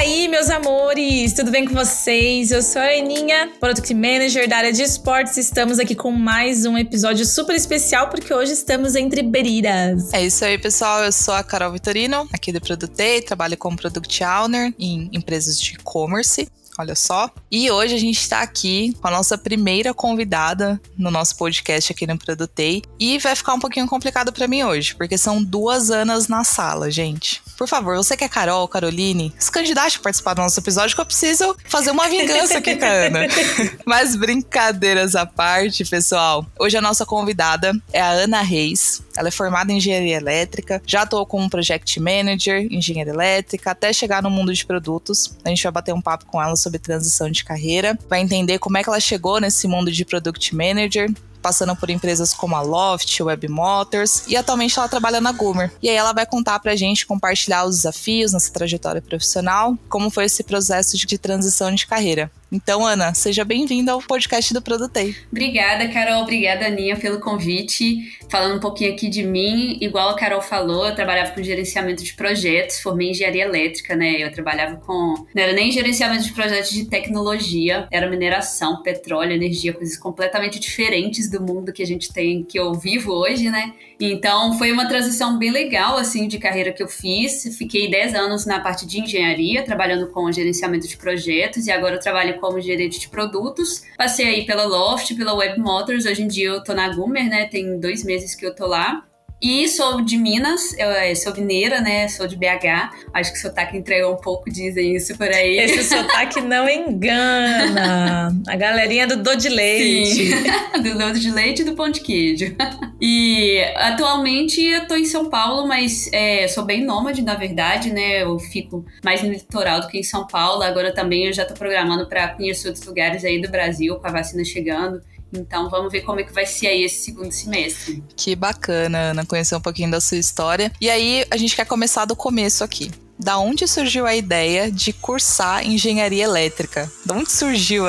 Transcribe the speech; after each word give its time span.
aí, 0.00 0.28
meus 0.28 0.48
amores? 0.48 1.34
Tudo 1.34 1.50
bem 1.50 1.66
com 1.66 1.74
vocês? 1.74 2.50
Eu 2.50 2.62
sou 2.62 2.80
a 2.80 2.86
Aninha, 2.86 3.52
Product 3.60 3.92
Manager 3.92 4.48
da 4.48 4.56
área 4.56 4.72
de 4.72 4.82
esportes. 4.82 5.36
Estamos 5.36 5.78
aqui 5.78 5.94
com 5.94 6.10
mais 6.10 6.64
um 6.64 6.78
episódio 6.78 7.26
super 7.26 7.54
especial 7.54 8.08
porque 8.08 8.32
hoje 8.32 8.52
estamos 8.52 8.96
entre 8.96 9.22
beriras. 9.22 10.10
É 10.14 10.24
isso 10.24 10.42
aí, 10.42 10.56
pessoal. 10.56 11.04
Eu 11.04 11.12
sou 11.12 11.34
a 11.34 11.44
Carol 11.44 11.70
Vitorino, 11.72 12.26
aqui 12.32 12.50
do 12.50 12.62
Produtei, 12.62 13.20
trabalho 13.20 13.58
como 13.58 13.76
Product 13.76 14.24
Owner 14.24 14.72
em 14.78 15.10
empresas 15.12 15.60
de 15.60 15.74
e-commerce 15.74 16.48
olha 16.78 16.94
só. 16.94 17.30
E 17.50 17.70
hoje 17.70 17.94
a 17.94 17.98
gente 17.98 18.18
está 18.18 18.40
aqui 18.40 18.94
com 19.00 19.08
a 19.08 19.10
nossa 19.10 19.36
primeira 19.36 19.92
convidada 19.92 20.80
no 20.96 21.10
nosso 21.10 21.36
podcast 21.36 21.92
aqui 21.92 22.06
no 22.06 22.18
Produtei. 22.18 22.82
E 22.98 23.18
vai 23.18 23.36
ficar 23.36 23.52
um 23.52 23.60
pouquinho 23.60 23.86
complicado 23.86 24.32
para 24.32 24.48
mim 24.48 24.62
hoje, 24.62 24.94
porque 24.94 25.18
são 25.18 25.42
duas 25.42 25.90
Anas 25.90 26.26
na 26.26 26.42
sala, 26.42 26.90
gente. 26.90 27.42
Por 27.60 27.68
favor, 27.68 27.94
você 27.94 28.16
que 28.16 28.24
é 28.24 28.28
Carol, 28.28 28.66
Caroline, 28.66 29.34
se 29.38 29.52
candidate 29.52 29.98
a 29.98 30.00
participar 30.00 30.32
do 30.32 30.40
nosso 30.40 30.58
episódio 30.58 30.94
que 30.94 31.00
eu 31.02 31.04
preciso 31.04 31.54
fazer 31.66 31.90
uma 31.90 32.08
vingança 32.08 32.56
aqui 32.56 32.74
com 32.74 32.86
a 32.86 32.88
Ana. 32.88 33.20
Mas 33.84 34.16
brincadeiras 34.16 35.14
à 35.14 35.26
parte, 35.26 35.84
pessoal. 35.84 36.46
Hoje 36.58 36.78
a 36.78 36.80
nossa 36.80 37.04
convidada 37.04 37.78
é 37.92 38.00
a 38.00 38.08
Ana 38.08 38.40
Reis. 38.40 39.02
Ela 39.14 39.28
é 39.28 39.30
formada 39.30 39.70
em 39.70 39.76
engenharia 39.76 40.16
elétrica, 40.16 40.80
já 40.86 41.02
atuou 41.02 41.26
como 41.26 41.50
project 41.50 42.00
manager, 42.00 42.66
engenharia 42.70 43.12
elétrica, 43.12 43.72
até 43.72 43.92
chegar 43.92 44.22
no 44.22 44.30
mundo 44.30 44.54
de 44.54 44.64
produtos. 44.64 45.36
A 45.44 45.50
gente 45.50 45.62
vai 45.62 45.72
bater 45.72 45.92
um 45.92 46.00
papo 46.00 46.24
com 46.24 46.42
ela 46.42 46.56
sobre 46.56 46.78
transição 46.78 47.30
de 47.30 47.44
carreira, 47.44 47.98
vai 48.08 48.22
entender 48.22 48.58
como 48.58 48.78
é 48.78 48.82
que 48.82 48.88
ela 48.88 49.00
chegou 49.00 49.38
nesse 49.38 49.68
mundo 49.68 49.92
de 49.92 50.02
product 50.06 50.56
manager, 50.56 51.12
passando 51.40 51.74
por 51.76 51.90
empresas 51.90 52.32
como 52.32 52.56
a 52.56 52.62
Loft, 52.62 53.20
Web 53.20 53.48
Motors 53.48 54.24
e 54.26 54.36
atualmente 54.36 54.78
ela 54.78 54.88
trabalha 54.88 55.20
na 55.20 55.32
Goomer. 55.32 55.72
E 55.82 55.88
aí 55.88 55.96
ela 55.96 56.12
vai 56.12 56.26
contar 56.26 56.58
pra 56.60 56.76
gente, 56.76 57.06
compartilhar 57.06 57.64
os 57.64 57.76
desafios 57.76 58.32
nessa 58.32 58.52
trajetória 58.52 59.02
profissional, 59.02 59.76
como 59.88 60.10
foi 60.10 60.24
esse 60.24 60.42
processo 60.42 60.96
de 60.96 61.18
transição 61.18 61.74
de 61.74 61.86
carreira. 61.86 62.30
Então, 62.52 62.84
Ana, 62.84 63.14
seja 63.14 63.44
bem-vinda 63.44 63.92
ao 63.92 64.02
podcast 64.02 64.52
do 64.52 64.60
Produtei. 64.60 65.14
Obrigada, 65.30 65.86
Carol. 65.88 66.22
Obrigada, 66.22 66.66
Aninha, 66.66 66.96
pelo 66.96 67.20
convite. 67.20 68.18
Falando 68.28 68.56
um 68.56 68.60
pouquinho 68.60 68.92
aqui 68.92 69.08
de 69.08 69.22
mim, 69.22 69.78
igual 69.80 70.08
a 70.10 70.16
Carol 70.16 70.42
falou, 70.42 70.84
eu 70.84 70.94
trabalhava 70.94 71.30
com 71.30 71.42
gerenciamento 71.42 72.02
de 72.02 72.12
projetos, 72.14 72.80
formei 72.80 73.10
engenharia 73.10 73.44
elétrica, 73.44 73.94
né? 73.94 74.20
Eu 74.20 74.32
trabalhava 74.32 74.76
com. 74.76 75.24
Não 75.32 75.42
era 75.42 75.52
nem 75.52 75.70
gerenciamento 75.70 76.24
de 76.24 76.32
projetos 76.32 76.70
de 76.70 76.86
tecnologia, 76.86 77.86
era 77.90 78.10
mineração, 78.10 78.82
petróleo, 78.82 79.32
energia, 79.32 79.72
coisas 79.72 79.96
completamente 79.96 80.58
diferentes 80.58 81.29
do 81.30 81.40
mundo 81.40 81.72
que 81.72 81.82
a 81.82 81.86
gente 81.86 82.12
tem, 82.12 82.42
que 82.42 82.58
eu 82.58 82.74
vivo 82.74 83.12
hoje, 83.12 83.48
né? 83.48 83.72
Então, 83.98 84.56
foi 84.58 84.72
uma 84.72 84.88
transição 84.88 85.38
bem 85.38 85.50
legal, 85.50 85.96
assim, 85.96 86.26
de 86.26 86.38
carreira 86.38 86.72
que 86.72 86.82
eu 86.82 86.88
fiz. 86.88 87.56
Fiquei 87.56 87.90
10 87.90 88.14
anos 88.14 88.46
na 88.46 88.60
parte 88.60 88.86
de 88.86 89.00
engenharia, 89.00 89.62
trabalhando 89.64 90.08
com 90.08 90.30
gerenciamento 90.32 90.88
de 90.88 90.96
projetos, 90.96 91.66
e 91.66 91.70
agora 91.70 91.96
eu 91.96 92.00
trabalho 92.00 92.40
como 92.40 92.60
gerente 92.60 92.98
de 92.98 93.08
produtos. 93.08 93.82
Passei 93.96 94.26
aí 94.26 94.46
pela 94.46 94.64
Loft, 94.64 95.14
pela 95.14 95.34
Web 95.34 95.60
Motors, 95.60 96.06
hoje 96.06 96.22
em 96.22 96.28
dia 96.28 96.48
eu 96.48 96.64
tô 96.64 96.72
na 96.74 96.88
Gumer, 96.88 97.28
né? 97.28 97.46
Tem 97.46 97.78
dois 97.78 98.04
meses 98.04 98.34
que 98.34 98.44
eu 98.44 98.54
tô 98.54 98.66
lá. 98.66 99.04
E 99.42 99.66
sou 99.68 100.02
de 100.02 100.18
Minas, 100.18 100.76
eu 100.76 100.90
é, 100.90 101.14
sou 101.14 101.34
mineira, 101.34 101.80
né? 101.80 102.08
Sou 102.08 102.26
de 102.26 102.36
BH. 102.36 102.92
Acho 103.14 103.32
que 103.32 103.38
o 103.38 103.40
sotaque 103.40 103.76
entregou 103.76 104.12
um 104.12 104.20
pouco, 104.20 104.50
dizem 104.50 104.94
isso 104.94 105.16
por 105.16 105.28
aí. 105.28 105.58
Esse 105.58 105.84
sotaque 105.88 106.42
não 106.42 106.68
engana. 106.68 108.36
A 108.46 108.56
galerinha 108.56 109.06
do 109.06 109.16
do 109.22 109.34
de 109.36 109.48
leite. 109.48 110.30
Sim. 110.30 110.82
do 110.82 110.98
do 110.98 111.18
de 111.18 111.30
leite 111.30 111.62
e 111.62 111.64
do 111.64 111.74
pão 111.74 111.90
de 111.90 112.00
queijo. 112.00 112.54
E 113.02 113.58
atualmente 113.76 114.62
eu 114.62 114.86
tô 114.86 114.94
em 114.94 115.06
São 115.06 115.30
Paulo, 115.30 115.66
mas 115.66 116.10
é, 116.12 116.46
sou 116.48 116.66
bem 116.66 116.84
nômade, 116.84 117.22
na 117.22 117.34
verdade, 117.34 117.90
né? 117.90 118.22
Eu 118.22 118.38
fico 118.38 118.84
mais 119.02 119.22
no 119.22 119.30
litoral 119.30 119.80
do 119.80 119.88
que 119.88 119.98
em 119.98 120.02
São 120.02 120.26
Paulo. 120.26 120.62
Agora 120.62 120.92
também 120.92 121.24
eu 121.24 121.32
já 121.32 121.46
tô 121.46 121.54
programando 121.54 122.06
para 122.06 122.28
conhecer 122.28 122.68
outros 122.68 122.84
lugares 122.84 123.24
aí 123.24 123.40
do 123.40 123.50
Brasil, 123.50 123.96
com 123.96 124.06
a 124.06 124.10
vacina 124.10 124.44
chegando. 124.44 125.00
Então 125.32 125.70
vamos 125.70 125.92
ver 125.92 126.02
como 126.02 126.20
é 126.20 126.24
que 126.24 126.32
vai 126.32 126.46
ser 126.46 126.68
aí 126.68 126.82
esse 126.82 127.04
segundo 127.04 127.32
semestre. 127.32 128.02
Que 128.16 128.34
bacana, 128.34 129.10
Ana, 129.10 129.26
conhecer 129.26 129.54
um 129.54 129.60
pouquinho 129.60 129.90
da 129.90 130.00
sua 130.00 130.18
história. 130.18 130.72
E 130.80 130.90
aí 130.90 131.24
a 131.30 131.36
gente 131.36 131.54
quer 131.54 131.66
começar 131.66 132.04
do 132.04 132.16
começo 132.16 132.64
aqui 132.64 132.90
da 133.22 133.38
onde 133.38 133.66
surgiu 133.66 134.06
a 134.06 134.16
ideia 134.16 134.70
de 134.70 134.92
cursar 134.92 135.66
engenharia 135.66 136.24
elétrica? 136.24 136.90
Da 137.04 137.14
onde 137.14 137.30
surgiu 137.30 137.84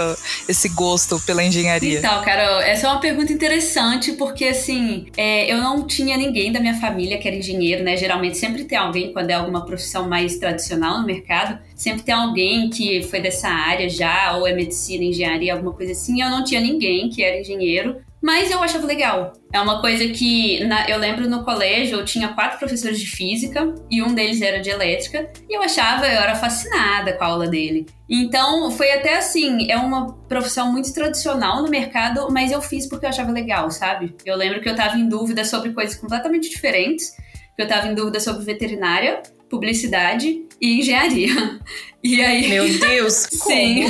esse 0.47 0.69
gosto 0.69 1.19
pela 1.21 1.43
engenharia? 1.43 1.99
Então, 1.99 2.21
Carol, 2.23 2.59
essa 2.59 2.87
é 2.87 2.89
uma 2.89 2.99
pergunta 2.99 3.31
interessante, 3.31 4.13
porque 4.13 4.45
assim, 4.45 5.07
é, 5.17 5.51
eu 5.51 5.57
não 5.57 5.87
tinha 5.87 6.17
ninguém 6.17 6.51
da 6.51 6.59
minha 6.59 6.79
família 6.79 7.17
que 7.17 7.27
era 7.27 7.37
engenheiro, 7.37 7.83
né? 7.83 7.95
Geralmente 7.95 8.37
sempre 8.37 8.65
tem 8.65 8.77
alguém, 8.77 9.13
quando 9.13 9.29
é 9.29 9.33
alguma 9.33 9.65
profissão 9.65 10.07
mais 10.07 10.37
tradicional 10.37 10.99
no 10.99 11.05
mercado, 11.05 11.57
sempre 11.75 12.03
tem 12.03 12.13
alguém 12.13 12.69
que 12.69 13.03
foi 13.03 13.21
dessa 13.21 13.47
área 13.47 13.89
já, 13.89 14.35
ou 14.37 14.45
é 14.45 14.53
medicina, 14.53 15.03
engenharia, 15.03 15.53
alguma 15.53 15.73
coisa 15.73 15.93
assim. 15.93 16.21
Eu 16.21 16.29
não 16.29 16.43
tinha 16.43 16.59
ninguém 16.59 17.09
que 17.09 17.23
era 17.23 17.39
engenheiro. 17.39 18.01
Mas 18.21 18.51
eu 18.51 18.61
achava 18.61 18.85
legal. 18.85 19.33
É 19.51 19.59
uma 19.59 19.81
coisa 19.81 20.07
que 20.09 20.63
na, 20.65 20.87
eu 20.87 20.99
lembro 20.99 21.27
no 21.27 21.43
colégio 21.43 21.99
eu 21.99 22.05
tinha 22.05 22.29
quatro 22.29 22.59
professores 22.59 22.99
de 22.99 23.07
física 23.07 23.73
e 23.89 24.01
um 24.03 24.13
deles 24.13 24.41
era 24.41 24.59
de 24.59 24.69
elétrica 24.69 25.31
e 25.49 25.57
eu 25.57 25.61
achava, 25.61 26.05
eu 26.05 26.21
era 26.21 26.35
fascinada 26.35 27.13
com 27.13 27.23
a 27.23 27.27
aula 27.27 27.47
dele. 27.47 27.87
Então 28.07 28.69
foi 28.71 28.91
até 28.91 29.17
assim, 29.17 29.71
é 29.71 29.77
uma 29.77 30.13
profissão 30.27 30.71
muito 30.71 30.93
tradicional 30.93 31.63
no 31.63 31.69
mercado, 31.69 32.27
mas 32.31 32.51
eu 32.51 32.61
fiz 32.61 32.87
porque 32.87 33.05
eu 33.05 33.09
achava 33.09 33.31
legal, 33.31 33.71
sabe? 33.71 34.15
Eu 34.23 34.37
lembro 34.37 34.61
que 34.61 34.69
eu 34.69 34.75
tava 34.75 34.97
em 34.97 35.09
dúvida 35.09 35.43
sobre 35.43 35.73
coisas 35.73 35.95
completamente 35.95 36.49
diferentes. 36.49 37.11
Eu 37.57 37.67
tava 37.67 37.87
em 37.87 37.95
dúvida 37.95 38.19
sobre 38.19 38.43
veterinária, 38.43 39.21
publicidade 39.51 40.43
e 40.59 40.79
engenharia. 40.79 41.59
E 42.03 42.19
aí. 42.19 42.49
Meu 42.49 42.79
Deus! 42.79 43.13
Sim. 43.29 43.87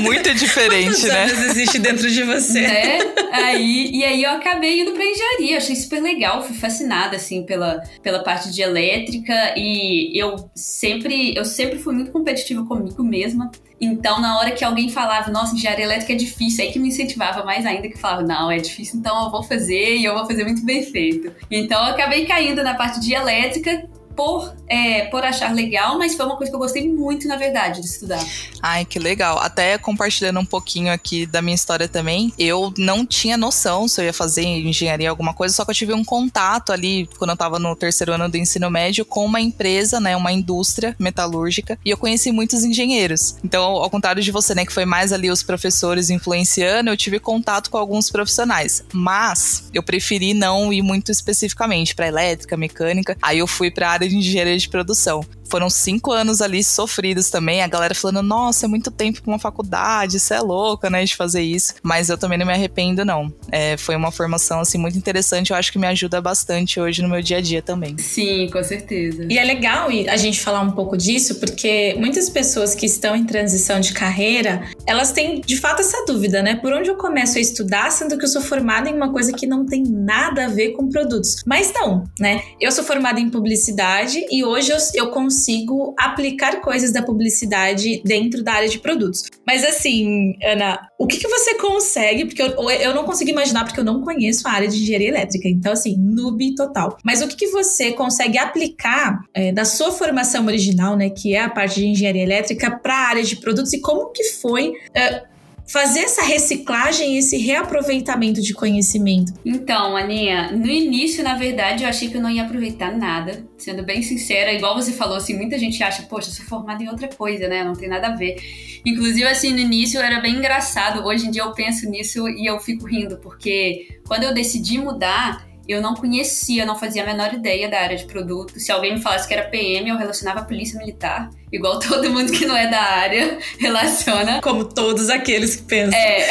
Muito 0.00 0.32
diferente, 0.34 1.06
né? 1.06 1.26
existe 1.26 1.78
dentro 1.78 2.10
de 2.10 2.22
você. 2.22 2.62
Né? 2.62 2.98
Aí, 3.30 3.90
e 3.92 4.04
aí 4.04 4.22
eu 4.22 4.30
acabei 4.30 4.80
indo 4.80 4.92
pra 4.92 5.04
engenharia. 5.04 5.58
Achei 5.58 5.76
super 5.76 6.00
legal, 6.00 6.42
fui 6.42 6.56
fascinada, 6.56 7.16
assim, 7.16 7.42
pela, 7.42 7.82
pela 8.02 8.22
parte 8.22 8.50
de 8.50 8.62
elétrica. 8.62 9.52
E 9.54 10.18
eu 10.18 10.48
sempre, 10.54 11.36
eu 11.36 11.44
sempre 11.44 11.78
fui 11.78 11.94
muito 11.94 12.10
competitiva 12.10 12.64
comigo 12.64 13.04
mesma. 13.04 13.50
Então, 13.78 14.18
na 14.18 14.38
hora 14.38 14.52
que 14.52 14.64
alguém 14.64 14.88
falava, 14.88 15.30
nossa, 15.30 15.54
engenharia 15.54 15.84
elétrica 15.84 16.14
é 16.14 16.16
difícil, 16.16 16.64
aí 16.64 16.72
que 16.72 16.78
me 16.78 16.88
incentivava 16.88 17.44
mais 17.44 17.66
ainda, 17.66 17.88
que 17.88 17.98
falava, 17.98 18.22
não, 18.22 18.50
é 18.50 18.56
difícil, 18.56 18.98
então 18.98 19.26
eu 19.26 19.30
vou 19.30 19.42
fazer 19.42 19.96
e 19.96 20.04
eu 20.06 20.14
vou 20.14 20.24
fazer 20.24 20.44
muito 20.44 20.64
bem 20.64 20.82
feito. 20.82 21.30
Então, 21.50 21.78
eu 21.86 21.92
acabei 21.92 22.24
caindo 22.24 22.62
na 22.62 22.72
parte 22.72 22.98
de 23.00 23.12
elétrica, 23.12 23.86
por, 24.16 24.54
é, 24.66 25.04
por 25.06 25.22
achar 25.22 25.54
legal, 25.54 25.98
mas 25.98 26.14
foi 26.14 26.24
uma 26.24 26.36
coisa 26.36 26.50
que 26.50 26.56
eu 26.56 26.60
gostei 26.60 26.90
muito, 26.90 27.28
na 27.28 27.36
verdade, 27.36 27.80
de 27.80 27.86
estudar. 27.86 28.24
Ai, 28.62 28.84
que 28.84 28.98
legal. 28.98 29.38
Até 29.38 29.76
compartilhando 29.78 30.40
um 30.40 30.44
pouquinho 30.44 30.92
aqui 30.92 31.26
da 31.26 31.42
minha 31.42 31.54
história 31.54 31.86
também, 31.86 32.32
eu 32.38 32.72
não 32.78 33.04
tinha 33.04 33.36
noção 33.36 33.86
se 33.86 34.00
eu 34.00 34.06
ia 34.06 34.12
fazer 34.12 34.42
engenharia 34.42 35.10
alguma 35.10 35.34
coisa, 35.34 35.54
só 35.54 35.64
que 35.64 35.70
eu 35.70 35.74
tive 35.74 35.92
um 35.92 36.04
contato 36.04 36.72
ali, 36.72 37.08
quando 37.18 37.30
eu 37.30 37.36
tava 37.36 37.58
no 37.58 37.76
terceiro 37.76 38.12
ano 38.12 38.28
do 38.28 38.36
ensino 38.36 38.70
médio, 38.70 39.04
com 39.04 39.24
uma 39.24 39.40
empresa, 39.40 40.00
né, 40.00 40.16
uma 40.16 40.32
indústria 40.32 40.96
metalúrgica, 40.98 41.78
e 41.84 41.90
eu 41.90 41.96
conheci 41.96 42.32
muitos 42.32 42.64
engenheiros. 42.64 43.36
Então, 43.44 43.62
ao 43.62 43.90
contrário 43.90 44.22
de 44.22 44.30
você, 44.30 44.54
né, 44.54 44.64
que 44.64 44.72
foi 44.72 44.86
mais 44.86 45.12
ali 45.12 45.30
os 45.30 45.42
professores 45.42 46.08
influenciando, 46.08 46.90
eu 46.90 46.96
tive 46.96 47.18
contato 47.18 47.70
com 47.70 47.76
alguns 47.76 48.10
profissionais. 48.10 48.84
Mas 48.92 49.68
eu 49.74 49.82
preferi 49.82 50.32
não 50.32 50.72
ir 50.72 50.82
muito 50.82 51.12
especificamente 51.12 51.94
para 51.94 52.06
elétrica, 52.06 52.56
mecânica. 52.56 53.16
Aí 53.20 53.38
eu 53.38 53.46
fui 53.46 53.70
para 53.70 53.90
área 53.90 54.05
de 54.08 54.16
engenharia 54.16 54.56
de 54.56 54.68
produção 54.68 55.20
foram 55.48 55.70
cinco 55.70 56.12
anos 56.12 56.40
ali 56.40 56.62
sofridos 56.62 57.30
também. 57.30 57.62
A 57.62 57.66
galera 57.66 57.94
falando, 57.94 58.22
nossa, 58.22 58.66
é 58.66 58.68
muito 58.68 58.90
tempo 58.90 59.22
pra 59.22 59.30
uma 59.32 59.38
faculdade, 59.38 60.16
isso 60.16 60.32
é 60.32 60.40
louca, 60.40 60.90
né, 60.90 61.04
de 61.04 61.14
fazer 61.14 61.42
isso. 61.42 61.74
Mas 61.82 62.08
eu 62.08 62.18
também 62.18 62.38
não 62.38 62.46
me 62.46 62.52
arrependo, 62.52 63.04
não. 63.04 63.32
É, 63.50 63.76
foi 63.76 63.96
uma 63.96 64.10
formação, 64.10 64.60
assim, 64.60 64.78
muito 64.78 64.98
interessante. 64.98 65.50
Eu 65.50 65.56
acho 65.56 65.72
que 65.72 65.78
me 65.78 65.86
ajuda 65.86 66.20
bastante 66.20 66.80
hoje 66.80 67.02
no 67.02 67.08
meu 67.08 67.22
dia 67.22 67.38
a 67.38 67.40
dia 67.40 67.62
também. 67.62 67.96
Sim, 67.98 68.48
com 68.52 68.62
certeza. 68.62 69.26
E 69.28 69.38
é 69.38 69.44
legal 69.44 69.88
a 70.08 70.16
gente 70.16 70.40
falar 70.40 70.60
um 70.60 70.72
pouco 70.72 70.96
disso, 70.96 71.36
porque 71.36 71.94
muitas 71.98 72.28
pessoas 72.28 72.74
que 72.74 72.86
estão 72.86 73.14
em 73.14 73.24
transição 73.24 73.80
de 73.80 73.92
carreira, 73.92 74.68
elas 74.86 75.12
têm 75.12 75.40
de 75.40 75.56
fato 75.56 75.80
essa 75.80 76.04
dúvida, 76.06 76.42
né? 76.42 76.56
Por 76.56 76.72
onde 76.72 76.90
eu 76.90 76.96
começo 76.96 77.38
a 77.38 77.40
estudar, 77.40 77.90
sendo 77.90 78.18
que 78.18 78.24
eu 78.24 78.28
sou 78.28 78.42
formada 78.42 78.88
em 78.88 78.94
uma 78.94 79.12
coisa 79.12 79.32
que 79.32 79.46
não 79.46 79.64
tem 79.64 79.82
nada 79.82 80.46
a 80.46 80.48
ver 80.48 80.72
com 80.72 80.88
produtos. 80.88 81.42
Mas 81.46 81.72
não, 81.72 82.04
né? 82.18 82.42
Eu 82.60 82.72
sou 82.72 82.84
formada 82.84 83.20
em 83.20 83.30
publicidade 83.30 84.24
e 84.30 84.44
hoje 84.44 84.70
eu, 84.70 84.78
eu 84.94 85.10
consigo 85.10 85.35
consigo 85.36 85.94
aplicar 85.98 86.62
coisas 86.62 86.90
da 86.92 87.02
publicidade 87.02 88.00
dentro 88.04 88.42
da 88.42 88.54
área 88.54 88.68
de 88.68 88.78
produtos. 88.78 89.24
Mas 89.46 89.62
assim, 89.62 90.34
Ana, 90.42 90.88
o 90.98 91.06
que, 91.06 91.18
que 91.18 91.28
você 91.28 91.54
consegue? 91.56 92.24
Porque 92.24 92.40
eu, 92.40 92.70
eu 92.70 92.94
não 92.94 93.04
consigo 93.04 93.30
imaginar, 93.30 93.64
porque 93.64 93.78
eu 93.78 93.84
não 93.84 94.02
conheço 94.02 94.48
a 94.48 94.52
área 94.52 94.66
de 94.66 94.78
engenharia 94.82 95.08
elétrica. 95.08 95.48
Então, 95.48 95.72
assim, 95.72 95.94
noob 95.98 96.54
total. 96.54 96.96
Mas 97.04 97.20
o 97.20 97.28
que, 97.28 97.36
que 97.36 97.48
você 97.48 97.92
consegue 97.92 98.38
aplicar 98.38 99.20
é, 99.34 99.52
da 99.52 99.64
sua 99.64 99.92
formação 99.92 100.46
original, 100.46 100.96
né, 100.96 101.10
que 101.10 101.34
é 101.34 101.42
a 101.42 101.50
parte 101.50 101.80
de 101.80 101.86
engenharia 101.86 102.22
elétrica, 102.22 102.70
para 102.70 102.94
a 102.94 103.08
área 103.08 103.22
de 103.22 103.36
produtos 103.36 103.72
e 103.74 103.80
como 103.80 104.10
que 104.10 104.24
foi. 104.24 104.72
É, 104.94 105.24
fazer 105.66 106.00
essa 106.00 106.22
reciclagem, 106.22 107.18
esse 107.18 107.36
reaproveitamento 107.38 108.40
de 108.40 108.54
conhecimento? 108.54 109.32
Então, 109.44 109.96
Aninha, 109.96 110.52
no 110.52 110.66
início, 110.66 111.22
na 111.24 111.34
verdade, 111.34 111.82
eu 111.82 111.88
achei 111.88 112.08
que 112.08 112.16
eu 112.16 112.22
não 112.22 112.30
ia 112.30 112.44
aproveitar 112.44 112.96
nada. 112.96 113.44
Sendo 113.58 113.82
bem 113.82 114.02
sincera, 114.02 114.52
igual 114.52 114.74
você 114.74 114.92
falou, 114.92 115.16
assim, 115.16 115.36
muita 115.36 115.58
gente 115.58 115.82
acha, 115.82 116.02
poxa, 116.04 116.28
eu 116.28 116.34
sou 116.34 116.46
formada 116.46 116.82
em 116.82 116.88
outra 116.88 117.08
coisa, 117.08 117.48
né? 117.48 117.64
Não 117.64 117.74
tem 117.74 117.88
nada 117.88 118.08
a 118.08 118.16
ver. 118.16 118.36
Inclusive, 118.84 119.24
assim, 119.24 119.52
no 119.52 119.58
início 119.58 120.00
era 120.00 120.20
bem 120.20 120.36
engraçado. 120.36 121.04
Hoje 121.04 121.26
em 121.26 121.30
dia 121.30 121.42
eu 121.42 121.52
penso 121.52 121.88
nisso 121.88 122.28
e 122.28 122.46
eu 122.46 122.58
fico 122.60 122.86
rindo, 122.86 123.18
porque 123.18 123.98
quando 124.06 124.22
eu 124.22 124.32
decidi 124.32 124.78
mudar, 124.78 125.46
eu 125.68 125.82
não 125.82 125.94
conhecia, 125.94 126.64
não 126.64 126.78
fazia 126.78 127.02
a 127.02 127.06
menor 127.06 127.34
ideia 127.34 127.68
da 127.68 127.80
área 127.80 127.96
de 127.96 128.04
produto. 128.04 128.58
Se 128.60 128.70
alguém 128.70 128.94
me 128.94 129.02
falasse 129.02 129.26
que 129.26 129.34
era 129.34 129.48
PM, 129.48 129.88
eu 129.90 129.96
relacionava 129.96 130.40
a 130.40 130.44
polícia 130.44 130.78
militar, 130.78 131.30
igual 131.52 131.78
todo 131.80 132.08
mundo 132.10 132.30
que 132.30 132.46
não 132.46 132.56
é 132.56 132.68
da 132.68 132.80
área 132.80 133.38
relaciona. 133.58 134.40
Como 134.40 134.64
todos 134.64 135.10
aqueles 135.10 135.56
que 135.56 135.62
pensam. 135.64 135.98
É. 135.98 136.28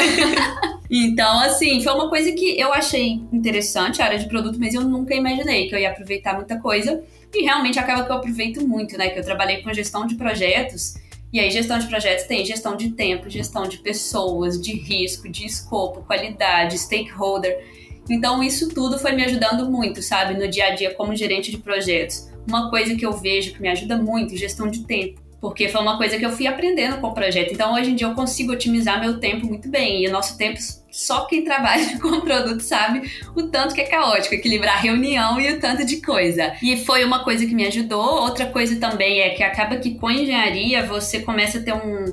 então, 0.90 1.40
assim, 1.40 1.84
foi 1.84 1.94
uma 1.94 2.10
coisa 2.10 2.32
que 2.32 2.60
eu 2.60 2.74
achei 2.74 3.22
interessante, 3.32 4.02
a 4.02 4.06
área 4.06 4.20
de 4.20 4.28
produto, 4.28 4.58
mas 4.60 4.74
eu 4.74 4.82
nunca 4.82 5.14
imaginei 5.14 5.68
que 5.68 5.76
eu 5.76 5.80
ia 5.80 5.92
aproveitar 5.92 6.34
muita 6.36 6.60
coisa. 6.60 7.04
E 7.34 7.44
realmente 7.44 7.78
acaba 7.78 8.06
que 8.06 8.12
eu 8.12 8.16
aproveito 8.16 8.66
muito, 8.66 8.98
né? 8.98 9.10
Que 9.10 9.20
eu 9.20 9.24
trabalhei 9.24 9.62
com 9.62 9.74
gestão 9.74 10.08
de 10.08 10.16
projetos. 10.16 10.96
E 11.34 11.40
aí, 11.40 11.52
gestão 11.52 11.78
de 11.78 11.88
projetos 11.88 12.26
tem 12.28 12.46
gestão 12.46 12.78
de 12.78 12.92
tempo, 12.92 13.30
gestão 13.30 13.68
de 13.68 13.80
pessoas, 13.80 14.58
de 14.58 14.72
risco, 14.72 15.28
de 15.28 15.46
escopo, 15.46 16.02
qualidade, 16.04 16.78
stakeholder. 16.78 17.62
Então, 18.10 18.44
isso 18.44 18.70
tudo 18.70 19.00
foi 19.00 19.14
me 19.14 19.24
ajudando 19.24 19.70
muito, 19.70 20.02
sabe, 20.02 20.36
no 20.36 20.48
dia 20.48 20.68
a 20.68 20.76
dia 20.76 20.94
como 20.94 21.16
gerente 21.16 21.52
de 21.52 21.58
projetos. 21.58 22.30
Uma 22.48 22.70
coisa 22.70 22.96
que 22.96 23.06
eu 23.06 23.14
vejo 23.14 23.54
que 23.54 23.62
me 23.62 23.70
ajuda 23.70 23.98
muito, 23.98 24.38
gestão 24.38 24.68
de 24.68 24.86
tempo. 24.86 25.26
Porque 25.42 25.70
foi 25.70 25.82
uma 25.82 25.98
coisa 25.98 26.18
que 26.18 26.26
eu 26.26 26.32
fui 26.32 26.48
aprendendo 26.48 27.00
com 27.00 27.08
o 27.08 27.14
projeto. 27.14 27.54
Então, 27.54 27.74
hoje 27.74 27.92
em 27.92 27.96
dia, 27.96 28.08
eu 28.08 28.16
consigo 28.16 28.54
otimizar 28.54 29.00
meu 29.00 29.20
tempo 29.20 29.46
muito 29.46 29.70
bem. 29.70 30.04
E 30.04 30.08
o 30.08 30.12
nosso 30.12 30.38
tempo, 30.38 30.58
só 30.92 31.26
quem 31.26 31.44
trabalha 31.44 31.86
com 32.02 32.22
produto 32.22 32.62
sabe 32.62 33.12
o 33.36 33.44
tanto 33.44 33.76
que 33.76 33.82
é 33.82 33.86
caótico, 33.86 34.34
equilibrar 34.34 34.82
reunião 34.82 35.40
e 35.40 35.54
o 35.54 35.60
tanto 35.60 35.86
de 35.86 36.02
coisa. 36.02 36.56
E 36.64 36.78
foi 36.78 37.04
uma 37.04 37.24
coisa 37.24 37.46
que 37.46 37.54
me 37.54 37.66
ajudou. 37.68 38.24
Outra 38.24 38.48
coisa 38.48 38.80
também 38.80 39.22
é 39.22 39.30
que 39.32 39.44
acaba 39.44 39.78
que 39.78 39.96
com 39.96 40.10
engenharia 40.10 40.86
você 40.86 41.20
começa 41.20 41.60
a 41.60 41.62
ter 41.62 41.74
um, 41.74 42.06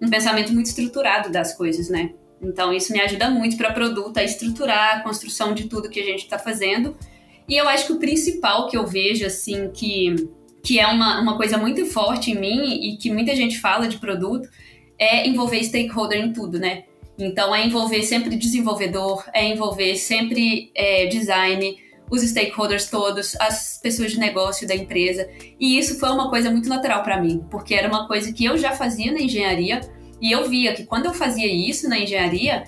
um 0.00 0.10
pensamento 0.10 0.52
muito 0.52 0.66
estruturado 0.66 1.30
das 1.30 1.54
coisas, 1.54 1.88
né? 1.88 2.10
Então, 2.42 2.72
isso 2.72 2.92
me 2.92 3.00
ajuda 3.00 3.30
muito 3.30 3.56
para 3.56 3.72
produto, 3.72 4.18
a 4.18 4.24
estruturar 4.24 4.96
a 4.96 5.00
construção 5.00 5.54
de 5.54 5.68
tudo 5.68 5.88
que 5.88 6.00
a 6.00 6.04
gente 6.04 6.24
está 6.24 6.38
fazendo. 6.38 6.96
E 7.48 7.56
eu 7.56 7.68
acho 7.68 7.86
que 7.86 7.92
o 7.92 7.98
principal 7.98 8.68
que 8.68 8.76
eu 8.76 8.86
vejo, 8.86 9.24
assim, 9.24 9.70
que, 9.72 10.28
que 10.62 10.80
é 10.80 10.86
uma, 10.86 11.20
uma 11.20 11.36
coisa 11.36 11.56
muito 11.56 11.86
forte 11.86 12.32
em 12.32 12.38
mim 12.38 12.86
e 12.86 12.96
que 12.96 13.12
muita 13.12 13.34
gente 13.36 13.60
fala 13.60 13.86
de 13.86 13.98
produto, 13.98 14.48
é 14.98 15.26
envolver 15.26 15.62
stakeholder 15.62 16.18
em 16.18 16.32
tudo, 16.32 16.58
né? 16.58 16.84
Então, 17.18 17.54
é 17.54 17.64
envolver 17.64 18.02
sempre 18.02 18.36
desenvolvedor, 18.36 19.24
é 19.32 19.44
envolver 19.46 19.94
sempre 19.96 20.72
é, 20.74 21.06
design, 21.06 21.76
os 22.10 22.22
stakeholders 22.22 22.90
todos, 22.90 23.36
as 23.40 23.78
pessoas 23.82 24.12
de 24.12 24.18
negócio 24.18 24.66
da 24.66 24.74
empresa. 24.74 25.28
E 25.58 25.78
isso 25.78 25.98
foi 25.98 26.10
uma 26.10 26.28
coisa 26.28 26.50
muito 26.50 26.68
natural 26.68 27.02
para 27.02 27.20
mim, 27.20 27.44
porque 27.50 27.74
era 27.74 27.88
uma 27.88 28.06
coisa 28.08 28.32
que 28.32 28.44
eu 28.44 28.58
já 28.58 28.72
fazia 28.72 29.12
na 29.12 29.20
engenharia, 29.20 29.80
e 30.22 30.30
eu 30.30 30.48
via 30.48 30.72
que 30.72 30.84
quando 30.84 31.06
eu 31.06 31.12
fazia 31.12 31.52
isso 31.52 31.88
na 31.88 31.98
engenharia, 31.98 32.62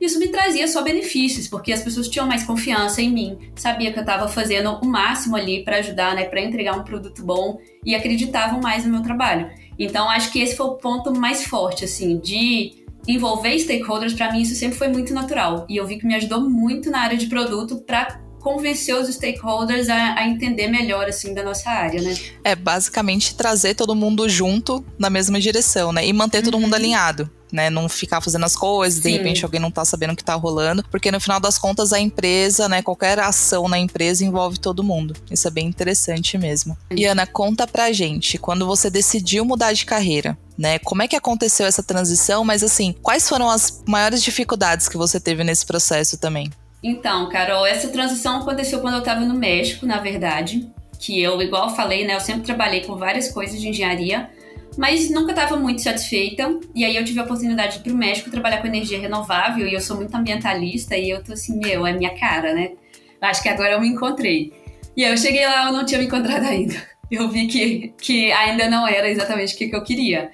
isso 0.00 0.18
me 0.18 0.28
trazia 0.28 0.66
só 0.66 0.82
benefícios, 0.82 1.48
porque 1.48 1.72
as 1.72 1.82
pessoas 1.82 2.08
tinham 2.08 2.26
mais 2.26 2.44
confiança 2.44 3.02
em 3.02 3.10
mim, 3.10 3.38
sabia 3.56 3.92
que 3.92 3.98
eu 3.98 4.02
estava 4.02 4.28
fazendo 4.28 4.78
o 4.82 4.86
máximo 4.86 5.36
ali 5.36 5.64
para 5.64 5.78
ajudar, 5.78 6.14
né, 6.14 6.24
para 6.24 6.40
entregar 6.40 6.78
um 6.78 6.84
produto 6.84 7.24
bom 7.24 7.58
e 7.84 7.94
acreditavam 7.94 8.60
mais 8.60 8.84
no 8.84 8.90
meu 8.90 9.02
trabalho. 9.02 9.50
Então 9.78 10.08
acho 10.08 10.30
que 10.32 10.40
esse 10.40 10.56
foi 10.56 10.66
o 10.66 10.74
ponto 10.74 11.12
mais 11.12 11.44
forte, 11.44 11.84
assim, 11.84 12.18
de 12.18 12.84
envolver 13.06 13.58
stakeholders. 13.58 14.14
Para 14.14 14.32
mim 14.32 14.42
isso 14.42 14.54
sempre 14.54 14.78
foi 14.78 14.88
muito 14.88 15.12
natural 15.12 15.66
e 15.68 15.76
eu 15.76 15.86
vi 15.86 15.98
que 15.98 16.06
me 16.06 16.14
ajudou 16.14 16.40
muito 16.40 16.90
na 16.90 17.00
área 17.00 17.16
de 17.16 17.26
produto 17.26 17.80
para 17.82 18.20
convencer 18.42 18.94
os 18.96 19.08
stakeholders 19.14 19.88
a, 19.88 20.14
a, 20.14 20.26
entender 20.26 20.66
melhor, 20.66 21.06
assim, 21.08 21.32
da 21.32 21.42
nossa 21.42 21.70
área, 21.70 22.02
né? 22.02 22.16
É, 22.42 22.54
basicamente 22.54 23.34
trazer 23.34 23.74
todo 23.74 23.94
mundo 23.94 24.28
junto 24.28 24.84
na 24.98 25.08
mesma 25.08 25.40
direção, 25.40 25.92
né? 25.92 26.06
E 26.06 26.12
manter 26.12 26.38
uhum. 26.38 26.44
todo 26.44 26.60
mundo 26.60 26.72
uhum. 26.72 26.78
alinhado. 26.78 27.30
Né, 27.52 27.68
não 27.68 27.86
ficar 27.86 28.22
fazendo 28.22 28.46
as 28.46 28.56
coisas, 28.56 29.02
de 29.02 29.10
Sim. 29.10 29.18
repente 29.18 29.44
alguém 29.44 29.60
não 29.60 29.70
tá 29.70 29.84
sabendo 29.84 30.14
o 30.14 30.16
que 30.16 30.24
tá 30.24 30.32
rolando, 30.32 30.82
porque 30.90 31.12
no 31.12 31.20
final 31.20 31.38
das 31.38 31.58
contas 31.58 31.92
a 31.92 32.00
empresa, 32.00 32.66
né, 32.66 32.80
qualquer 32.80 33.18
ação 33.18 33.68
na 33.68 33.78
empresa 33.78 34.24
envolve 34.24 34.58
todo 34.58 34.82
mundo. 34.82 35.14
Isso 35.30 35.46
é 35.46 35.50
bem 35.50 35.66
interessante 35.66 36.38
mesmo. 36.38 36.74
E 36.90 37.04
Ana, 37.04 37.26
conta 37.26 37.66
pra 37.66 37.92
gente, 37.92 38.38
quando 38.38 38.66
você 38.66 38.88
decidiu 38.88 39.44
mudar 39.44 39.74
de 39.74 39.84
carreira, 39.84 40.34
né, 40.56 40.78
como 40.78 41.02
é 41.02 41.08
que 41.08 41.14
aconteceu 41.14 41.66
essa 41.66 41.82
transição, 41.82 42.42
mas 42.42 42.62
assim, 42.62 42.94
quais 43.02 43.28
foram 43.28 43.50
as 43.50 43.82
maiores 43.86 44.22
dificuldades 44.22 44.88
que 44.88 44.96
você 44.96 45.20
teve 45.20 45.44
nesse 45.44 45.66
processo 45.66 46.16
também? 46.16 46.50
Então, 46.82 47.28
Carol, 47.28 47.64
essa 47.64 47.88
transição 47.88 48.40
aconteceu 48.40 48.80
quando 48.80 48.94
eu 48.94 49.00
estava 49.00 49.20
no 49.20 49.34
México, 49.34 49.86
na 49.86 49.98
verdade. 49.98 50.68
Que 50.98 51.20
eu, 51.20 51.40
igual 51.40 51.68
eu 51.68 51.74
falei, 51.74 52.04
né? 52.04 52.14
Eu 52.14 52.20
sempre 52.20 52.42
trabalhei 52.42 52.80
com 52.80 52.96
várias 52.96 53.30
coisas 53.30 53.60
de 53.60 53.68
engenharia, 53.68 54.30
mas 54.76 55.10
nunca 55.10 55.30
estava 55.30 55.56
muito 55.56 55.80
satisfeita. 55.80 56.58
E 56.74 56.84
aí 56.84 56.96
eu 56.96 57.04
tive 57.04 57.20
a 57.20 57.24
oportunidade 57.24 57.74
de 57.74 57.78
ir 57.80 57.82
para 57.82 57.92
o 57.92 57.96
México 57.96 58.30
trabalhar 58.30 58.60
com 58.60 58.66
energia 58.66 58.98
renovável. 58.98 59.66
E 59.66 59.74
eu 59.74 59.80
sou 59.80 59.96
muito 59.96 60.14
ambientalista 60.14 60.96
e 60.96 61.10
eu 61.10 61.22
tô 61.22 61.34
assim, 61.34 61.58
meu, 61.58 61.86
é 61.86 61.92
minha 61.92 62.16
cara, 62.18 62.52
né? 62.52 62.72
Acho 63.20 63.42
que 63.42 63.48
agora 63.48 63.72
eu 63.72 63.80
me 63.80 63.88
encontrei. 63.88 64.52
E 64.96 65.04
aí 65.04 65.12
eu 65.12 65.16
cheguei 65.16 65.46
lá, 65.46 65.66
eu 65.66 65.72
não 65.72 65.86
tinha 65.86 66.00
me 66.00 66.06
encontrado 66.06 66.44
ainda. 66.44 66.74
Eu 67.10 67.28
vi 67.28 67.46
que, 67.46 67.92
que 68.00 68.32
ainda 68.32 68.70
não 68.70 68.88
era 68.88 69.06
exatamente 69.10 69.54
o 69.54 69.58
que, 69.58 69.68
que 69.68 69.76
eu 69.76 69.84
queria. 69.84 70.32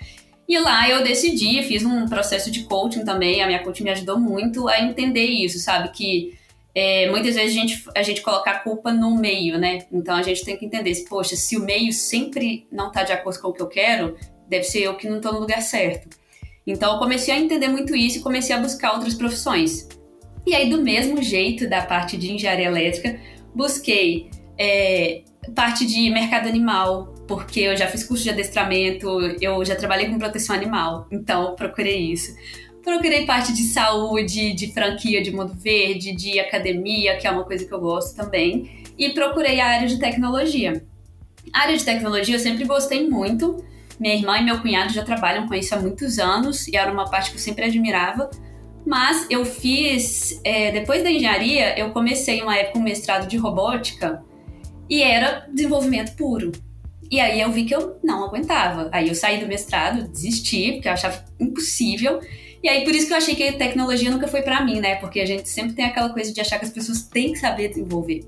E 0.49 0.57
lá 0.61 0.89
eu 0.89 1.03
decidi, 1.03 1.61
fiz 1.65 1.85
um 1.85 2.07
processo 2.07 2.53
de 2.53 2.63
coaching 2.63 3.05
também, 3.05 3.43
a 3.43 3.47
minha 3.49 3.59
coach 3.65 3.83
me 3.83 3.91
ajudou 3.91 4.17
muito 4.17 4.69
a 4.69 4.81
entender 4.81 5.27
isso, 5.27 5.59
sabe? 5.59 5.89
Que 5.89 6.38
é, 6.81 7.11
muitas 7.11 7.35
vezes 7.35 7.57
a 7.57 7.61
gente, 7.61 7.85
a 7.93 8.03
gente 8.05 8.23
coloca 8.23 8.49
a 8.53 8.59
culpa 8.61 8.93
no 8.93 9.19
meio, 9.19 9.59
né? 9.59 9.81
Então 9.91 10.15
a 10.15 10.23
gente 10.23 10.45
tem 10.45 10.57
que 10.57 10.65
entender, 10.65 10.95
poxa, 11.09 11.35
se 11.35 11.57
o 11.57 11.61
meio 11.61 11.93
sempre 11.93 12.69
não 12.71 12.87
está 12.87 13.03
de 13.03 13.11
acordo 13.11 13.41
com 13.41 13.49
o 13.49 13.53
que 13.53 13.61
eu 13.61 13.67
quero, 13.67 14.17
deve 14.49 14.63
ser 14.63 14.83
eu 14.83 14.95
que 14.95 15.09
não 15.09 15.17
estou 15.17 15.33
no 15.33 15.41
lugar 15.41 15.61
certo. 15.61 16.17
Então 16.65 16.93
eu 16.93 16.99
comecei 17.01 17.35
a 17.35 17.39
entender 17.41 17.67
muito 17.67 17.97
isso 17.97 18.19
e 18.19 18.21
comecei 18.21 18.55
a 18.55 18.61
buscar 18.61 18.93
outras 18.93 19.15
profissões. 19.15 19.89
E 20.47 20.55
aí, 20.55 20.71
do 20.71 20.81
mesmo 20.81 21.21
jeito 21.21 21.69
da 21.69 21.83
parte 21.83 22.17
de 22.17 22.33
engenharia 22.33 22.67
elétrica, 22.67 23.19
busquei 23.53 24.31
é, 24.57 25.23
parte 25.57 25.85
de 25.85 26.09
mercado 26.11 26.47
animal, 26.47 27.13
porque 27.27 27.59
eu 27.59 27.77
já 27.77 27.89
fiz 27.89 28.05
curso 28.05 28.23
de 28.23 28.31
adestramento, 28.31 29.09
eu 29.41 29.65
já 29.65 29.75
trabalhei 29.75 30.09
com 30.09 30.17
proteção 30.17 30.55
animal, 30.55 31.09
então 31.11 31.57
procurei 31.57 31.99
isso. 32.13 32.37
Procurei 32.83 33.27
parte 33.27 33.53
de 33.53 33.63
saúde, 33.65 34.53
de 34.55 34.73
franquia 34.73 35.23
de 35.23 35.31
Mundo 35.31 35.55
Verde, 35.55 36.15
de 36.15 36.39
academia, 36.41 37.17
que 37.17 37.27
é 37.27 37.31
uma 37.31 37.45
coisa 37.45 37.65
que 37.65 37.73
eu 37.73 37.81
gosto 37.81 38.17
também, 38.17 38.85
e 38.97 39.11
procurei 39.11 39.61
a 39.61 39.67
área 39.67 39.89
de 39.89 39.99
tecnologia. 39.99 40.85
A 41.53 41.63
área 41.63 41.77
de 41.77 41.85
tecnologia 41.85 42.37
eu 42.37 42.41
sempre 42.41 42.65
gostei 42.65 43.09
muito. 43.09 43.65
Minha 43.99 44.15
irmã 44.15 44.39
e 44.39 44.45
meu 44.45 44.61
cunhado 44.61 44.93
já 44.93 45.05
trabalham 45.05 45.47
com 45.49 45.55
isso 45.55 45.75
há 45.75 45.79
muitos 45.79 46.19
anos 46.19 46.69
e 46.69 46.77
era 46.77 46.91
uma 46.91 47.11
parte 47.11 47.31
que 47.31 47.37
eu 47.37 47.41
sempre 47.41 47.65
admirava. 47.65 48.31
Mas 48.87 49.27
eu 49.29 49.45
fiz, 49.45 50.41
é, 50.45 50.71
depois 50.71 51.03
da 51.03 51.11
engenharia, 51.11 51.79
eu 51.79 51.91
comecei 51.91 52.41
uma 52.41 52.57
época 52.57 52.79
um 52.79 52.83
mestrado 52.83 53.29
de 53.29 53.37
robótica 53.37 54.23
e 54.89 55.03
era 55.03 55.47
desenvolvimento 55.53 56.17
puro. 56.17 56.53
E 57.11 57.21
aí 57.21 57.41
eu 57.41 57.51
vi 57.51 57.65
que 57.65 57.75
eu 57.75 57.99
não 58.03 58.25
aguentava. 58.25 58.89
Aí 58.93 59.09
eu 59.09 59.15
saí 59.15 59.41
do 59.41 59.47
mestrado, 59.47 60.09
desisti, 60.09 60.73
porque 60.73 60.89
eu 60.89 60.93
achava 60.93 61.25
impossível. 61.41 62.21
E 62.63 62.69
aí 62.69 62.85
por 62.85 62.95
isso 62.95 63.07
que 63.07 63.13
eu 63.13 63.17
achei 63.17 63.35
que 63.35 63.45
a 63.45 63.53
tecnologia 63.53 64.11
nunca 64.11 64.27
foi 64.27 64.43
para 64.43 64.65
mim, 64.65 64.81
né? 64.81 64.97
Porque 64.97 65.21
a 65.21 65.27
gente 65.27 65.49
sempre 65.49 65.75
tem 65.75 65.85
aquela 65.85 66.11
coisa 66.11 66.33
de 66.33 66.41
achar 66.41 66.59
que 66.59 66.65
as 66.65 66.73
pessoas 66.73 67.03
têm 67.03 67.33
que 67.33 67.39
saber 67.39 67.69
desenvolver. 67.69 68.25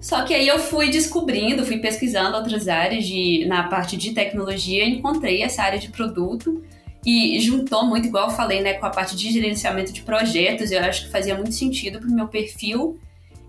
Só 0.00 0.22
que 0.24 0.32
aí 0.32 0.48
eu 0.48 0.58
fui 0.58 0.88
descobrindo, 0.90 1.64
fui 1.64 1.78
pesquisando 1.78 2.36
outras 2.36 2.68
áreas 2.68 3.04
de, 3.04 3.44
na 3.46 3.64
parte 3.64 3.96
de 3.96 4.12
tecnologia, 4.12 4.84
encontrei 4.84 5.42
essa 5.42 5.62
área 5.62 5.78
de 5.78 5.90
produto 5.90 6.64
e 7.04 7.38
juntou 7.40 7.84
muito, 7.84 8.06
igual 8.06 8.28
eu 8.28 8.34
falei, 8.34 8.62
né, 8.62 8.74
com 8.74 8.86
a 8.86 8.90
parte 8.90 9.14
de 9.14 9.30
gerenciamento 9.30 9.92
de 9.92 10.02
projetos. 10.02 10.70
Eu 10.70 10.80
acho 10.80 11.04
que 11.04 11.10
fazia 11.10 11.34
muito 11.34 11.52
sentido 11.52 11.98
pro 11.98 12.10
meu 12.10 12.28
perfil. 12.28 12.98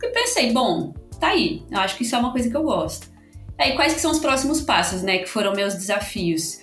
E 0.04 0.08
pensei, 0.10 0.52
bom, 0.52 0.94
tá 1.20 1.28
aí. 1.28 1.64
Eu 1.72 1.80
acho 1.80 1.96
que 1.96 2.04
isso 2.04 2.16
é 2.16 2.18
uma 2.18 2.32
coisa 2.32 2.50
que 2.50 2.58
eu 2.58 2.64
gosto. 2.64 3.10
Aí, 3.58 3.76
quais 3.76 3.94
que 3.94 4.02
são 4.02 4.12
os 4.12 4.20
próximos 4.20 4.60
passos, 4.60 5.04
né? 5.04 5.20
Que 5.20 5.28
foram 5.28 5.54
meus 5.54 5.76
desafios? 5.76 6.60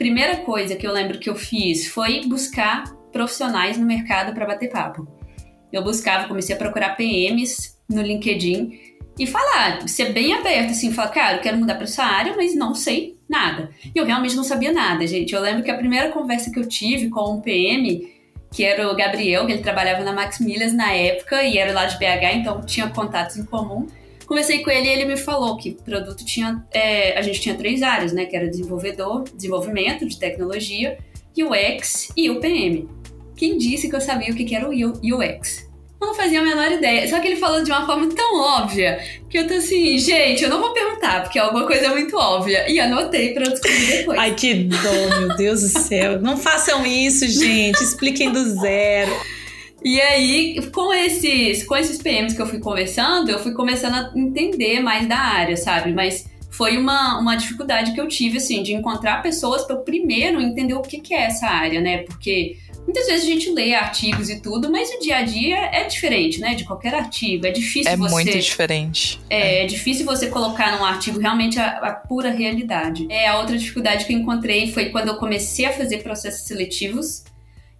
Primeira 0.00 0.38
coisa 0.38 0.76
que 0.76 0.86
eu 0.86 0.94
lembro 0.94 1.18
que 1.18 1.28
eu 1.28 1.36
fiz 1.36 1.86
foi 1.86 2.22
buscar 2.26 2.84
profissionais 3.12 3.76
no 3.76 3.84
mercado 3.84 4.32
para 4.32 4.46
bater 4.46 4.70
papo. 4.70 5.06
Eu 5.70 5.84
buscava, 5.84 6.26
comecei 6.26 6.56
a 6.56 6.58
procurar 6.58 6.96
PMs 6.96 7.76
no 7.86 8.00
LinkedIn 8.00 8.80
e 9.18 9.26
falar, 9.26 9.86
ser 9.86 10.14
bem 10.14 10.32
aberto, 10.32 10.70
assim, 10.70 10.90
falar, 10.90 11.10
cara, 11.10 11.36
eu 11.36 11.42
quero 11.42 11.58
mudar 11.58 11.74
para 11.74 11.84
essa 11.84 12.02
área, 12.02 12.34
mas 12.34 12.54
não 12.54 12.74
sei 12.74 13.18
nada. 13.28 13.68
E 13.94 13.98
eu 13.98 14.06
realmente 14.06 14.34
não 14.34 14.42
sabia 14.42 14.72
nada, 14.72 15.06
gente. 15.06 15.34
Eu 15.34 15.42
lembro 15.42 15.62
que 15.62 15.70
a 15.70 15.76
primeira 15.76 16.08
conversa 16.08 16.50
que 16.50 16.58
eu 16.58 16.66
tive 16.66 17.10
com 17.10 17.34
um 17.34 17.42
PM, 17.42 18.10
que 18.50 18.64
era 18.64 18.90
o 18.90 18.96
Gabriel, 18.96 19.44
que 19.44 19.52
ele 19.52 19.62
trabalhava 19.62 20.02
na 20.02 20.14
Max 20.14 20.40
Milhas 20.40 20.72
na 20.72 20.90
época 20.94 21.42
e 21.42 21.58
era 21.58 21.74
lá 21.74 21.84
de 21.84 21.98
BH, 21.98 22.36
então 22.36 22.64
tinha 22.64 22.88
contatos 22.88 23.36
em 23.36 23.44
comum. 23.44 23.86
Conversei 24.30 24.62
com 24.62 24.70
ele 24.70 24.86
e 24.86 24.92
ele 24.92 25.06
me 25.06 25.16
falou 25.16 25.56
que 25.56 25.70
o 25.70 25.74
produto 25.82 26.24
tinha. 26.24 26.64
É, 26.70 27.18
a 27.18 27.20
gente 27.20 27.40
tinha 27.40 27.56
três 27.56 27.82
áreas, 27.82 28.12
né? 28.12 28.26
Que 28.26 28.36
era 28.36 28.46
desenvolvedor, 28.46 29.24
desenvolvimento 29.24 30.06
de 30.06 30.16
tecnologia, 30.16 30.98
UX 31.36 32.12
e 32.16 32.30
o 32.30 32.38
PM. 32.38 32.88
quem 33.36 33.58
disse 33.58 33.90
que 33.90 33.96
eu 33.96 34.00
sabia 34.00 34.32
o 34.32 34.36
que 34.36 34.54
era 34.54 34.68
o 34.68 34.72
UX? 34.72 35.68
Eu 36.00 36.06
não 36.06 36.14
fazia 36.14 36.40
a 36.40 36.44
menor 36.44 36.70
ideia. 36.70 37.08
Só 37.08 37.18
que 37.18 37.26
ele 37.26 37.40
falou 37.40 37.64
de 37.64 37.72
uma 37.72 37.84
forma 37.84 38.08
tão 38.14 38.40
óbvia 38.40 39.00
que 39.28 39.36
eu 39.36 39.48
tô 39.48 39.54
assim, 39.54 39.98
gente, 39.98 40.44
eu 40.44 40.48
não 40.48 40.60
vou 40.60 40.72
perguntar, 40.72 41.24
porque 41.24 41.36
é 41.36 41.42
alguma 41.42 41.66
coisa 41.66 41.88
muito 41.88 42.16
óbvia. 42.16 42.70
E 42.70 42.78
anotei 42.78 43.34
pra 43.34 43.48
descobrir 43.48 43.84
depois. 43.84 44.16
Ai, 44.16 44.32
que 44.36 44.54
dó, 44.54 45.18
meu 45.18 45.36
Deus 45.36 45.62
do 45.62 45.80
céu. 45.80 46.20
Não 46.20 46.36
façam 46.36 46.86
isso, 46.86 47.26
gente. 47.26 47.82
Expliquem 47.82 48.30
do 48.30 48.44
zero. 48.44 49.10
E 49.82 50.00
aí, 50.00 50.70
com 50.70 50.92
esses, 50.92 51.64
com 51.64 51.76
esses 51.76 51.98
PMs 51.98 52.34
que 52.34 52.42
eu 52.42 52.46
fui 52.46 52.60
conversando, 52.60 53.30
eu 53.30 53.38
fui 53.38 53.52
começando 53.52 53.94
a 53.94 54.12
entender 54.14 54.80
mais 54.80 55.08
da 55.08 55.18
área, 55.18 55.56
sabe? 55.56 55.92
Mas 55.92 56.28
foi 56.50 56.76
uma, 56.76 57.18
uma 57.18 57.36
dificuldade 57.36 57.92
que 57.92 58.00
eu 58.00 58.08
tive, 58.08 58.38
assim, 58.38 58.62
de 58.62 58.74
encontrar 58.74 59.22
pessoas 59.22 59.64
para 59.64 59.76
primeiro 59.76 60.40
entender 60.40 60.74
o 60.74 60.82
que, 60.82 61.00
que 61.00 61.14
é 61.14 61.22
essa 61.22 61.46
área, 61.46 61.80
né? 61.80 61.98
Porque 61.98 62.56
Muitas 62.90 63.06
vezes 63.06 63.22
a 63.24 63.26
gente 63.26 63.50
lê 63.50 63.74
artigos 63.74 64.28
e 64.28 64.40
tudo, 64.40 64.70
mas 64.70 64.90
o 64.90 64.98
dia 65.00 65.18
a 65.18 65.22
dia 65.22 65.56
é 65.72 65.84
diferente, 65.84 66.40
né? 66.40 66.54
De 66.54 66.64
qualquer 66.64 66.94
artigo. 66.94 67.46
É 67.46 67.52
difícil 67.52 67.92
é 67.92 67.96
você. 67.96 68.08
É 68.08 68.24
muito 68.24 68.38
diferente. 68.38 69.20
É, 69.28 69.60
é, 69.60 69.62
é, 69.62 69.66
difícil 69.66 70.04
você 70.04 70.28
colocar 70.28 70.76
num 70.76 70.84
artigo 70.84 71.20
realmente 71.20 71.58
a, 71.58 71.78
a, 71.78 71.92
pura 71.92 72.30
realidade. 72.30 73.06
É, 73.08 73.28
a 73.28 73.38
outra 73.38 73.56
dificuldade 73.56 74.04
que 74.04 74.12
eu 74.12 74.18
encontrei 74.18 74.72
foi 74.72 74.86
quando 74.86 75.08
eu 75.08 75.16
comecei 75.16 75.66
a 75.66 75.72
fazer 75.72 75.98
processos 75.98 76.48
seletivos, 76.48 77.22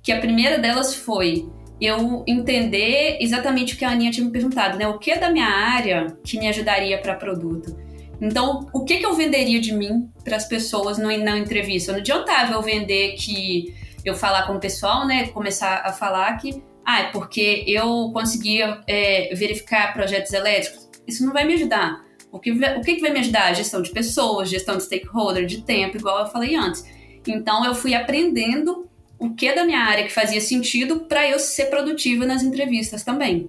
que 0.03 0.13
a 0.13 0.21
primeira 0.21 0.59
delas 0.59 0.95
foi 0.95 1.49
eu 1.81 2.23
entender 2.27 3.17
exatamente 3.21 3.75
o 3.75 3.79
que 3.79 3.85
a 3.85 3.91
Aninha 3.91 4.11
tinha 4.11 4.27
me 4.27 4.33
perguntado, 4.33 4.79
né? 4.79 4.87
O 4.87 4.99
que 4.99 5.17
da 5.17 5.31
minha 5.31 5.49
área 5.49 6.07
que 6.23 6.39
me 6.39 6.47
ajudaria 6.47 6.99
para 6.99 7.15
produto? 7.15 7.75
Então, 8.21 8.67
o 8.75 8.85
que, 8.85 8.99
que 8.99 9.07
eu 9.07 9.15
venderia 9.15 9.61
de 9.61 9.73
mim 9.73 10.11
para 10.23 10.37
as 10.37 10.47
pessoas 10.47 10.99
no, 10.99 11.07
na 11.19 11.39
entrevista? 11.39 11.93
Não 11.93 12.01
adiantava 12.01 12.53
eu 12.53 12.61
vender 12.61 13.15
que 13.15 13.75
eu 14.05 14.15
falar 14.15 14.47
com 14.47 14.55
o 14.55 14.61
pessoal, 14.61 15.07
né? 15.07 15.29
Começar 15.29 15.83
a 15.85 15.93
falar 15.93 16.37
que, 16.37 16.63
ah, 16.85 17.01
é 17.01 17.05
porque 17.05 17.65
eu 17.67 18.11
conseguia 18.13 18.83
é, 18.87 19.35
verificar 19.35 19.95
projetos 19.95 20.33
elétricos. 20.35 20.89
Isso 21.07 21.25
não 21.25 21.33
vai 21.33 21.47
me 21.47 21.55
ajudar. 21.55 22.05
O 22.31 22.39
que, 22.39 22.53
o 22.53 22.81
que 22.83 23.01
vai 23.01 23.11
me 23.11 23.21
ajudar? 23.21 23.55
Gestão 23.55 23.81
de 23.81 23.91
pessoas, 23.91 24.51
gestão 24.51 24.77
de 24.77 24.85
stakeholder, 24.85 25.47
de 25.47 25.63
tempo, 25.63 25.97
igual 25.97 26.21
eu 26.21 26.27
falei 26.27 26.55
antes. 26.55 26.85
Então, 27.27 27.65
eu 27.65 27.75
fui 27.75 27.95
aprendendo 27.95 28.90
o 29.21 29.35
que 29.35 29.55
da 29.55 29.65
minha 29.65 29.81
área 29.81 30.05
que 30.05 30.13
fazia 30.13 30.41
sentido 30.41 31.01
para 31.01 31.29
eu 31.29 31.39
ser 31.39 31.67
produtiva 31.67 32.25
nas 32.25 32.43
entrevistas 32.43 33.05
também. 33.05 33.49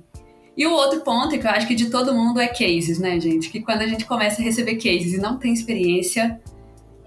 E 0.56 0.68
o 0.68 0.74
outro 0.74 1.00
ponto, 1.00 1.40
que 1.40 1.48
eu 1.48 1.50
acho 1.50 1.66
que 1.66 1.74
de 1.74 1.90
todo 1.90 2.14
mundo, 2.14 2.42
é 2.42 2.48
cases, 2.48 3.00
né, 3.00 3.20
gente? 3.20 3.50
Que 3.50 3.62
quando 3.62 3.82
a 3.82 3.88
gente 3.88 4.04
começa 4.06 4.42
a 4.42 4.46
receber 4.46 4.76
cases 4.76 5.14
e 5.14 5.18
não 5.18 5.40
tem 5.40 5.54
experiência, 5.54 6.40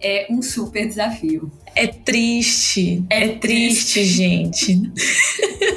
é 0.02 0.26
um 0.30 0.40
super 0.40 0.86
desafio. 0.86 1.52
É 1.76 1.86
triste. 1.86 3.04
É, 3.10 3.24
é 3.24 3.28
triste, 3.36 3.92
triste, 3.92 4.04
gente. 4.04 4.80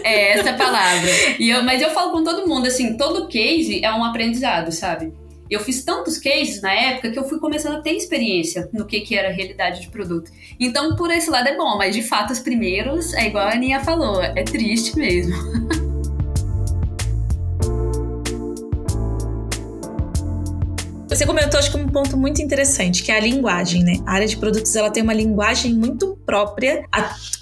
É 0.04 0.38
essa 0.38 0.54
palavra. 0.54 1.10
E 1.38 1.50
eu, 1.50 1.64
mas 1.64 1.82
eu 1.82 1.90
falo 1.90 2.14
com 2.14 2.24
todo 2.24 2.48
mundo, 2.48 2.68
assim, 2.68 2.96
todo 2.96 3.28
case 3.28 3.84
é 3.84 3.92
um 3.94 4.04
aprendizado, 4.04 4.72
sabe? 4.72 5.12
Eu 5.50 5.60
fiz 5.60 5.84
tantos 5.84 6.18
cases 6.18 6.62
na 6.62 6.74
época 6.74 7.12
que 7.12 7.20
eu 7.20 7.28
fui 7.28 7.40
começando 7.40 7.78
a 7.78 7.82
ter 7.82 7.92
experiência 7.92 8.70
no 8.74 8.86
que, 8.86 9.02
que 9.02 9.16
era 9.16 9.32
realidade 9.32 9.82
de 9.82 9.90
produto. 9.90 10.32
Então, 10.60 10.96
por 10.96 11.12
esse 11.12 11.30
lado 11.30 11.48
é 11.48 11.56
bom, 11.56 11.78
mas 11.78 11.96
de 11.96 12.02
fato, 12.02 12.34
os 12.34 12.40
primeiros, 12.40 13.14
é 13.14 13.28
igual 13.28 13.48
a 13.48 13.54
Aninha 13.54 13.80
falou, 13.80 14.22
é 14.22 14.44
triste 14.44 14.98
mesmo. 14.98 15.36
Você 21.18 21.26
comentou, 21.26 21.60
acho 21.60 21.72
que 21.72 21.78
um 21.78 21.88
ponto 21.88 22.16
muito 22.16 22.44
interessante, 22.44 23.02
que 23.02 23.12
é 23.12 23.18
a 23.18 23.20
linguagem, 23.20 23.84
né? 23.84 23.94
A 24.06 24.14
área 24.14 24.28
de 24.28 24.38
produtos, 24.38 24.76
ela 24.76 24.92
tem 24.92 25.02
uma 25.02 25.16
linguagem 25.16 25.74
muito 25.74 26.16
própria, 26.24 26.84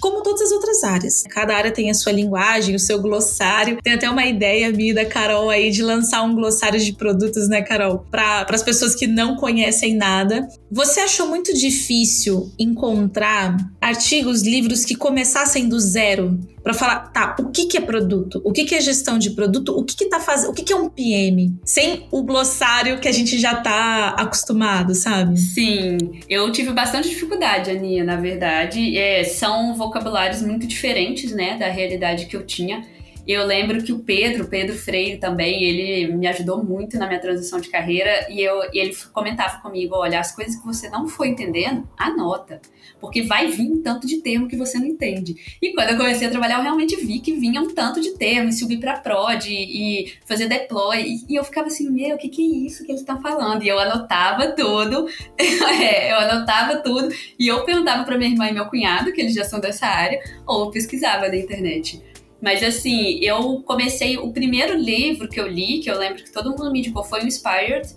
como 0.00 0.22
todas 0.22 0.40
as 0.40 0.50
outras 0.50 0.82
áreas. 0.82 1.24
Cada 1.28 1.54
área 1.54 1.70
tem 1.70 1.90
a 1.90 1.94
sua 1.94 2.10
linguagem, 2.10 2.74
o 2.74 2.78
seu 2.78 2.98
glossário. 3.02 3.76
Tem 3.82 3.92
até 3.92 4.08
uma 4.08 4.24
ideia 4.24 4.72
minha 4.72 4.94
da 4.94 5.04
Carol 5.04 5.50
aí 5.50 5.70
de 5.70 5.82
lançar 5.82 6.22
um 6.22 6.34
glossário 6.34 6.80
de 6.80 6.94
produtos, 6.94 7.50
né, 7.50 7.60
Carol? 7.60 8.06
Para 8.10 8.46
as 8.48 8.62
pessoas 8.62 8.94
que 8.94 9.06
não 9.06 9.36
conhecem 9.36 9.94
nada. 9.94 10.48
Você 10.70 11.00
achou 11.00 11.28
muito 11.28 11.52
difícil 11.52 12.50
encontrar 12.58 13.58
artigos, 13.78 14.40
livros 14.40 14.86
que 14.86 14.94
começassem 14.94 15.68
do 15.68 15.78
zero? 15.78 16.40
para 16.66 16.74
falar, 16.74 17.12
tá, 17.12 17.36
o 17.38 17.50
que 17.50 17.66
que 17.66 17.78
é 17.78 17.80
produto? 17.80 18.42
O 18.44 18.50
que 18.50 18.64
que 18.64 18.74
é 18.74 18.80
gestão 18.80 19.20
de 19.20 19.30
produto? 19.30 19.68
O 19.68 19.84
que 19.84 19.94
que 19.94 20.06
tá 20.06 20.18
fazendo? 20.18 20.50
O 20.50 20.52
que 20.52 20.64
que 20.64 20.72
é 20.72 20.76
um 20.76 20.88
PM? 20.88 21.54
Sem 21.64 22.08
o 22.10 22.24
glossário 22.24 22.98
que 22.98 23.06
a 23.06 23.12
gente 23.12 23.38
já 23.38 23.54
tá 23.66 24.10
acostumado, 24.10 24.94
sabe? 24.94 25.36
Sim, 25.36 25.98
eu 26.30 26.52
tive 26.52 26.72
bastante 26.72 27.08
dificuldade, 27.08 27.68
Aninha, 27.68 28.04
na 28.04 28.14
verdade. 28.14 28.96
É, 28.96 29.24
são 29.24 29.74
vocabulários 29.74 30.40
muito 30.40 30.68
diferentes, 30.68 31.32
né, 31.32 31.58
da 31.58 31.66
realidade 31.66 32.26
que 32.26 32.36
eu 32.36 32.46
tinha. 32.46 32.84
Eu 33.26 33.44
lembro 33.44 33.82
que 33.82 33.92
o 33.92 33.98
Pedro, 33.98 34.46
Pedro 34.46 34.76
Freire 34.76 35.18
também, 35.18 35.64
ele 35.64 36.14
me 36.14 36.28
ajudou 36.28 36.62
muito 36.62 36.96
na 36.96 37.08
minha 37.08 37.20
transição 37.20 37.60
de 37.60 37.68
carreira 37.68 38.26
e, 38.30 38.40
eu, 38.40 38.62
e 38.72 38.78
ele 38.78 38.96
comentava 39.12 39.60
comigo, 39.60 39.96
olha, 39.96 40.20
as 40.20 40.34
coisas 40.34 40.54
que 40.54 40.64
você 40.64 40.88
não 40.88 41.08
foi 41.08 41.28
entendendo, 41.28 41.88
anota, 41.96 42.60
porque 43.00 43.22
vai 43.22 43.48
vir 43.48 43.70
um 43.70 43.82
tanto 43.82 44.06
de 44.06 44.18
termo 44.18 44.46
que 44.46 44.56
você 44.56 44.78
não 44.78 44.86
entende. 44.86 45.58
E 45.60 45.72
quando 45.72 45.90
eu 45.90 45.96
comecei 45.96 46.28
a 46.28 46.30
trabalhar, 46.30 46.58
eu 46.58 46.62
realmente 46.62 46.94
vi 46.96 47.18
que 47.18 47.32
vinha 47.32 47.60
um 47.60 47.74
tanto 47.74 48.00
de 48.00 48.12
termo, 48.12 48.48
e 48.48 48.52
subir 48.52 48.78
para 48.78 49.00
prod 49.00 49.44
e, 49.46 50.04
e 50.04 50.12
fazer 50.24 50.46
deploy, 50.46 51.02
e, 51.02 51.32
e, 51.32 51.34
eu 51.34 51.42
ficava 51.42 51.66
assim, 51.66 51.90
meu, 51.90 52.14
o 52.14 52.18
que, 52.18 52.28
que 52.28 52.42
é 52.42 52.66
isso 52.66 52.84
que 52.84 52.92
eles 52.92 53.00
estão 53.00 53.20
falando? 53.20 53.64
E 53.64 53.68
eu 53.68 53.78
anotava 53.78 54.52
tudo, 54.52 55.08
é, 55.36 56.12
eu 56.12 56.16
anotava 56.16 56.76
tudo, 56.76 57.08
e 57.36 57.48
eu 57.48 57.64
perguntava 57.64 58.04
para 58.04 58.16
minha 58.16 58.30
irmã 58.30 58.48
e 58.48 58.52
meu 58.52 58.66
cunhado, 58.66 59.12
que 59.12 59.20
eles 59.20 59.34
já 59.34 59.44
são 59.44 59.58
dessa 59.58 59.86
área, 59.86 60.20
ou 60.46 60.70
pesquisava 60.70 61.28
na 61.28 61.36
internet. 61.36 62.00
Mas 62.40 62.62
assim, 62.62 63.18
eu 63.22 63.62
comecei. 63.62 64.18
O 64.18 64.32
primeiro 64.32 64.76
livro 64.76 65.28
que 65.28 65.40
eu 65.40 65.46
li, 65.46 65.80
que 65.80 65.90
eu 65.90 65.98
lembro 65.98 66.22
que 66.22 66.32
todo 66.32 66.50
mundo 66.50 66.70
me 66.70 66.80
indicou, 66.80 67.02
foi 67.02 67.22
o 67.22 67.26
Inspired, 67.26 67.88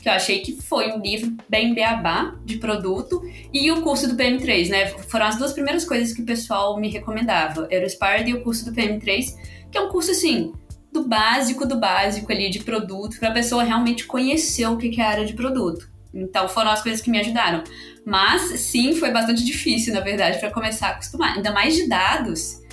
que 0.00 0.08
eu 0.08 0.12
achei 0.12 0.40
que 0.40 0.52
foi 0.52 0.92
um 0.92 1.00
livro 1.00 1.36
bem 1.48 1.74
beabá 1.74 2.36
de 2.44 2.58
produto, 2.58 3.22
e 3.52 3.70
o 3.70 3.82
curso 3.82 4.08
do 4.08 4.14
PM3, 4.14 4.68
né? 4.68 4.86
Foram 4.86 5.26
as 5.26 5.36
duas 5.36 5.52
primeiras 5.52 5.84
coisas 5.84 6.12
que 6.12 6.22
o 6.22 6.26
pessoal 6.26 6.78
me 6.78 6.88
recomendava. 6.88 7.66
Era 7.70 7.84
o 7.84 7.86
Inspired 7.86 8.30
e 8.30 8.34
o 8.34 8.42
curso 8.42 8.64
do 8.64 8.72
PM3, 8.72 9.34
que 9.70 9.78
é 9.78 9.80
um 9.80 9.88
curso 9.88 10.10
assim. 10.10 10.52
Do 10.92 11.06
básico 11.06 11.66
do 11.66 11.78
básico 11.78 12.32
ali 12.32 12.48
de 12.48 12.60
produto, 12.60 13.18
para 13.18 13.28
a 13.28 13.32
pessoa 13.32 13.62
realmente 13.62 14.06
conhecer 14.06 14.66
o 14.66 14.76
que 14.76 15.00
é 15.00 15.04
a 15.04 15.10
área 15.10 15.26
de 15.26 15.34
produto. 15.34 15.88
Então 16.14 16.48
foram 16.48 16.70
as 16.70 16.82
coisas 16.82 17.00
que 17.00 17.10
me 17.10 17.20
ajudaram. 17.20 17.62
Mas 18.04 18.42
sim, 18.60 18.94
foi 18.94 19.10
bastante 19.10 19.44
difícil, 19.44 19.92
na 19.92 20.00
verdade, 20.00 20.38
para 20.38 20.50
começar 20.50 20.88
a 20.88 20.90
acostumar. 20.92 21.36
Ainda 21.36 21.52
mais 21.52 21.74
de 21.74 21.88
dados 21.88 22.64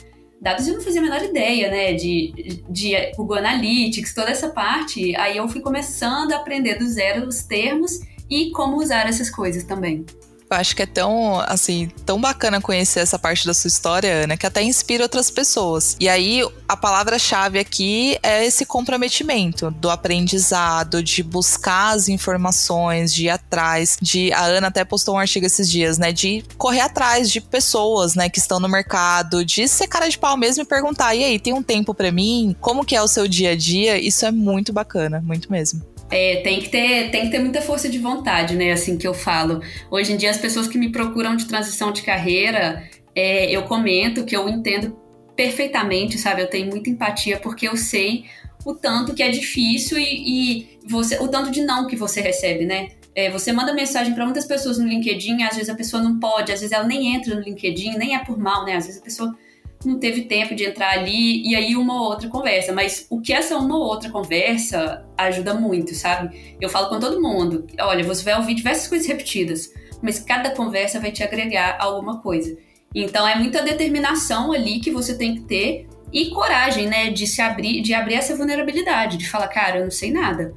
dados 0.44 0.68
eu 0.68 0.74
não 0.74 0.82
fazia 0.82 1.00
a 1.00 1.04
menor 1.04 1.24
ideia, 1.24 1.72
né? 1.72 1.94
De, 1.94 2.62
de 2.70 3.12
Google 3.16 3.38
Analytics, 3.38 4.14
toda 4.14 4.30
essa 4.30 4.50
parte. 4.50 5.16
Aí 5.16 5.38
eu 5.38 5.48
fui 5.48 5.62
começando 5.62 6.34
a 6.34 6.36
aprender 6.36 6.76
do 6.76 6.86
zero 6.86 7.26
os 7.26 7.44
termos 7.44 8.02
e 8.30 8.52
como 8.52 8.78
usar 8.78 9.08
essas 9.08 9.30
coisas 9.30 9.64
também. 9.64 10.06
Eu 10.54 10.60
acho 10.60 10.76
que 10.76 10.84
é 10.84 10.86
tão, 10.86 11.40
assim, 11.48 11.90
tão 12.06 12.22
bacana 12.22 12.62
conhecer 12.62 13.00
essa 13.00 13.18
parte 13.18 13.46
da 13.46 13.54
sua 13.54 13.68
história, 13.68 14.24
Ana, 14.24 14.38
que 14.38 14.46
até 14.46 14.62
inspira 14.62 15.04
outras 15.04 15.32
pessoas. 15.32 15.98
E 16.00 16.08
aí, 16.08 16.48
a 16.68 16.78
palavra-chave 16.78 17.58
aqui 17.58 18.20
é 18.22 18.46
esse 18.46 18.64
comprometimento 18.66 19.72
do 19.72 19.90
aprendizado, 19.90 21.02
de 21.02 21.24
buscar 21.24 21.96
as 21.96 22.08
informações, 22.08 23.12
de 23.14 23.26
ir 23.26 23.30
atrás, 23.30 23.98
de... 24.00 24.32
A 24.32 24.44
Ana 24.46 24.68
até 24.68 24.86
postou 24.86 25.16
um 25.16 25.18
artigo 25.18 25.46
esses 25.46 25.70
dias, 25.70 25.98
né? 25.98 26.12
De 26.12 26.46
correr 26.56 26.82
atrás 26.82 27.32
de 27.32 27.42
pessoas, 27.42 28.14
né, 28.14 28.30
que 28.30 28.38
estão 28.38 28.60
no 28.60 28.70
mercado, 28.70 29.44
de 29.44 29.68
ser 29.68 29.88
cara 29.88 30.08
de 30.08 30.18
pau 30.18 30.38
mesmo 30.38 30.62
e 30.62 30.66
perguntar, 30.66 31.16
e 31.16 31.24
aí, 31.24 31.40
tem 31.40 31.54
um 31.54 31.64
tempo 31.64 31.96
para 31.96 32.12
mim? 32.12 32.56
Como 32.62 32.86
que 32.86 32.96
é 32.96 33.02
o 33.02 33.08
seu 33.08 33.28
dia 33.28 33.52
a 33.52 33.56
dia? 33.56 33.98
Isso 33.98 34.24
é 34.26 34.32
muito 34.32 34.72
bacana, 34.72 35.20
muito 35.26 35.52
mesmo. 35.52 35.93
É, 36.16 36.42
tem 36.42 36.60
que 36.62 36.70
ter 36.70 37.10
tem 37.10 37.24
que 37.24 37.32
ter 37.32 37.40
muita 37.40 37.60
força 37.60 37.90
de 37.90 37.98
vontade, 37.98 38.56
né? 38.56 38.72
Assim 38.72 39.00
que 39.00 39.08
eu 39.08 39.16
falo. 39.16 39.62
Hoje 39.90 40.14
em 40.14 40.18
dia 40.18 40.30
as 40.30 40.38
pessoas 40.38 40.68
que 40.68 40.78
me 40.78 40.92
procuram 40.92 41.36
de 41.36 41.48
transição 41.48 41.92
de 41.92 42.04
carreira, 42.04 42.88
é, 43.16 43.50
eu 43.50 43.64
comento 43.64 44.24
que 44.24 44.38
eu 44.38 44.48
entendo 44.48 44.96
perfeitamente, 45.36 46.20
sabe? 46.20 46.44
Eu 46.44 46.48
tenho 46.48 46.68
muita 46.68 46.88
empatia 46.88 47.40
porque 47.40 47.68
eu 47.68 47.76
sei 47.76 48.26
o 48.64 48.76
tanto 48.76 49.16
que 49.16 49.24
é 49.24 49.30
difícil 49.30 49.98
e, 49.98 50.04
e 50.04 50.80
você, 50.88 51.18
o 51.18 51.28
tanto 51.28 51.50
de 51.50 51.64
não 51.64 51.88
que 51.88 51.96
você 51.96 52.22
recebe, 52.22 52.64
né? 52.64 52.90
É, 53.16 53.32
você 53.32 53.52
manda 53.52 53.74
mensagem 53.74 54.14
para 54.14 54.24
muitas 54.24 54.46
pessoas 54.46 54.78
no 54.78 54.88
LinkedIn, 54.88 55.42
às 55.42 55.56
vezes 55.56 55.70
a 55.70 55.76
pessoa 55.76 56.04
não 56.04 56.20
pode, 56.20 56.52
às 56.52 56.60
vezes 56.60 56.72
ela 56.72 56.86
nem 56.86 57.16
entra 57.16 57.34
no 57.34 57.42
LinkedIn, 57.42 57.98
nem 57.98 58.16
é 58.16 58.20
por 58.20 58.38
mal, 58.38 58.66
né? 58.66 58.76
Às 58.76 58.86
vezes 58.86 59.02
a 59.02 59.04
pessoa 59.04 59.36
não 59.86 60.00
teve 60.00 60.24
tempo 60.24 60.56
de 60.56 60.66
entrar 60.66 60.92
ali 60.92 61.48
e 61.48 61.56
aí 61.56 61.76
uma 61.76 61.94
ou 61.94 62.08
outra 62.08 62.30
conversa. 62.30 62.72
Mas 62.72 63.06
o 63.10 63.22
que 63.22 63.34
essa 63.34 63.58
uma 63.58 63.76
ou 63.76 63.84
outra 63.84 64.10
conversa 64.10 65.06
ajuda 65.18 65.54
muito, 65.54 65.94
sabe? 65.94 66.56
Eu 66.60 66.70
falo 66.70 66.90
com 66.90 67.00
todo 67.00 67.22
mundo: 67.22 67.66
olha, 67.80 68.04
você 68.04 68.24
vai 68.24 68.36
ouvir 68.36 68.56
diversas 68.56 68.88
coisas 68.88 69.08
repetidas, 69.08 69.72
mas 70.02 70.20
cada 70.20 70.52
conversa 70.52 71.00
vai 71.00 71.12
te 71.12 71.24
agregar 71.24 71.78
alguma 71.80 72.22
coisa. 72.22 72.58
Então 72.96 73.28
é 73.28 73.36
muita 73.36 73.64
determinação 73.64 74.52
ali 74.52 74.80
que 74.80 74.92
você 74.92 75.18
tem 75.18 75.36
que 75.36 75.42
ter 75.42 75.88
e 76.12 76.30
coragem, 76.30 76.88
né, 76.88 77.10
de 77.10 77.26
se 77.26 77.42
abrir, 77.42 77.82
de 77.82 77.94
abrir 77.94 78.14
essa 78.14 78.36
vulnerabilidade, 78.36 79.18
de 79.18 79.28
falar, 79.28 79.48
cara, 79.48 79.80
eu 79.80 79.84
não 79.86 79.92
sei 79.92 80.12
nada, 80.12 80.54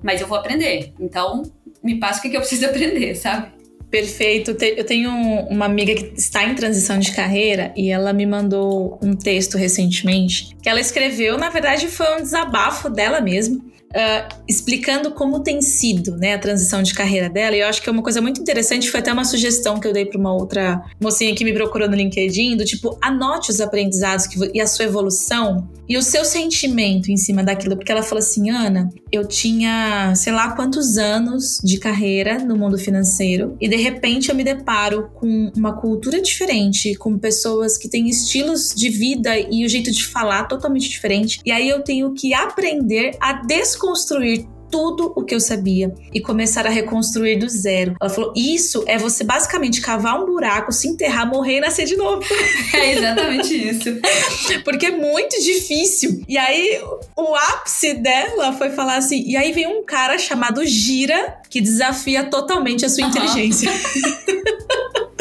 mas 0.00 0.20
eu 0.20 0.28
vou 0.28 0.38
aprender. 0.38 0.92
Então, 1.00 1.42
me 1.82 1.98
passa 1.98 2.20
o 2.20 2.30
que 2.30 2.36
eu 2.36 2.40
preciso 2.40 2.66
aprender, 2.70 3.16
sabe? 3.16 3.50
Perfeito. 3.92 4.56
Eu 4.62 4.84
tenho 4.84 5.10
uma 5.50 5.66
amiga 5.66 5.94
que 5.94 6.18
está 6.18 6.44
em 6.44 6.54
transição 6.54 6.98
de 6.98 7.12
carreira 7.12 7.74
e 7.76 7.90
ela 7.90 8.10
me 8.14 8.24
mandou 8.24 8.98
um 9.02 9.14
texto 9.14 9.58
recentemente 9.58 10.56
que 10.62 10.68
ela 10.68 10.80
escreveu. 10.80 11.36
Na 11.36 11.50
verdade, 11.50 11.88
foi 11.88 12.16
um 12.16 12.22
desabafo 12.22 12.88
dela 12.88 13.20
mesma 13.20 13.60
uh, 13.92 14.42
explicando 14.48 15.12
como 15.12 15.40
tem 15.40 15.60
sido 15.60 16.16
né, 16.16 16.34
a 16.34 16.38
transição 16.38 16.82
de 16.82 16.94
carreira 16.94 17.28
dela. 17.28 17.54
E 17.56 17.60
eu 17.60 17.66
acho 17.66 17.82
que 17.82 17.88
é 17.88 17.92
uma 17.92 18.02
coisa 18.02 18.20
muito 18.20 18.40
interessante. 18.40 18.90
Foi 18.90 19.00
até 19.00 19.12
uma 19.12 19.24
sugestão 19.24 19.78
que 19.78 19.86
eu 19.86 19.92
dei 19.92 20.06
para 20.06 20.18
uma 20.18 20.32
outra 20.32 20.82
mocinha 21.00 21.34
que 21.34 21.44
me 21.44 21.52
procurou 21.52 21.88
no 21.88 21.94
LinkedIn: 21.94 22.56
do 22.56 22.64
tipo, 22.64 22.98
anote 23.00 23.50
os 23.50 23.60
aprendizados 23.60 24.26
que, 24.26 24.38
e 24.54 24.60
a 24.60 24.66
sua 24.66 24.86
evolução 24.86 25.68
e 25.88 25.96
o 25.96 26.02
seu 26.02 26.24
sentimento 26.24 27.10
em 27.10 27.16
cima 27.16 27.42
daquilo. 27.42 27.76
Porque 27.76 27.92
ela 27.92 28.02
falou 28.02 28.20
assim: 28.20 28.50
Ana, 28.50 28.88
eu 29.10 29.26
tinha 29.26 30.14
sei 30.16 30.32
lá 30.32 30.52
quantos 30.52 30.96
anos 30.96 31.60
de 31.62 31.78
carreira 31.78 32.38
no 32.38 32.56
mundo 32.56 32.78
financeiro 32.78 33.56
e 33.60 33.68
de 33.68 33.76
repente 33.76 34.30
eu 34.30 34.34
me 34.34 34.44
deparo 34.44 35.10
com 35.14 35.52
uma 35.56 35.74
cultura 35.74 36.20
diferente, 36.20 36.94
com 36.94 37.18
pessoas 37.18 37.76
que 37.76 37.88
têm 37.88 38.08
estilos 38.08 38.72
de 38.74 38.88
vida 38.88 39.38
e 39.38 39.64
o 39.64 39.68
jeito 39.68 39.90
de 39.90 40.04
falar 40.04 40.44
totalmente 40.44 40.88
diferente. 40.88 41.40
E 41.44 41.50
aí 41.50 41.68
eu 41.68 41.82
tenho 41.82 42.12
que 42.14 42.32
aprender 42.32 43.16
a 43.20 43.32
descobrir 43.32 43.81
desconstruir 43.82 44.46
tudo 44.70 45.12
o 45.14 45.22
que 45.22 45.34
eu 45.34 45.40
sabia 45.40 45.92
e 46.14 46.20
começar 46.20 46.66
a 46.66 46.70
reconstruir 46.70 47.36
do 47.36 47.46
zero. 47.46 47.94
Ela 48.00 48.08
falou: 48.08 48.32
Isso 48.34 48.82
é 48.86 48.96
você 48.96 49.22
basicamente 49.22 49.82
cavar 49.82 50.18
um 50.18 50.24
buraco, 50.24 50.72
se 50.72 50.88
enterrar, 50.88 51.28
morrer 51.28 51.58
e 51.58 51.60
nascer 51.60 51.84
de 51.84 51.96
novo. 51.96 52.22
É 52.72 52.92
exatamente 52.92 53.54
isso. 53.54 53.90
Porque 54.64 54.86
é 54.86 54.90
muito 54.90 55.38
difícil. 55.42 56.22
E 56.26 56.38
aí, 56.38 56.80
o 57.14 57.34
ápice 57.34 57.94
dela 57.94 58.54
foi 58.54 58.70
falar 58.70 58.96
assim: 58.96 59.22
E 59.26 59.36
aí 59.36 59.52
vem 59.52 59.66
um 59.66 59.84
cara 59.84 60.16
chamado 60.16 60.64
Gira 60.64 61.38
que 61.50 61.60
desafia 61.60 62.24
totalmente 62.24 62.86
a 62.86 62.88
sua 62.88 63.04
uhum. 63.04 63.10
inteligência. 63.10 63.70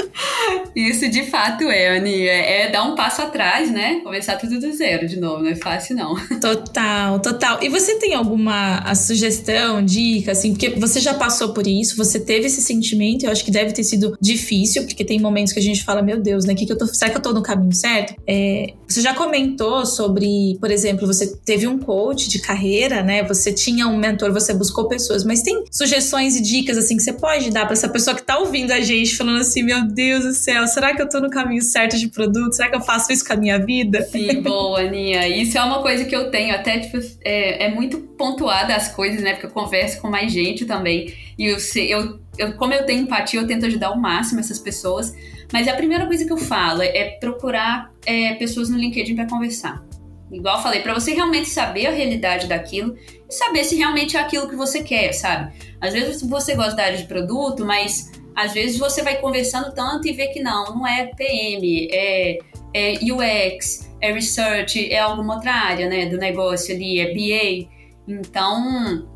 Isso 0.75 1.09
de 1.09 1.23
fato 1.23 1.63
é, 1.65 1.97
Ani. 1.97 2.27
É, 2.27 2.63
é, 2.63 2.71
dar 2.71 2.83
um 2.83 2.95
passo 2.95 3.21
atrás, 3.21 3.71
né? 3.71 3.99
Começar 4.03 4.37
tudo 4.37 4.59
do 4.59 4.71
zero 4.73 5.07
de 5.07 5.19
novo. 5.19 5.43
Não 5.43 5.49
é 5.49 5.55
fácil, 5.55 5.95
não. 5.95 6.15
Total, 6.41 7.19
total. 7.19 7.59
E 7.61 7.69
você 7.69 7.95
tem 7.99 8.13
alguma 8.13 8.93
sugestão, 8.95 9.83
dica, 9.83 10.31
assim? 10.31 10.53
Porque 10.53 10.69
você 10.71 10.99
já 10.99 11.13
passou 11.13 11.53
por 11.53 11.67
isso, 11.67 11.95
você 11.95 12.19
teve 12.19 12.47
esse 12.47 12.61
sentimento. 12.61 13.25
Eu 13.25 13.31
acho 13.31 13.43
que 13.43 13.51
deve 13.51 13.73
ter 13.73 13.83
sido 13.83 14.17
difícil, 14.19 14.83
porque 14.85 15.05
tem 15.05 15.19
momentos 15.19 15.53
que 15.53 15.59
a 15.59 15.63
gente 15.63 15.83
fala, 15.83 16.01
meu 16.01 16.19
Deus, 16.19 16.45
né? 16.45 16.55
Que 16.55 16.65
que 16.65 16.73
eu 16.73 16.77
tô, 16.77 16.87
será 16.87 17.11
que 17.11 17.17
eu 17.17 17.21
tô 17.21 17.33
no 17.33 17.43
caminho 17.43 17.73
certo? 17.73 18.15
É, 18.27 18.73
você 18.87 19.01
já 19.01 19.13
comentou 19.13 19.85
sobre, 19.85 20.57
por 20.59 20.71
exemplo, 20.71 21.07
você 21.07 21.35
teve 21.45 21.67
um 21.67 21.77
coach 21.77 22.29
de 22.29 22.39
carreira, 22.39 23.01
né? 23.01 23.23
Você 23.23 23.51
tinha 23.51 23.87
um 23.87 23.97
mentor, 23.97 24.31
você 24.31 24.53
buscou 24.53 24.87
pessoas, 24.87 25.23
mas 25.23 25.41
tem 25.41 25.63
sugestões 25.71 26.35
e 26.35 26.41
dicas, 26.41 26.77
assim, 26.77 26.97
que 26.97 27.03
você 27.03 27.13
pode 27.13 27.49
dar 27.51 27.65
para 27.65 27.73
essa 27.73 27.89
pessoa 27.89 28.15
que 28.15 28.23
tá 28.23 28.37
ouvindo 28.37 28.71
a 28.71 28.81
gente, 28.81 29.15
falando 29.15 29.39
assim, 29.39 29.63
meu 29.63 29.87
Deus 29.87 30.23
do 30.23 30.33
céu, 30.33 30.60
será 30.67 30.95
que 30.95 31.01
eu 31.01 31.09
tô 31.09 31.19
no 31.19 31.29
caminho 31.29 31.61
certo 31.61 31.97
de 31.97 32.07
produto? 32.07 32.53
Será 32.53 32.69
que 32.69 32.75
eu 32.75 32.81
faço 32.81 33.11
isso 33.11 33.25
com 33.25 33.33
a 33.33 33.35
minha 33.35 33.57
vida? 33.63 34.01
Sim, 34.03 34.41
boa, 34.41 34.81
Aninha. 34.81 35.27
Isso 35.27 35.57
é 35.57 35.63
uma 35.63 35.81
coisa 35.81 36.05
que 36.05 36.15
eu 36.15 36.31
tenho, 36.31 36.53
até, 36.53 36.79
tipo, 36.79 36.97
é, 37.23 37.65
é 37.65 37.71
muito 37.71 37.99
pontuada 37.99 38.75
as 38.75 38.93
coisas, 38.93 39.21
né? 39.21 39.33
Porque 39.33 39.47
eu 39.47 39.51
converso 39.51 40.01
com 40.01 40.09
mais 40.09 40.31
gente 40.31 40.65
também. 40.65 41.13
E 41.37 41.45
eu, 41.45 41.57
eu, 41.75 42.19
eu, 42.37 42.53
como 42.55 42.73
eu 42.73 42.85
tenho 42.85 43.01
empatia, 43.01 43.39
eu 43.39 43.47
tento 43.47 43.65
ajudar 43.65 43.87
ao 43.87 43.97
máximo 43.97 44.39
essas 44.39 44.59
pessoas. 44.59 45.15
Mas 45.51 45.67
a 45.67 45.73
primeira 45.73 46.05
coisa 46.05 46.25
que 46.25 46.31
eu 46.31 46.37
falo 46.37 46.81
é 46.81 47.17
procurar 47.19 47.91
é, 48.05 48.33
pessoas 48.35 48.69
no 48.69 48.77
LinkedIn 48.77 49.15
para 49.15 49.27
conversar. 49.27 49.83
Igual 50.31 50.57
eu 50.57 50.63
falei, 50.63 50.81
para 50.81 50.93
você 50.93 51.13
realmente 51.13 51.49
saber 51.49 51.87
a 51.87 51.91
realidade 51.91 52.47
daquilo 52.47 52.95
e 53.29 53.33
saber 53.33 53.65
se 53.65 53.75
realmente 53.75 54.15
é 54.15 54.19
aquilo 54.19 54.47
que 54.47 54.55
você 54.55 54.81
quer, 54.81 55.11
sabe? 55.11 55.51
Às 55.79 55.93
vezes 55.93 56.21
você 56.21 56.55
gosta 56.55 56.75
da 56.75 56.83
área 56.83 56.97
de 56.97 57.03
produto, 57.03 57.65
mas 57.65 58.11
às 58.35 58.53
vezes 58.53 58.77
você 58.77 59.01
vai 59.01 59.17
conversando 59.19 59.73
tanto 59.73 60.07
e 60.07 60.13
vê 60.13 60.27
que 60.27 60.41
não, 60.41 60.75
não 60.75 60.87
é 60.87 61.07
PM, 61.07 61.89
é, 61.91 62.39
é 62.73 62.93
UX, 63.01 63.89
é 64.01 64.11
research, 64.11 64.91
é 64.91 64.99
alguma 64.99 65.35
outra 65.35 65.51
área, 65.51 65.87
né, 65.87 66.05
do 66.05 66.17
negócio 66.17 66.73
ali, 66.73 66.99
é 66.99 67.13
BA. 67.13 67.69
Então, 68.07 69.07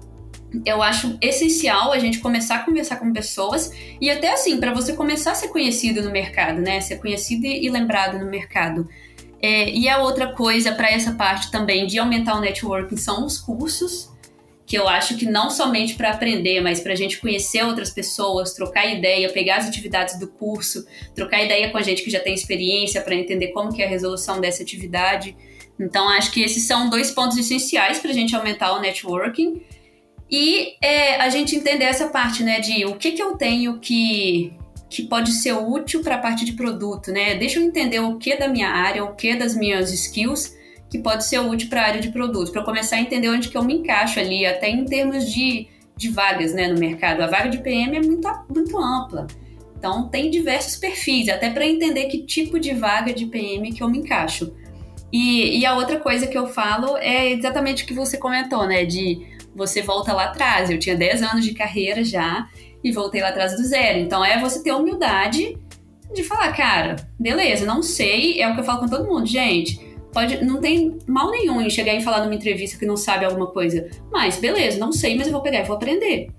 eu 0.65 0.81
acho 0.81 1.17
essencial 1.21 1.91
a 1.91 1.99
gente 1.99 2.19
começar 2.19 2.57
a 2.57 2.59
conversar 2.59 2.97
com 2.97 3.11
pessoas 3.11 3.71
e 3.99 4.09
até 4.09 4.31
assim, 4.31 4.59
para 4.59 4.73
você 4.73 4.93
começar 4.93 5.31
a 5.31 5.35
ser 5.35 5.47
conhecido 5.49 6.01
no 6.01 6.11
mercado, 6.11 6.61
né, 6.61 6.79
ser 6.81 6.97
conhecido 6.97 7.45
e 7.45 7.69
lembrado 7.69 8.19
no 8.19 8.29
mercado. 8.29 8.87
É, 9.41 9.69
e 9.69 9.87
a 9.89 9.99
outra 9.99 10.33
coisa 10.33 10.71
para 10.71 10.89
essa 10.89 11.13
parte 11.13 11.51
também 11.51 11.87
de 11.87 11.99
aumentar 11.99 12.35
o 12.35 12.41
networking 12.41 12.97
são 12.97 13.25
os 13.25 13.37
cursos 13.37 14.14
que 14.65 14.77
eu 14.77 14.87
acho 14.87 15.15
que 15.15 15.25
não 15.25 15.49
somente 15.49 15.93
para 15.93 16.11
aprender, 16.11 16.59
mas 16.59 16.79
para 16.79 16.93
a 16.93 16.95
gente 16.95 17.19
conhecer 17.19 17.63
outras 17.63 17.91
pessoas, 17.91 18.53
trocar 18.53 18.85
ideia, 18.85 19.31
pegar 19.31 19.57
as 19.57 19.67
atividades 19.67 20.19
do 20.19 20.27
curso, 20.27 20.85
trocar 21.13 21.43
ideia 21.43 21.69
com 21.69 21.77
a 21.77 21.83
gente 21.83 22.03
que 22.03 22.09
já 22.09 22.19
tem 22.19 22.33
experiência 22.33 23.01
para 23.01 23.13
entender 23.13 23.49
como 23.49 23.71
que 23.71 23.81
é 23.81 23.85
a 23.85 23.89
resolução 23.89 24.41
dessa 24.41 24.63
atividade. 24.63 25.35
Então, 25.79 26.09
acho 26.09 26.31
que 26.31 26.41
esses 26.41 26.65
são 26.65 26.89
dois 26.89 27.11
pontos 27.11 27.37
essenciais 27.37 27.99
para 27.99 28.09
a 28.09 28.13
gente 28.13 28.35
aumentar 28.35 28.73
o 28.73 28.81
networking 28.81 29.61
e 30.31 30.75
é, 30.81 31.17
a 31.17 31.29
gente 31.29 31.55
entender 31.55 31.85
essa 31.85 32.07
parte, 32.07 32.43
né, 32.43 32.59
de 32.59 32.85
o 32.85 32.95
que, 32.95 33.11
que 33.11 33.21
eu 33.21 33.37
tenho 33.37 33.77
que, 33.79 34.53
que 34.89 35.03
pode 35.03 35.31
ser 35.31 35.53
útil 35.53 36.01
para 36.01 36.15
a 36.15 36.19
parte 36.19 36.43
de 36.43 36.53
produto, 36.53 37.11
né? 37.11 37.35
Deixa 37.35 37.59
eu 37.59 37.63
entender 37.63 37.99
o 37.99 38.17
que 38.17 38.35
da 38.35 38.47
minha 38.47 38.69
área, 38.69 39.03
o 39.03 39.13
que 39.13 39.35
das 39.35 39.55
minhas 39.55 39.91
skills 39.91 40.55
que 40.95 41.03
pode 41.03 41.25
ser 41.25 41.39
útil 41.39 41.69
para 41.69 41.81
a 41.81 41.85
área 41.85 42.01
de 42.01 42.09
produto, 42.09 42.51
para 42.51 42.63
começar 42.63 42.95
a 42.95 43.01
entender 43.01 43.29
onde 43.29 43.49
que 43.49 43.57
eu 43.57 43.63
me 43.63 43.75
encaixo 43.75 44.19
ali, 44.19 44.45
até 44.45 44.69
em 44.69 44.85
termos 44.85 45.31
de, 45.31 45.67
de 45.95 46.09
vagas 46.09 46.53
né, 46.53 46.67
no 46.67 46.79
mercado. 46.79 47.21
A 47.21 47.27
vaga 47.27 47.49
de 47.49 47.57
PM 47.57 47.97
é 47.97 48.01
muito, 48.01 48.27
muito 48.49 48.77
ampla. 48.77 49.27
Então, 49.77 50.07
tem 50.07 50.31
diversos 50.31 50.77
perfis, 50.77 51.27
até 51.27 51.49
para 51.49 51.67
entender 51.67 52.05
que 52.05 52.23
tipo 52.23 52.59
de 52.59 52.73
vaga 52.73 53.13
de 53.13 53.25
PM 53.25 53.71
que 53.73 53.83
eu 53.83 53.89
me 53.89 53.99
encaixo. 53.99 54.55
E, 55.11 55.59
e, 55.59 55.65
a 55.65 55.75
outra 55.75 55.99
coisa 55.99 56.27
que 56.27 56.37
eu 56.37 56.47
falo 56.47 56.97
é 56.97 57.31
exatamente 57.31 57.83
o 57.83 57.87
que 57.87 57.93
você 57.93 58.17
comentou, 58.17 58.65
né? 58.65 58.85
De 58.85 59.25
você 59.53 59.81
volta 59.81 60.13
lá 60.13 60.25
atrás. 60.25 60.69
Eu 60.69 60.79
tinha 60.79 60.95
10 60.95 61.21
anos 61.21 61.45
de 61.45 61.53
carreira 61.53 62.03
já 62.03 62.47
e 62.83 62.91
voltei 62.91 63.21
lá 63.21 63.29
atrás 63.29 63.55
do 63.55 63.63
zero. 63.63 63.99
Então, 63.99 64.23
é 64.23 64.39
você 64.39 64.63
ter 64.63 64.71
humildade 64.71 65.57
de 66.13 66.23
falar, 66.23 66.51
cara, 66.53 66.95
beleza, 67.19 67.65
não 67.65 67.81
sei, 67.83 68.41
é 68.41 68.49
o 68.49 68.53
que 68.53 68.61
eu 68.61 68.63
falo 68.63 68.79
com 68.79 68.87
todo 68.87 69.07
mundo, 69.07 69.25
gente 69.25 69.84
pode, 70.15 70.43
não 70.45 70.61
tem 70.61 70.97
mal 71.05 71.29
nenhum 71.29 71.61
em 71.61 71.69
chegar 71.69 71.93
e 71.93 72.01
falar 72.01 72.23
numa 72.23 72.33
entrevista 72.33 72.79
que 72.79 72.85
não 72.85 72.95
sabe 72.95 73.25
alguma 73.25 73.47
coisa. 73.47 73.87
Mas, 74.09 74.39
beleza, 74.39 74.79
não 74.79 74.93
sei, 74.93 75.17
mas 75.17 75.27
eu 75.27 75.33
vou 75.33 75.41
pegar 75.41 75.59
e 75.59 75.65
vou 75.65 75.75
aprender. 75.75 76.29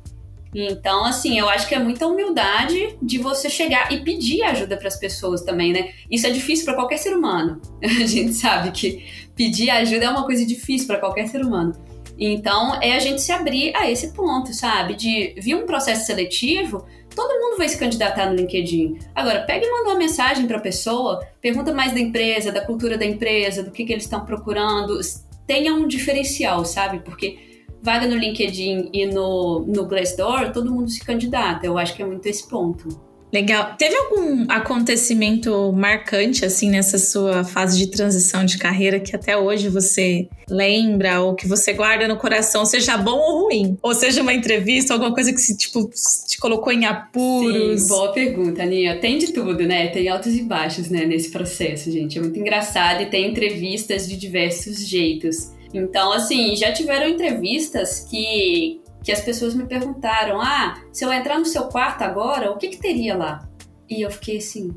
Então, 0.54 1.04
assim, 1.04 1.38
eu 1.38 1.46
acho 1.50 1.68
que 1.68 1.74
é 1.74 1.78
muita 1.78 2.06
humildade 2.06 2.96
de 3.02 3.18
você 3.18 3.50
chegar 3.50 3.92
e 3.92 4.00
pedir 4.02 4.42
ajuda 4.42 4.78
para 4.78 4.88
as 4.88 4.96
pessoas 4.98 5.42
também, 5.42 5.74
né? 5.74 5.90
Isso 6.10 6.26
é 6.26 6.30
difícil 6.30 6.64
para 6.64 6.74
qualquer 6.74 6.96
ser 6.96 7.14
humano. 7.14 7.60
A 7.84 8.06
gente 8.06 8.32
sabe 8.32 8.70
que 8.70 9.04
pedir 9.36 9.68
ajuda 9.68 10.06
é 10.06 10.08
uma 10.08 10.24
coisa 10.24 10.46
difícil 10.46 10.86
para 10.86 10.96
qualquer 10.96 11.28
ser 11.28 11.42
humano. 11.42 11.74
Então, 12.18 12.80
é 12.80 12.94
a 12.94 12.98
gente 12.98 13.20
se 13.20 13.30
abrir 13.30 13.76
a 13.76 13.90
esse 13.90 14.14
ponto, 14.14 14.54
sabe? 14.54 14.94
De 14.94 15.34
vir 15.36 15.54
um 15.54 15.66
processo 15.66 16.06
seletivo, 16.06 16.86
todo 17.16 17.40
mundo 17.40 17.56
vai 17.56 17.68
se 17.68 17.78
candidatar 17.78 18.30
no 18.30 18.36
LinkedIn. 18.36 18.98
Agora, 19.14 19.40
pega 19.40 19.66
e 19.66 19.70
manda 19.70 19.88
uma 19.88 19.98
mensagem 19.98 20.46
para 20.46 20.58
a 20.58 20.60
pessoa, 20.60 21.26
pergunta 21.40 21.72
mais 21.72 21.92
da 21.92 21.98
empresa, 21.98 22.52
da 22.52 22.60
cultura 22.60 22.98
da 22.98 23.06
empresa, 23.06 23.62
do 23.62 23.70
que, 23.70 23.86
que 23.86 23.92
eles 23.92 24.04
estão 24.04 24.24
procurando. 24.24 25.00
Tenha 25.46 25.74
um 25.74 25.88
diferencial, 25.88 26.64
sabe? 26.66 27.00
Porque 27.00 27.64
vaga 27.82 28.06
no 28.06 28.16
LinkedIn 28.16 28.90
e 28.92 29.06
no, 29.06 29.60
no 29.60 29.86
Glassdoor, 29.86 30.52
todo 30.52 30.72
mundo 30.72 30.90
se 30.90 31.02
candidata. 31.02 31.66
Eu 31.66 31.78
acho 31.78 31.96
que 31.96 32.02
é 32.02 32.06
muito 32.06 32.26
esse 32.26 32.46
ponto. 32.46 33.05
Legal. 33.32 33.74
Teve 33.76 33.94
algum 33.96 34.46
acontecimento 34.48 35.72
marcante, 35.72 36.44
assim, 36.44 36.70
nessa 36.70 36.98
sua 36.98 37.44
fase 37.44 37.78
de 37.78 37.90
transição 37.90 38.44
de 38.44 38.56
carreira 38.56 39.00
que 39.00 39.14
até 39.14 39.36
hoje 39.36 39.68
você 39.68 40.28
lembra 40.48 41.20
ou 41.20 41.34
que 41.34 41.46
você 41.46 41.72
guarda 41.72 42.06
no 42.06 42.16
coração, 42.16 42.64
seja 42.64 42.96
bom 42.96 43.18
ou 43.18 43.44
ruim? 43.44 43.76
Ou 43.82 43.94
seja 43.94 44.22
uma 44.22 44.32
entrevista, 44.32 44.94
alguma 44.94 45.12
coisa 45.12 45.32
que, 45.32 45.56
tipo, 45.56 45.90
te 46.26 46.38
colocou 46.38 46.72
em 46.72 46.84
apuros? 46.84 47.82
Sim, 47.82 47.88
boa 47.88 48.12
pergunta, 48.12 48.62
Aninha. 48.62 49.00
Tem 49.00 49.18
de 49.18 49.32
tudo, 49.32 49.66
né? 49.66 49.88
Tem 49.88 50.08
altos 50.08 50.34
e 50.34 50.42
baixos, 50.42 50.88
né, 50.88 51.04
nesse 51.04 51.30
processo, 51.30 51.90
gente. 51.90 52.18
É 52.18 52.20
muito 52.20 52.38
engraçado 52.38 53.02
e 53.02 53.06
tem 53.06 53.30
entrevistas 53.30 54.08
de 54.08 54.16
diversos 54.16 54.86
jeitos. 54.86 55.50
Então, 55.74 56.12
assim, 56.12 56.54
já 56.56 56.72
tiveram 56.72 57.08
entrevistas 57.08 58.06
que, 58.08 58.80
que 59.06 59.12
as 59.12 59.20
pessoas 59.20 59.54
me 59.54 59.64
perguntaram: 59.64 60.40
ah, 60.40 60.82
se 60.92 61.04
eu 61.04 61.12
entrar 61.12 61.38
no 61.38 61.46
seu 61.46 61.68
quarto 61.68 62.02
agora, 62.02 62.50
o 62.50 62.58
que, 62.58 62.68
que 62.68 62.78
teria 62.78 63.16
lá? 63.16 63.48
E 63.88 64.02
eu 64.02 64.10
fiquei 64.10 64.38
assim. 64.38 64.74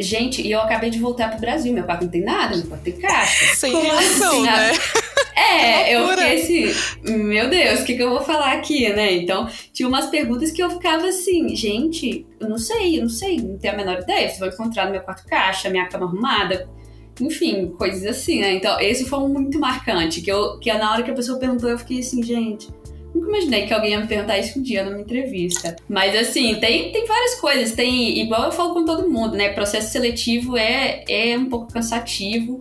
Gente, 0.00 0.42
e 0.42 0.50
eu 0.50 0.60
acabei 0.60 0.90
de 0.90 0.98
voltar 0.98 1.30
pro 1.30 1.38
Brasil, 1.38 1.72
meu 1.72 1.84
quarto 1.84 2.02
não 2.02 2.10
tem 2.10 2.24
nada, 2.24 2.56
meu 2.56 2.66
quarto 2.66 2.82
tem 2.82 2.94
caixa. 2.94 3.54
Sem 3.54 3.72
reação, 3.72 4.32
assim? 4.32 4.42
né? 4.42 4.72
É, 5.40 5.94
eu 5.94 6.08
fiquei 6.08 6.70
assim, 6.70 7.14
meu 7.24 7.48
Deus, 7.48 7.80
o 7.80 7.84
que, 7.84 7.94
que 7.94 8.02
eu 8.02 8.10
vou 8.10 8.20
falar 8.20 8.54
aqui, 8.54 8.92
né? 8.92 9.12
Então, 9.14 9.48
tinha 9.72 9.88
umas 9.88 10.06
perguntas 10.06 10.50
que 10.50 10.60
eu 10.60 10.68
ficava 10.68 11.06
assim, 11.06 11.54
gente, 11.54 12.26
eu 12.40 12.48
não 12.48 12.58
sei, 12.58 12.98
eu 12.98 13.02
não 13.02 13.08
sei, 13.08 13.36
não 13.36 13.56
tenho 13.56 13.74
a 13.74 13.76
menor 13.76 14.00
ideia. 14.00 14.28
Vocês 14.28 14.40
vão 14.40 14.48
encontrar 14.48 14.86
no 14.86 14.90
meu 14.90 15.00
quarto 15.00 15.24
caixa, 15.26 15.70
minha 15.70 15.86
cama 15.86 16.06
arrumada, 16.06 16.68
enfim, 17.20 17.68
coisas 17.68 18.04
assim, 18.04 18.40
né? 18.40 18.54
Então, 18.54 18.80
esse 18.80 19.04
foi 19.04 19.20
um 19.20 19.28
muito 19.28 19.60
marcante, 19.60 20.20
que, 20.20 20.30
eu, 20.30 20.58
que 20.58 20.72
na 20.72 20.92
hora 20.92 21.04
que 21.04 21.10
a 21.12 21.14
pessoa 21.14 21.38
perguntou, 21.38 21.70
eu 21.70 21.78
fiquei 21.78 22.00
assim, 22.00 22.20
gente, 22.20 22.68
Nunca 23.18 23.28
imaginei 23.30 23.66
que 23.66 23.74
alguém 23.74 23.90
ia 23.90 24.00
me 24.00 24.06
perguntar 24.06 24.38
isso 24.38 24.58
um 24.58 24.62
dia 24.62 24.84
numa 24.84 25.00
entrevista. 25.00 25.74
Mas 25.88 26.14
assim, 26.14 26.54
tem, 26.60 26.92
tem 26.92 27.04
várias 27.04 27.34
coisas. 27.34 27.72
Tem, 27.72 28.18
igual 28.20 28.44
eu 28.44 28.52
falo 28.52 28.72
com 28.72 28.84
todo 28.84 29.10
mundo, 29.10 29.36
né? 29.36 29.48
Processo 29.52 29.90
seletivo 29.90 30.56
é, 30.56 31.02
é 31.08 31.36
um 31.36 31.46
pouco 31.46 31.72
cansativo. 31.72 32.60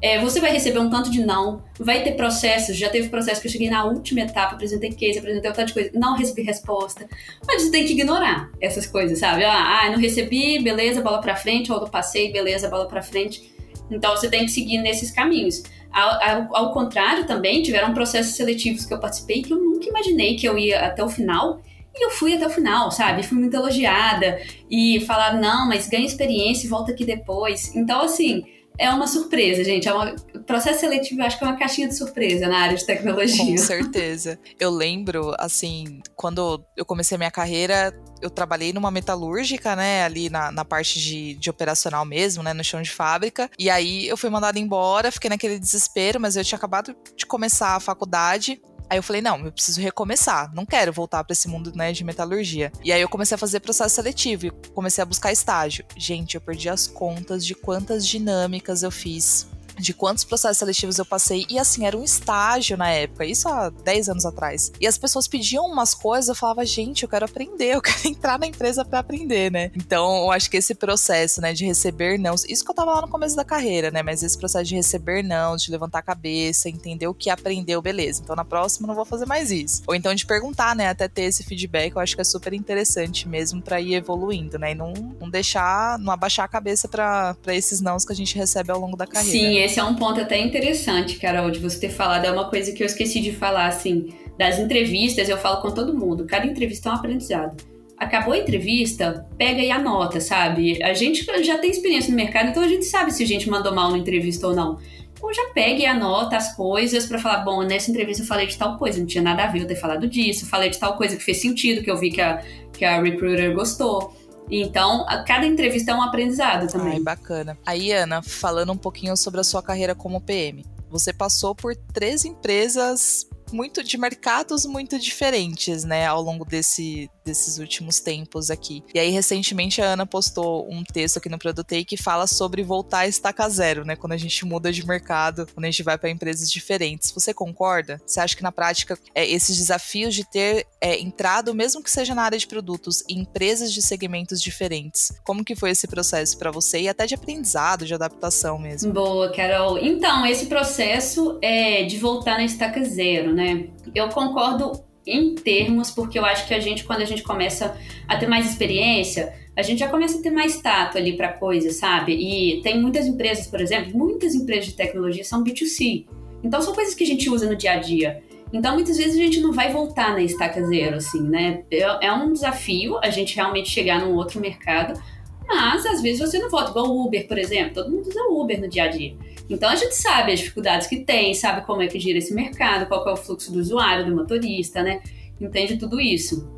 É, 0.00 0.18
você 0.20 0.40
vai 0.40 0.52
receber 0.52 0.78
um 0.78 0.88
tanto 0.88 1.10
de 1.10 1.20
não, 1.24 1.60
vai 1.76 2.04
ter 2.04 2.12
processos, 2.12 2.76
já 2.76 2.88
teve 2.88 3.08
processo 3.08 3.40
que 3.40 3.48
eu 3.48 3.50
cheguei 3.50 3.68
na 3.68 3.84
última 3.84 4.20
etapa, 4.20 4.54
apresentei 4.54 4.90
case, 4.92 5.18
apresentei 5.18 5.50
um 5.50 5.52
tanto 5.52 5.66
de 5.66 5.74
coisa, 5.74 5.90
não 5.92 6.16
recebi 6.16 6.42
resposta. 6.42 7.08
Mas 7.44 7.62
você 7.62 7.72
tem 7.72 7.84
que 7.84 7.94
ignorar 7.94 8.48
essas 8.60 8.86
coisas, 8.86 9.18
sabe? 9.18 9.42
Ah, 9.42 9.82
ah 9.82 9.90
não 9.90 9.98
recebi, 9.98 10.62
beleza, 10.62 11.00
bola 11.00 11.20
pra 11.20 11.34
frente, 11.34 11.72
ou 11.72 11.80
eu 11.80 11.88
passei, 11.88 12.30
beleza, 12.30 12.68
bola 12.68 12.86
pra 12.86 13.02
frente. 13.02 13.52
Então 13.90 14.16
você 14.16 14.30
tem 14.30 14.44
que 14.44 14.52
seguir 14.52 14.78
nesses 14.78 15.10
caminhos. 15.10 15.64
Ao, 15.90 16.22
ao, 16.22 16.56
ao, 16.56 16.72
contrário, 16.72 17.26
também 17.26 17.62
tiveram 17.62 17.94
processos 17.94 18.34
seletivos 18.34 18.84
que 18.84 18.92
eu 18.92 19.00
participei 19.00 19.42
que 19.42 19.52
eu 19.52 19.57
nunca 19.78 19.88
imaginei 19.88 20.36
que 20.36 20.46
eu 20.46 20.58
ia 20.58 20.86
até 20.86 21.02
o 21.02 21.08
final. 21.08 21.62
E 21.94 22.04
eu 22.04 22.10
fui 22.10 22.34
até 22.34 22.46
o 22.46 22.50
final, 22.50 22.90
sabe? 22.90 23.22
Fui 23.22 23.38
muito 23.38 23.56
elogiada. 23.56 24.40
E 24.70 25.00
falaram, 25.06 25.40
não, 25.40 25.68
mas 25.68 25.88
ganha 25.88 26.06
experiência 26.06 26.66
e 26.66 26.70
volta 26.70 26.92
aqui 26.92 27.04
depois. 27.04 27.74
Então, 27.74 28.02
assim, 28.02 28.44
é 28.78 28.88
uma 28.90 29.08
surpresa, 29.08 29.64
gente. 29.64 29.88
É 29.88 29.92
uma... 29.92 30.14
O 30.34 30.40
processo 30.44 30.80
seletivo, 30.80 31.20
acho 31.22 31.36
que 31.36 31.44
é 31.44 31.46
uma 31.48 31.56
caixinha 31.56 31.88
de 31.88 31.96
surpresa 31.96 32.46
na 32.46 32.58
área 32.58 32.76
de 32.76 32.86
tecnologia. 32.86 33.44
Com 33.44 33.58
certeza. 33.58 34.38
Eu 34.60 34.70
lembro, 34.70 35.34
assim, 35.38 36.00
quando 36.14 36.64
eu 36.76 36.86
comecei 36.86 37.16
a 37.16 37.18
minha 37.18 37.30
carreira, 37.30 37.92
eu 38.22 38.30
trabalhei 38.30 38.72
numa 38.72 38.90
metalúrgica, 38.90 39.74
né, 39.74 40.04
ali 40.04 40.30
na, 40.30 40.52
na 40.52 40.64
parte 40.64 41.00
de, 41.00 41.34
de 41.34 41.50
operacional 41.50 42.04
mesmo, 42.04 42.42
né, 42.42 42.54
no 42.54 42.62
chão 42.62 42.80
de 42.80 42.90
fábrica. 42.90 43.50
E 43.58 43.68
aí 43.68 44.06
eu 44.06 44.16
fui 44.16 44.30
mandada 44.30 44.58
embora, 44.58 45.10
fiquei 45.10 45.28
naquele 45.28 45.58
desespero, 45.58 46.20
mas 46.20 46.36
eu 46.36 46.44
tinha 46.44 46.56
acabado 46.56 46.94
de 47.16 47.26
começar 47.26 47.74
a 47.74 47.80
faculdade. 47.80 48.62
Aí 48.88 48.98
eu 48.98 49.02
falei, 49.02 49.20
não, 49.20 49.44
eu 49.44 49.52
preciso 49.52 49.80
recomeçar, 49.80 50.52
não 50.54 50.64
quero 50.64 50.92
voltar 50.92 51.22
para 51.24 51.32
esse 51.32 51.48
mundo 51.48 51.72
né, 51.74 51.92
de 51.92 52.04
metalurgia. 52.04 52.72
E 52.82 52.92
aí 52.92 53.00
eu 53.00 53.08
comecei 53.08 53.34
a 53.34 53.38
fazer 53.38 53.60
processo 53.60 53.94
seletivo 53.94 54.46
e 54.46 54.50
comecei 54.74 55.02
a 55.02 55.06
buscar 55.06 55.32
estágio. 55.32 55.84
Gente, 55.96 56.34
eu 56.34 56.40
perdi 56.40 56.68
as 56.68 56.86
contas 56.86 57.44
de 57.44 57.54
quantas 57.54 58.06
dinâmicas 58.06 58.82
eu 58.82 58.90
fiz 58.90 59.46
de 59.78 59.92
quantos 59.94 60.24
processos 60.24 60.58
seletivos 60.58 60.98
eu 60.98 61.04
passei. 61.04 61.46
E 61.48 61.58
assim, 61.58 61.86
era 61.86 61.96
um 61.96 62.04
estágio 62.04 62.76
na 62.76 62.90
época, 62.90 63.24
isso 63.24 63.48
há 63.48 63.70
10 63.70 64.08
anos 64.10 64.26
atrás. 64.26 64.72
E 64.80 64.86
as 64.86 64.98
pessoas 64.98 65.26
pediam 65.26 65.66
umas 65.66 65.94
coisas, 65.94 66.28
eu 66.28 66.34
falava, 66.34 66.64
gente, 66.64 67.02
eu 67.02 67.08
quero 67.08 67.24
aprender, 67.24 67.74
eu 67.74 67.82
quero 67.82 68.06
entrar 68.06 68.38
na 68.38 68.46
empresa 68.46 68.84
para 68.84 68.98
aprender, 68.98 69.50
né? 69.50 69.70
Então, 69.74 70.24
eu 70.24 70.30
acho 70.30 70.50
que 70.50 70.56
esse 70.56 70.74
processo, 70.74 71.40
né, 71.40 71.52
de 71.52 71.64
receber 71.64 72.18
não, 72.18 72.34
isso 72.34 72.64
que 72.64 72.70
eu 72.70 72.74
tava 72.74 72.94
lá 72.94 73.02
no 73.02 73.08
começo 73.08 73.36
da 73.36 73.44
carreira, 73.44 73.90
né? 73.90 74.02
Mas 74.02 74.22
esse 74.22 74.36
processo 74.36 74.64
de 74.64 74.74
receber 74.74 75.22
não, 75.22 75.56
de 75.56 75.70
levantar 75.70 75.98
a 75.98 76.02
cabeça, 76.02 76.68
entender 76.68 77.06
o 77.06 77.14
que 77.14 77.30
aprendeu, 77.30 77.80
beleza. 77.80 78.20
Então, 78.22 78.36
na 78.36 78.44
próxima, 78.44 78.86
não 78.86 78.94
vou 78.94 79.04
fazer 79.04 79.26
mais 79.26 79.50
isso. 79.50 79.82
Ou 79.86 79.94
então 79.94 80.14
de 80.14 80.26
perguntar, 80.26 80.74
né, 80.74 80.88
até 80.88 81.08
ter 81.08 81.22
esse 81.22 81.44
feedback, 81.44 81.94
eu 81.94 82.00
acho 82.00 82.14
que 82.14 82.20
é 82.20 82.24
super 82.24 82.52
interessante 82.52 83.28
mesmo 83.28 83.62
para 83.62 83.80
ir 83.80 83.94
evoluindo, 83.94 84.58
né? 84.58 84.72
E 84.72 84.74
não, 84.74 84.92
não 85.20 85.30
deixar, 85.30 85.98
não 85.98 86.12
abaixar 86.12 86.44
a 86.44 86.48
cabeça 86.48 86.88
para 86.88 87.36
esses 87.48 87.80
nãos 87.80 88.04
que 88.04 88.12
a 88.12 88.16
gente 88.16 88.36
recebe 88.36 88.70
ao 88.70 88.78
longo 88.78 88.96
da 88.96 89.06
carreira. 89.06 89.38
Sim, 89.38 89.58
esse 89.68 89.78
é 89.78 89.84
um 89.84 89.94
ponto 89.94 90.18
até 90.18 90.38
interessante, 90.40 91.18
Carol, 91.18 91.50
de 91.50 91.58
você 91.58 91.78
ter 91.78 91.90
falado. 91.90 92.24
É 92.24 92.32
uma 92.32 92.48
coisa 92.48 92.72
que 92.72 92.82
eu 92.82 92.86
esqueci 92.86 93.20
de 93.20 93.32
falar, 93.32 93.66
assim, 93.66 94.14
das 94.38 94.58
entrevistas, 94.58 95.28
eu 95.28 95.36
falo 95.36 95.60
com 95.60 95.70
todo 95.70 95.94
mundo. 95.94 96.24
Cada 96.26 96.46
entrevista 96.46 96.88
é 96.88 96.92
um 96.92 96.94
aprendizado. 96.94 97.62
Acabou 97.98 98.32
a 98.32 98.38
entrevista, 98.38 99.28
pega 99.36 99.60
e 99.60 99.70
anota, 99.70 100.20
sabe? 100.20 100.82
A 100.82 100.94
gente 100.94 101.22
já 101.44 101.58
tem 101.58 101.70
experiência 101.70 102.10
no 102.10 102.16
mercado, 102.16 102.48
então 102.48 102.62
a 102.62 102.68
gente 102.68 102.86
sabe 102.86 103.12
se 103.12 103.22
a 103.22 103.26
gente 103.26 103.50
mandou 103.50 103.74
mal 103.74 103.90
na 103.90 103.98
entrevista 103.98 104.46
ou 104.46 104.54
não. 104.54 104.78
Então 105.12 105.34
já 105.34 105.50
pega 105.52 105.82
e 105.82 105.86
anota 105.86 106.36
as 106.36 106.56
coisas 106.56 107.04
para 107.04 107.18
falar, 107.18 107.44
bom, 107.44 107.62
nessa 107.62 107.90
entrevista 107.90 108.22
eu 108.22 108.26
falei 108.26 108.46
de 108.46 108.56
tal 108.56 108.78
coisa, 108.78 109.00
não 109.00 109.06
tinha 109.06 109.22
nada 109.22 109.44
a 109.44 109.46
ver 109.48 109.62
eu 109.62 109.66
ter 109.66 109.76
falado 109.76 110.08
disso, 110.08 110.46
falei 110.46 110.70
de 110.70 110.78
tal 110.78 110.96
coisa 110.96 111.16
que 111.16 111.22
fez 111.22 111.42
sentido, 111.42 111.82
que 111.82 111.90
eu 111.90 111.96
vi 111.98 112.10
que 112.10 112.20
a, 112.20 112.42
que 112.72 112.84
a 112.84 113.02
recruiter 113.02 113.52
gostou. 113.52 114.16
Então, 114.50 115.04
cada 115.26 115.46
entrevista 115.46 115.92
é 115.92 115.94
um 115.94 116.02
aprendizado 116.02 116.70
também. 116.70 116.94
Ai, 116.94 117.00
bacana. 117.00 117.58
Aí, 117.66 117.92
Ana, 117.92 118.22
falando 118.22 118.72
um 118.72 118.76
pouquinho 118.76 119.16
sobre 119.16 119.40
a 119.40 119.44
sua 119.44 119.62
carreira 119.62 119.94
como 119.94 120.20
PM. 120.20 120.64
Você 120.90 121.12
passou 121.12 121.54
por 121.54 121.76
três 121.76 122.24
empresas 122.24 123.26
muito 123.52 123.82
de 123.82 123.96
mercados 123.96 124.64
muito 124.66 124.98
diferentes, 124.98 125.84
né, 125.84 126.06
ao 126.06 126.20
longo 126.20 126.44
desse, 126.44 127.10
desses 127.28 127.58
últimos 127.58 128.00
tempos 128.00 128.50
aqui. 128.50 128.82
E 128.94 128.98
aí, 128.98 129.10
recentemente, 129.10 129.80
a 129.80 129.92
Ana 129.92 130.06
postou 130.06 130.68
um 130.70 130.82
texto 130.82 131.18
aqui 131.18 131.28
no 131.28 131.38
Produtei 131.38 131.84
que 131.84 131.96
fala 131.96 132.26
sobre 132.26 132.62
voltar 132.62 133.00
a 133.00 133.06
estaca 133.06 133.48
zero, 133.48 133.84
né, 133.84 133.94
quando 133.94 134.12
a 134.12 134.16
gente 134.16 134.44
muda 134.44 134.72
de 134.72 134.84
mercado, 134.86 135.46
quando 135.54 135.64
a 135.64 135.70
gente 135.70 135.82
vai 135.82 135.96
para 135.96 136.10
empresas 136.10 136.50
diferentes. 136.50 137.12
Você 137.12 137.32
concorda? 137.32 138.00
Você 138.04 138.20
acha 138.20 138.36
que 138.36 138.42
na 138.42 138.50
prática 138.50 138.98
é, 139.14 139.28
esses 139.28 139.56
desafios 139.56 140.14
de 140.14 140.24
ter 140.24 140.66
é, 140.80 140.98
entrado, 140.98 141.54
mesmo 141.54 141.82
que 141.82 141.90
seja 141.90 142.14
na 142.14 142.22
área 142.22 142.38
de 142.38 142.46
produtos, 142.46 143.04
em 143.08 143.20
empresas 143.20 143.72
de 143.72 143.82
segmentos 143.82 144.40
diferentes, 144.40 145.12
como 145.24 145.44
que 145.44 145.54
foi 145.54 145.70
esse 145.70 145.86
processo 145.86 146.38
para 146.38 146.50
você 146.50 146.80
e 146.80 146.88
até 146.88 147.06
de 147.06 147.14
aprendizado, 147.14 147.84
de 147.84 147.94
adaptação 147.94 148.58
mesmo? 148.58 148.92
Boa, 148.92 149.30
Carol. 149.32 149.78
Então, 149.78 150.24
esse 150.26 150.46
processo 150.46 151.38
é 151.42 151.84
de 151.84 151.98
voltar 151.98 152.38
na 152.38 152.44
estaca 152.44 152.82
zero, 152.84 153.34
né? 153.34 153.68
Eu 153.94 154.08
concordo 154.08 154.87
em 155.08 155.34
termos, 155.34 155.90
porque 155.90 156.18
eu 156.18 156.24
acho 156.24 156.46
que 156.46 156.54
a 156.54 156.60
gente, 156.60 156.84
quando 156.84 157.02
a 157.02 157.04
gente 157.04 157.22
começa 157.22 157.76
a 158.06 158.16
ter 158.16 158.26
mais 158.26 158.48
experiência, 158.48 159.32
a 159.56 159.62
gente 159.62 159.80
já 159.80 159.88
começa 159.88 160.18
a 160.18 160.22
ter 160.22 160.30
mais 160.30 160.60
tato 160.60 160.98
ali 160.98 161.16
para 161.16 161.32
coisas, 161.32 161.76
sabe? 161.76 162.12
E 162.12 162.62
tem 162.62 162.80
muitas 162.80 163.06
empresas, 163.06 163.46
por 163.46 163.60
exemplo, 163.60 163.96
muitas 163.96 164.34
empresas 164.34 164.66
de 164.66 164.74
tecnologia 164.74 165.24
são 165.24 165.42
B2C. 165.42 166.06
Então 166.44 166.62
são 166.62 166.74
coisas 166.74 166.94
que 166.94 167.02
a 167.02 167.06
gente 167.06 167.28
usa 167.28 167.48
no 167.48 167.56
dia 167.56 167.72
a 167.72 167.76
dia. 167.76 168.22
Então 168.52 168.74
muitas 168.74 168.96
vezes 168.96 169.14
a 169.14 169.18
gente 169.18 169.40
não 169.40 169.52
vai 169.52 169.72
voltar 169.72 170.12
na 170.12 170.22
estaca 170.22 170.64
zero, 170.64 170.96
assim, 170.96 171.22
né? 171.22 171.64
É, 171.70 172.06
é 172.06 172.12
um 172.12 172.32
desafio 172.32 172.98
a 173.02 173.10
gente 173.10 173.34
realmente 173.34 173.68
chegar 173.68 174.00
num 174.00 174.14
outro 174.14 174.40
mercado, 174.40 175.00
mas 175.46 175.84
às 175.86 176.00
vezes 176.00 176.20
você 176.20 176.38
não 176.38 176.48
volta, 176.48 176.70
igual 176.70 176.86
o 176.86 177.06
Uber, 177.06 177.26
por 177.26 177.38
exemplo. 177.38 177.74
Todo 177.74 177.90
mundo 177.90 178.08
usa 178.08 178.22
Uber 178.30 178.60
no 178.60 178.68
dia 178.68 178.84
a 178.84 178.88
dia. 178.88 179.16
Então 179.48 179.70
a 179.70 179.76
gente 179.76 179.96
sabe 179.96 180.32
as 180.32 180.40
dificuldades 180.40 180.86
que 180.86 181.00
tem, 181.00 181.32
sabe 181.34 181.64
como 181.64 181.82
é 181.82 181.86
que 181.86 181.98
gira 181.98 182.18
esse 182.18 182.34
mercado, 182.34 182.86
qual 182.86 183.08
é 183.08 183.12
o 183.12 183.16
fluxo 183.16 183.52
do 183.52 183.58
usuário, 183.58 184.04
do 184.04 184.14
motorista, 184.14 184.82
né? 184.82 185.00
Entende 185.40 185.76
tudo 185.76 186.00
isso. 186.00 186.48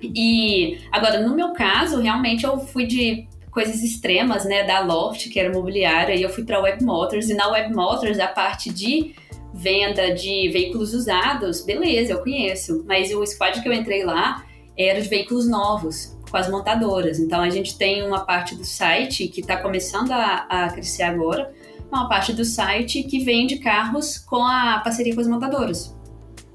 E 0.00 0.78
agora, 0.92 1.20
no 1.20 1.34
meu 1.34 1.52
caso, 1.52 2.00
realmente 2.00 2.44
eu 2.44 2.58
fui 2.60 2.86
de 2.86 3.26
coisas 3.50 3.82
extremas, 3.82 4.44
né, 4.44 4.62
da 4.62 4.80
Loft, 4.80 5.28
que 5.30 5.40
era 5.40 5.48
imobiliária, 5.48 6.14
e 6.14 6.22
eu 6.22 6.30
fui 6.30 6.44
para 6.44 6.60
Web 6.60 6.84
Motors, 6.84 7.28
e 7.28 7.34
na 7.34 7.48
Web 7.48 7.74
Motors 7.74 8.20
a 8.20 8.28
parte 8.28 8.70
de 8.70 9.14
venda 9.52 10.14
de 10.14 10.48
veículos 10.50 10.94
usados, 10.94 11.64
beleza, 11.64 12.12
eu 12.12 12.22
conheço, 12.22 12.84
mas 12.86 13.12
o 13.12 13.26
squad 13.26 13.60
que 13.60 13.68
eu 13.68 13.72
entrei 13.72 14.04
lá 14.04 14.44
era 14.76 15.00
de 15.00 15.08
veículos 15.08 15.48
novos, 15.48 16.16
com 16.30 16.36
as 16.36 16.48
montadoras. 16.48 17.18
Então 17.18 17.40
a 17.40 17.50
gente 17.50 17.76
tem 17.76 18.06
uma 18.06 18.20
parte 18.20 18.54
do 18.54 18.64
site 18.64 19.26
que 19.26 19.40
está 19.40 19.56
começando 19.56 20.12
a, 20.12 20.46
a 20.48 20.70
crescer 20.70 21.02
agora, 21.02 21.52
uma 21.90 22.08
parte 22.08 22.32
do 22.32 22.44
site 22.44 23.02
que 23.02 23.20
vende 23.20 23.58
carros 23.58 24.18
com 24.18 24.44
a 24.44 24.80
parceria 24.80 25.14
com 25.14 25.20
as 25.20 25.28
montadoras. 25.28 25.96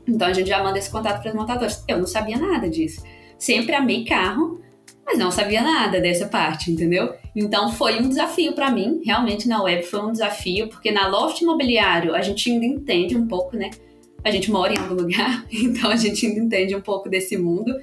Então 0.07 0.27
a 0.27 0.33
gente 0.33 0.47
já 0.47 0.61
manda 0.63 0.77
esse 0.77 0.91
contato 0.91 1.21
para 1.21 1.31
as 1.31 1.35
montadoras. 1.35 1.83
Eu 1.87 1.97
não 1.97 2.07
sabia 2.07 2.37
nada 2.37 2.69
disso. 2.69 3.03
Sempre 3.37 3.73
amei 3.73 4.05
carro, 4.05 4.61
mas 5.05 5.17
não 5.17 5.31
sabia 5.31 5.61
nada 5.61 5.99
dessa 5.99 6.27
parte, 6.27 6.71
entendeu? 6.71 7.13
Então 7.35 7.71
foi 7.71 7.99
um 7.99 8.07
desafio 8.07 8.53
para 8.53 8.71
mim, 8.71 9.01
realmente 9.03 9.47
na 9.47 9.61
web 9.61 9.83
foi 9.83 10.01
um 10.01 10.11
desafio, 10.11 10.69
porque 10.69 10.91
na 10.91 11.07
Loft 11.07 11.41
Imobiliário 11.41 12.15
a 12.15 12.21
gente 12.21 12.49
ainda 12.49 12.65
entende 12.65 13.15
um 13.15 13.27
pouco, 13.27 13.57
né? 13.57 13.69
A 14.23 14.31
gente 14.31 14.49
mora 14.51 14.73
em 14.73 14.77
algum 14.77 14.95
lugar, 14.95 15.45
então 15.51 15.89
a 15.89 15.95
gente 15.95 16.25
ainda 16.25 16.39
entende 16.39 16.75
um 16.75 16.81
pouco 16.81 17.09
desse 17.09 17.37
mundo. 17.37 17.73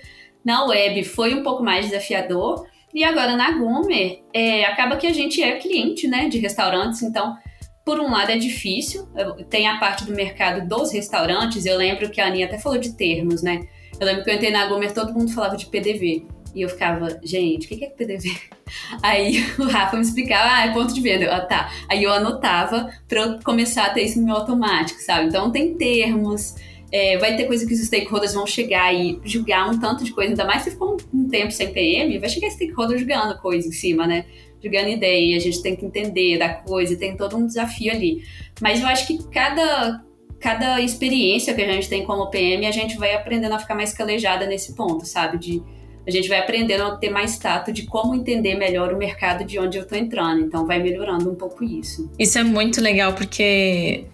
Na 0.44 0.64
web 0.64 1.04
foi 1.04 1.34
um 1.34 1.42
pouco 1.42 1.62
mais 1.62 1.86
desafiador, 1.86 2.66
e 2.94 3.04
agora 3.04 3.36
na 3.36 3.52
Gomer, 3.52 4.22
é, 4.32 4.64
acaba 4.64 4.96
que 4.96 5.06
a 5.06 5.12
gente 5.12 5.42
é 5.42 5.56
cliente, 5.56 6.08
né, 6.08 6.28
de 6.28 6.38
restaurantes, 6.38 7.02
então 7.02 7.36
por 7.84 7.98
um 7.98 8.10
lado 8.10 8.30
é 8.30 8.38
difícil, 8.38 9.08
tem 9.48 9.66
a 9.66 9.78
parte 9.78 10.04
do 10.04 10.12
mercado 10.12 10.68
dos 10.68 10.92
restaurantes, 10.92 11.66
eu 11.66 11.76
lembro 11.76 12.10
que 12.10 12.20
a 12.20 12.26
Aninha 12.26 12.46
até 12.46 12.58
falou 12.58 12.78
de 12.78 12.96
termos, 12.96 13.42
né? 13.42 13.66
Eu 13.98 14.06
lembro 14.06 14.24
que 14.24 14.30
eu 14.30 14.34
entrei 14.34 14.50
na 14.50 14.66
Gomer, 14.66 14.94
todo 14.94 15.12
mundo 15.12 15.32
falava 15.32 15.56
de 15.56 15.66
PDV. 15.66 16.26
E 16.54 16.62
eu 16.62 16.68
ficava, 16.68 17.20
gente, 17.22 17.66
o 17.66 17.68
que 17.68 17.84
é 17.84 17.90
PDV? 17.90 18.34
Aí 19.02 19.44
o 19.58 19.64
Rafa 19.64 19.96
me 19.96 20.02
explicava, 20.02 20.56
ah, 20.56 20.66
é 20.66 20.72
ponto 20.72 20.92
de 20.92 21.00
venda. 21.00 21.30
Ah, 21.30 21.40
tá. 21.40 21.70
Aí 21.88 22.02
eu 22.02 22.12
anotava 22.12 22.90
para 23.08 23.20
eu 23.20 23.40
começar 23.44 23.86
a 23.86 23.90
ter 23.90 24.02
isso 24.02 24.18
no 24.18 24.26
meu 24.26 24.36
automático, 24.36 25.00
sabe? 25.00 25.28
Então 25.28 25.50
tem 25.50 25.76
termos, 25.76 26.56
é, 26.92 27.16
vai 27.18 27.36
ter 27.36 27.44
coisa 27.44 27.66
que 27.66 27.72
os 27.72 27.80
stakeholders 27.80 28.34
vão 28.34 28.46
chegar 28.46 28.92
e 28.92 29.20
julgar 29.24 29.70
um 29.70 29.78
tanto 29.78 30.04
de 30.04 30.12
coisa, 30.12 30.30
ainda 30.30 30.44
mais 30.44 30.62
se 30.62 30.72
ficou 30.72 30.96
um, 30.96 31.18
um 31.20 31.28
tempo 31.28 31.52
sem 31.52 31.72
PM, 31.72 32.18
vai 32.18 32.28
chegar 32.28 32.50
stakeholder 32.50 32.98
julgando 32.98 33.38
coisa 33.38 33.68
em 33.68 33.72
cima, 33.72 34.06
né? 34.06 34.24
Julgando 34.62 34.88
ideia, 34.88 35.36
a 35.36 35.40
gente 35.40 35.62
tem 35.62 35.76
que 35.76 35.86
entender 35.86 36.38
da 36.38 36.48
coisa, 36.48 36.96
tem 36.96 37.16
todo 37.16 37.36
um 37.36 37.46
desafio 37.46 37.92
ali. 37.92 38.24
Mas 38.60 38.80
eu 38.80 38.86
acho 38.86 39.06
que 39.06 39.22
cada, 39.28 40.04
cada 40.38 40.80
experiência 40.80 41.54
que 41.54 41.62
a 41.62 41.72
gente 41.72 41.88
tem 41.88 42.04
como 42.04 42.28
PM, 42.28 42.66
a 42.66 42.72
gente 42.72 42.98
vai 42.98 43.14
aprendendo 43.14 43.54
a 43.54 43.58
ficar 43.58 43.74
mais 43.74 43.92
calejada 43.92 44.46
nesse 44.46 44.74
ponto, 44.74 45.06
sabe? 45.06 45.38
De 45.38 45.62
a 46.06 46.10
gente 46.10 46.28
vai 46.28 46.38
aprendendo 46.38 46.82
a 46.84 46.96
ter 46.96 47.10
mais 47.10 47.38
tato 47.38 47.72
de 47.72 47.86
como 47.86 48.14
entender 48.14 48.56
melhor 48.56 48.92
o 48.92 48.96
mercado 48.96 49.44
de 49.44 49.58
onde 49.58 49.78
eu 49.78 49.82
estou 49.82 49.96
entrando. 49.96 50.40
Então, 50.40 50.66
vai 50.66 50.82
melhorando 50.82 51.30
um 51.30 51.34
pouco 51.34 51.62
isso. 51.62 52.10
Isso 52.18 52.38
é 52.38 52.42
muito 52.42 52.80
legal, 52.80 53.12
porque 53.12 54.04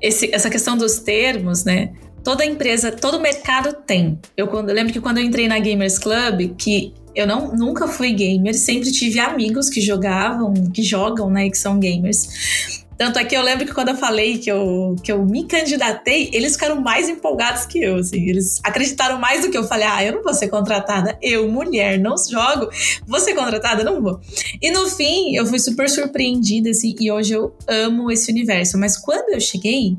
esse, 0.00 0.32
essa 0.34 0.50
questão 0.50 0.76
dos 0.76 0.98
termos, 0.98 1.64
né? 1.64 1.92
Toda 2.26 2.44
empresa, 2.44 2.90
todo 2.90 3.20
mercado 3.20 3.72
tem. 3.72 4.18
Eu, 4.36 4.48
quando, 4.48 4.70
eu 4.70 4.74
lembro 4.74 4.92
que 4.92 5.00
quando 5.00 5.18
eu 5.18 5.24
entrei 5.24 5.46
na 5.46 5.60
Gamers 5.60 5.96
Club, 5.96 6.56
que 6.58 6.92
eu 7.14 7.24
não, 7.24 7.52
nunca 7.54 7.86
fui 7.86 8.12
gamer, 8.12 8.52
sempre 8.52 8.90
tive 8.90 9.20
amigos 9.20 9.70
que 9.70 9.80
jogavam, 9.80 10.52
que 10.74 10.82
jogam, 10.82 11.30
né, 11.30 11.48
que 11.48 11.56
são 11.56 11.78
gamers. 11.78 12.84
Tanto 12.98 13.20
é 13.20 13.24
que 13.24 13.36
eu 13.36 13.42
lembro 13.42 13.64
que 13.64 13.72
quando 13.72 13.90
eu 13.90 13.96
falei 13.96 14.38
que 14.38 14.50
eu, 14.50 14.96
que 15.04 15.12
eu 15.12 15.24
me 15.24 15.46
candidatei, 15.46 16.28
eles 16.32 16.54
ficaram 16.54 16.80
mais 16.80 17.08
empolgados 17.08 17.64
que 17.64 17.80
eu, 17.80 17.94
assim. 17.94 18.28
Eles 18.28 18.60
acreditaram 18.64 19.20
mais 19.20 19.42
do 19.42 19.50
que 19.50 19.56
eu. 19.56 19.62
Falei, 19.62 19.86
ah, 19.86 20.02
eu 20.02 20.14
não 20.14 20.24
vou 20.24 20.34
ser 20.34 20.48
contratada. 20.48 21.16
Eu, 21.22 21.48
mulher, 21.48 21.96
não 21.96 22.16
jogo. 22.18 22.68
Vou 23.06 23.20
ser 23.20 23.34
contratada? 23.34 23.84
Não 23.84 24.02
vou. 24.02 24.18
E 24.60 24.72
no 24.72 24.88
fim, 24.88 25.36
eu 25.36 25.46
fui 25.46 25.60
super 25.60 25.88
surpreendida, 25.88 26.70
assim. 26.70 26.92
E 26.98 27.12
hoje 27.12 27.34
eu 27.34 27.54
amo 27.68 28.10
esse 28.10 28.32
universo. 28.32 28.76
Mas 28.78 28.96
quando 28.96 29.32
eu 29.32 29.40
cheguei, 29.40 29.96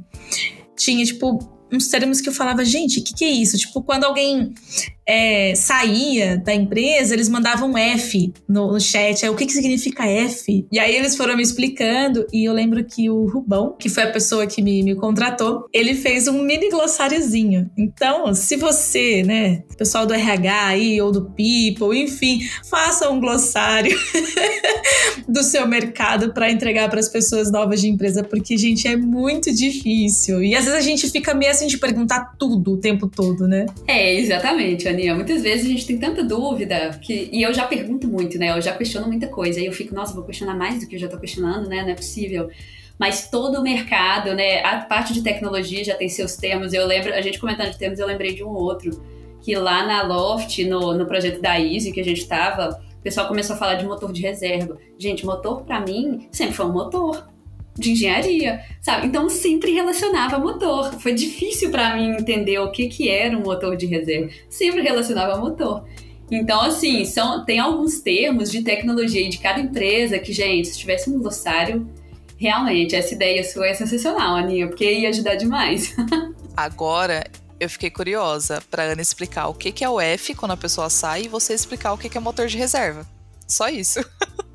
tinha, 0.76 1.06
tipo, 1.06 1.57
uns 1.71 1.88
termos 1.88 2.21
que 2.21 2.30
eu 2.30 2.34
falava, 2.34 2.63
gente, 2.63 2.99
o 2.99 3.03
que, 3.03 3.13
que 3.13 3.25
é 3.25 3.30
isso? 3.30 3.58
Tipo, 3.58 3.82
quando 3.82 4.03
alguém 4.03 4.53
é, 5.08 5.56
saía 5.56 6.38
da 6.38 6.54
empresa, 6.54 7.13
eles 7.13 7.30
mandavam 7.30 7.72
um 7.72 7.78
F 7.78 8.34
no, 8.48 8.74
no 8.74 8.80
chat. 8.80 9.24
Aí, 9.24 9.30
o 9.30 9.36
que, 9.36 9.46
que 9.46 9.54
significa 9.54 10.06
F? 10.06 10.67
E 10.70 10.78
aí 10.78 10.96
eles 10.96 11.15
foram 11.15 11.38
me 11.38 11.41
explicando. 11.41 12.28
E 12.34 12.43
eu 12.43 12.54
lembro 12.54 12.84
que 12.84 13.10
o 13.10 13.26
Rubão, 13.26 13.76
que 13.80 13.88
foi 13.88 14.04
a 14.04 14.12
pessoa 14.12 14.46
que 14.46 14.62
me, 14.62 14.84
me 14.84 14.96
contratou, 14.96 15.65
ele 15.72 15.96
fez 15.96 16.28
um 16.28 16.43
mini 16.43 16.70
glossáriozinho. 16.70 17.70
Então, 17.78 18.34
se 18.34 18.58
você, 18.58 19.24
né, 19.24 19.63
pessoal 19.78 20.06
do 20.06 20.13
RH 20.13 20.67
aí, 20.67 21.02
ou 21.02 21.12
do 21.12 21.22
People, 21.22 21.98
enfim, 21.98 22.41
faça 22.70 23.10
um 23.10 23.20
glossário 23.20 23.98
do 25.28 25.43
seu 25.43 25.67
mercado 25.67 26.34
para 26.34 26.52
entregar 26.52 26.89
para 26.89 27.00
as 27.00 27.08
pessoas 27.08 27.52
novas 27.52 27.80
de 27.80 27.88
empresa, 27.88 28.24
porque, 28.24 28.58
gente, 28.58 28.88
é 28.88 28.98
muito 28.98 29.54
difícil. 29.54 30.43
E 30.43 30.56
às 30.56 30.65
vezes 30.65 30.80
a 30.80 30.82
gente 30.82 31.10
fica 31.10 31.34
meio 31.34 31.52
assim 31.52 31.67
de 31.67 31.78
perguntar 31.78 32.36
tudo 32.38 32.74
o 32.74 32.78
tempo 32.78 33.08
todo, 33.08 33.48
né? 33.48 33.67
É, 33.88 34.15
exatamente, 34.15 34.88
Muitas 35.14 35.44
vezes 35.44 35.66
a 35.66 35.70
gente 35.70 35.86
tem 35.86 35.98
tanta 35.98 36.24
dúvida 36.24 36.98
que. 37.02 37.30
E 37.32 37.42
eu 37.42 37.54
já 37.54 37.66
pergunto 37.66 38.08
muito, 38.08 38.38
né? 38.38 38.58
Eu 38.58 38.62
já 38.62 38.76
questiono 38.76 39.08
muita 39.08 39.28
coisa. 39.28 39.60
Aí 39.60 39.66
eu 39.66 39.72
fico, 39.72 39.94
nossa, 39.94 40.14
vou 40.14 40.24
questionar 40.24 40.56
mais 40.56 40.82
do 40.82 40.88
que 40.88 40.96
eu 40.96 41.00
já 41.00 41.08
tô 41.08 41.18
questionando, 41.18 41.68
né? 41.68 41.84
Não 41.84 41.90
é 41.90 41.96
possível. 41.96 42.50
Mas 43.00 43.30
todo 43.30 43.60
o 43.60 43.64
mercado, 43.64 44.34
né? 44.34 44.64
A 44.64 44.80
parte 44.80 45.14
de 45.14 45.22
tecnologia 45.22 45.84
já 45.84 45.96
tem 45.96 46.10
seus 46.10 46.36
termos. 46.36 46.74
Eu 46.74 46.88
lembro, 46.88 47.14
a 47.14 47.22
gente 47.22 47.40
comentando 47.40 47.72
de 47.72 47.78
termos, 47.78 48.00
eu 48.00 48.08
lembrei 48.08 48.34
de 48.34 48.44
um 48.44 48.50
outro. 48.50 49.02
Que 49.42 49.56
lá 49.56 49.86
na 49.86 50.02
Loft, 50.02 50.64
no, 50.66 50.94
no 50.94 51.06
projeto 51.06 51.42
da 51.42 51.60
Easy 51.60 51.92
que 51.92 52.02
a 52.02 52.04
gente 52.04 52.28
tava, 52.28 52.82
o 53.00 53.02
pessoal 53.02 53.28
começou 53.28 53.56
a 53.56 53.60
falar 53.60 53.76
de 53.76 53.86
motor 53.86 54.12
de 54.12 54.22
reserva. 54.22 54.78
Gente, 54.98 55.26
motor 55.26 55.64
para 55.64 55.80
mim 55.80 56.28
sempre 56.32 56.56
foi 56.56 56.66
um 56.66 56.74
motor 56.74 57.28
de 57.78 57.92
engenharia, 57.92 58.62
sabe? 58.82 59.08
Então 59.08 59.30
sempre 59.30 59.72
relacionava 59.72 60.40
motor. 60.40 60.94
Foi 61.00 61.13
difícil 61.13 61.70
para 61.70 61.96
mim 61.96 62.12
entender 62.12 62.60
o 62.60 62.72
que 62.72 62.88
que 62.88 63.10
era 63.10 63.38
um 63.38 63.42
motor 63.42 63.76
de 63.76 63.86
reserva. 63.86 64.30
Sempre 64.50 64.82
relacionava 64.82 65.38
motor. 65.38 65.86
Então, 66.30 66.62
assim, 66.62 67.06
são, 67.06 67.46
tem 67.46 67.60
alguns 67.60 68.00
termos 68.02 68.52
de 68.52 68.62
tecnologia 68.62 69.30
de 69.30 69.38
cada 69.38 69.60
empresa 69.60 70.20
que, 70.20 70.34
gente, 70.34 70.68
se 70.68 70.78
tivesse 70.78 71.10
um 71.10 71.20
glossário, 71.20 71.88
realmente, 72.38 72.96
essa 72.96 73.13
ideia 73.13 73.44
sua 73.44 73.68
é 73.68 73.74
sensacional, 73.74 74.36
Aninha, 74.36 74.68
porque 74.68 74.92
ia 74.92 75.10
ajudar 75.10 75.36
demais. 75.36 75.96
Agora, 76.56 77.24
eu 77.60 77.70
fiquei 77.70 77.90
curiosa 77.90 78.62
para 78.70 78.84
Ana 78.84 79.02
explicar 79.02 79.48
o 79.48 79.54
que, 79.54 79.72
que 79.72 79.84
é 79.84 79.90
o 79.90 80.02
F 80.02 80.36
quando 80.36 80.52
a 80.52 80.58
pessoa 80.58 80.90
sai 80.90 81.24
e 81.24 81.28
você 81.28 81.54
explicar 81.54 81.94
o 81.94 81.98
que, 81.98 82.10
que 82.10 82.18
é 82.18 82.22
motor 82.22 82.48
de 82.48 82.58
reserva. 82.58 83.08
Só 83.48 83.70
isso. 83.70 84.00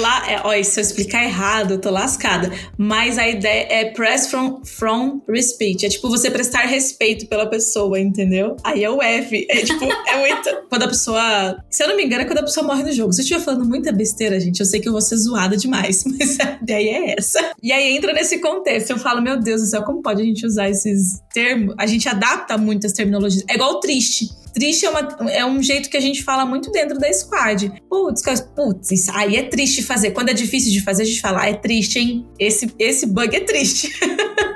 Lá, 0.00 0.30
é, 0.30 0.40
ó, 0.42 0.62
se 0.62 0.80
eu 0.80 0.82
explicar 0.82 1.24
errado, 1.24 1.72
eu 1.72 1.80
tô 1.80 1.90
lascada. 1.90 2.50
Mas 2.76 3.18
a 3.18 3.28
ideia 3.28 3.66
é 3.70 3.84
press 3.90 4.28
from, 4.28 4.60
from 4.64 5.22
respect. 5.28 5.86
É 5.86 5.88
tipo 5.88 6.08
você 6.08 6.30
prestar 6.30 6.62
respeito 6.62 7.26
pela 7.26 7.46
pessoa, 7.46 7.98
entendeu? 7.98 8.56
Aí 8.64 8.82
é 8.82 8.90
o 8.90 9.00
F. 9.00 9.46
É 9.48 9.60
tipo, 9.62 9.84
é 9.84 10.18
muito. 10.18 10.50
Quando 10.68 10.82
a 10.82 10.88
pessoa. 10.88 11.56
Se 11.70 11.84
eu 11.84 11.88
não 11.88 11.96
me 11.96 12.04
engano, 12.04 12.22
é 12.22 12.24
quando 12.24 12.38
a 12.38 12.42
pessoa 12.42 12.66
morre 12.66 12.82
no 12.82 12.92
jogo. 12.92 13.12
Se 13.12 13.20
eu 13.20 13.22
estiver 13.22 13.40
falando 13.40 13.64
muita 13.64 13.92
besteira, 13.92 14.38
gente, 14.40 14.60
eu 14.60 14.66
sei 14.66 14.80
que 14.80 14.88
eu 14.88 14.92
vou 14.92 15.00
ser 15.00 15.16
zoada 15.16 15.56
demais. 15.56 16.04
Mas 16.18 16.38
a 16.40 16.58
ideia 16.60 16.98
é 16.98 17.14
essa. 17.18 17.52
E 17.62 17.72
aí 17.72 17.96
entra 17.96 18.12
nesse 18.12 18.38
contexto. 18.38 18.90
Eu 18.90 18.98
falo, 18.98 19.22
meu 19.22 19.38
Deus 19.38 19.60
do 19.62 19.66
céu, 19.68 19.82
como 19.84 20.02
pode 20.02 20.22
a 20.22 20.24
gente 20.24 20.44
usar 20.44 20.68
esses 20.68 21.20
termos? 21.32 21.74
A 21.78 21.86
gente 21.86 22.08
adapta 22.08 22.58
muito 22.58 22.86
as 22.86 22.92
terminologias. 22.92 23.44
É 23.48 23.54
igual 23.54 23.78
triste. 23.80 24.28
Triste 24.56 24.86
é, 24.86 24.88
uma, 24.88 25.30
é 25.30 25.44
um 25.44 25.62
jeito 25.62 25.90
que 25.90 25.98
a 25.98 26.00
gente 26.00 26.24
fala 26.24 26.46
muito 26.46 26.70
dentro 26.70 26.98
da 26.98 27.12
squad. 27.12 27.70
Putz, 27.90 28.22
putz, 28.54 28.90
isso 28.90 29.10
aí 29.14 29.36
é 29.36 29.42
triste 29.42 29.82
fazer. 29.82 30.12
Quando 30.12 30.30
é 30.30 30.32
difícil 30.32 30.72
de 30.72 30.80
fazer, 30.80 31.02
a 31.02 31.04
gente 31.04 31.20
fala, 31.20 31.42
ah, 31.42 31.50
é 31.50 31.52
triste, 31.52 31.98
hein? 31.98 32.26
Esse, 32.38 32.72
esse 32.78 33.04
bug 33.04 33.36
é 33.36 33.40
triste. 33.40 33.92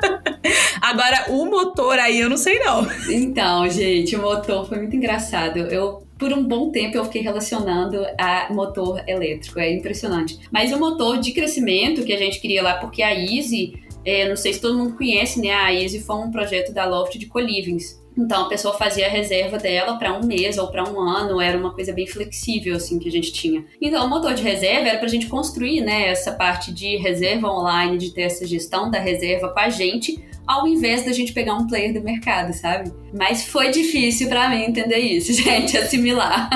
Agora, 0.80 1.26
o 1.28 1.44
motor 1.44 1.98
aí, 1.98 2.18
eu 2.18 2.30
não 2.30 2.38
sei 2.38 2.60
não. 2.60 2.90
Então, 3.10 3.68
gente, 3.68 4.16
o 4.16 4.22
motor 4.22 4.66
foi 4.66 4.78
muito 4.78 4.96
engraçado. 4.96 5.58
Eu 5.58 6.02
por 6.16 6.32
um 6.32 6.46
bom 6.46 6.70
tempo 6.70 6.96
eu 6.96 7.04
fiquei 7.04 7.20
relacionando 7.22 8.04
a 8.18 8.48
motor 8.52 9.02
elétrico, 9.06 9.58
é 9.58 9.70
impressionante. 9.70 10.38
Mas 10.50 10.72
o 10.72 10.78
motor 10.78 11.18
de 11.18 11.32
crescimento 11.32 12.04
que 12.04 12.12
a 12.12 12.18
gente 12.18 12.40
queria 12.40 12.62
lá, 12.62 12.74
porque 12.74 13.02
a 13.02 13.14
Easy, 13.14 13.74
é, 14.04 14.28
não 14.28 14.36
sei 14.36 14.52
se 14.52 14.60
todo 14.60 14.78
mundo 14.78 14.96
conhece, 14.96 15.40
né? 15.40 15.52
A 15.52 15.72
Easy 15.72 16.00
foi 16.00 16.16
um 16.16 16.30
projeto 16.30 16.72
da 16.72 16.84
Loft 16.84 17.18
de 17.18 17.26
Colivings. 17.26 18.00
Então 18.16 18.42
a 18.42 18.48
pessoa 18.48 18.76
fazia 18.76 19.06
a 19.06 19.10
reserva 19.10 19.56
dela 19.56 19.96
para 19.96 20.12
um 20.18 20.26
mês 20.26 20.58
ou 20.58 20.68
para 20.68 20.88
um 20.88 21.00
ano, 21.00 21.40
era 21.40 21.56
uma 21.56 21.72
coisa 21.72 21.92
bem 21.92 22.06
flexível 22.06 22.76
assim 22.76 22.98
que 22.98 23.08
a 23.08 23.12
gente 23.12 23.32
tinha. 23.32 23.64
Então 23.80 24.04
o 24.04 24.10
motor 24.10 24.34
de 24.34 24.42
reserva 24.42 24.88
era 24.88 24.98
para 24.98 25.06
a 25.06 25.10
gente 25.10 25.26
construir, 25.26 25.80
né, 25.80 26.08
essa 26.08 26.32
parte 26.32 26.72
de 26.72 26.96
reserva 26.96 27.48
online, 27.48 27.98
de 27.98 28.12
ter 28.12 28.22
essa 28.22 28.46
gestão 28.46 28.90
da 28.90 28.98
reserva 28.98 29.48
com 29.48 29.60
a 29.60 29.68
gente, 29.68 30.22
ao 30.46 30.66
invés 30.66 31.04
da 31.04 31.12
gente 31.12 31.32
pegar 31.32 31.54
um 31.54 31.66
player 31.66 31.94
do 31.94 32.02
mercado, 32.02 32.52
sabe? 32.52 32.92
Mas 33.16 33.46
foi 33.46 33.70
difícil 33.70 34.28
para 34.28 34.50
mim 34.50 34.64
entender 34.64 34.98
isso, 34.98 35.32
gente, 35.40 35.76
assimilar. 35.78 36.50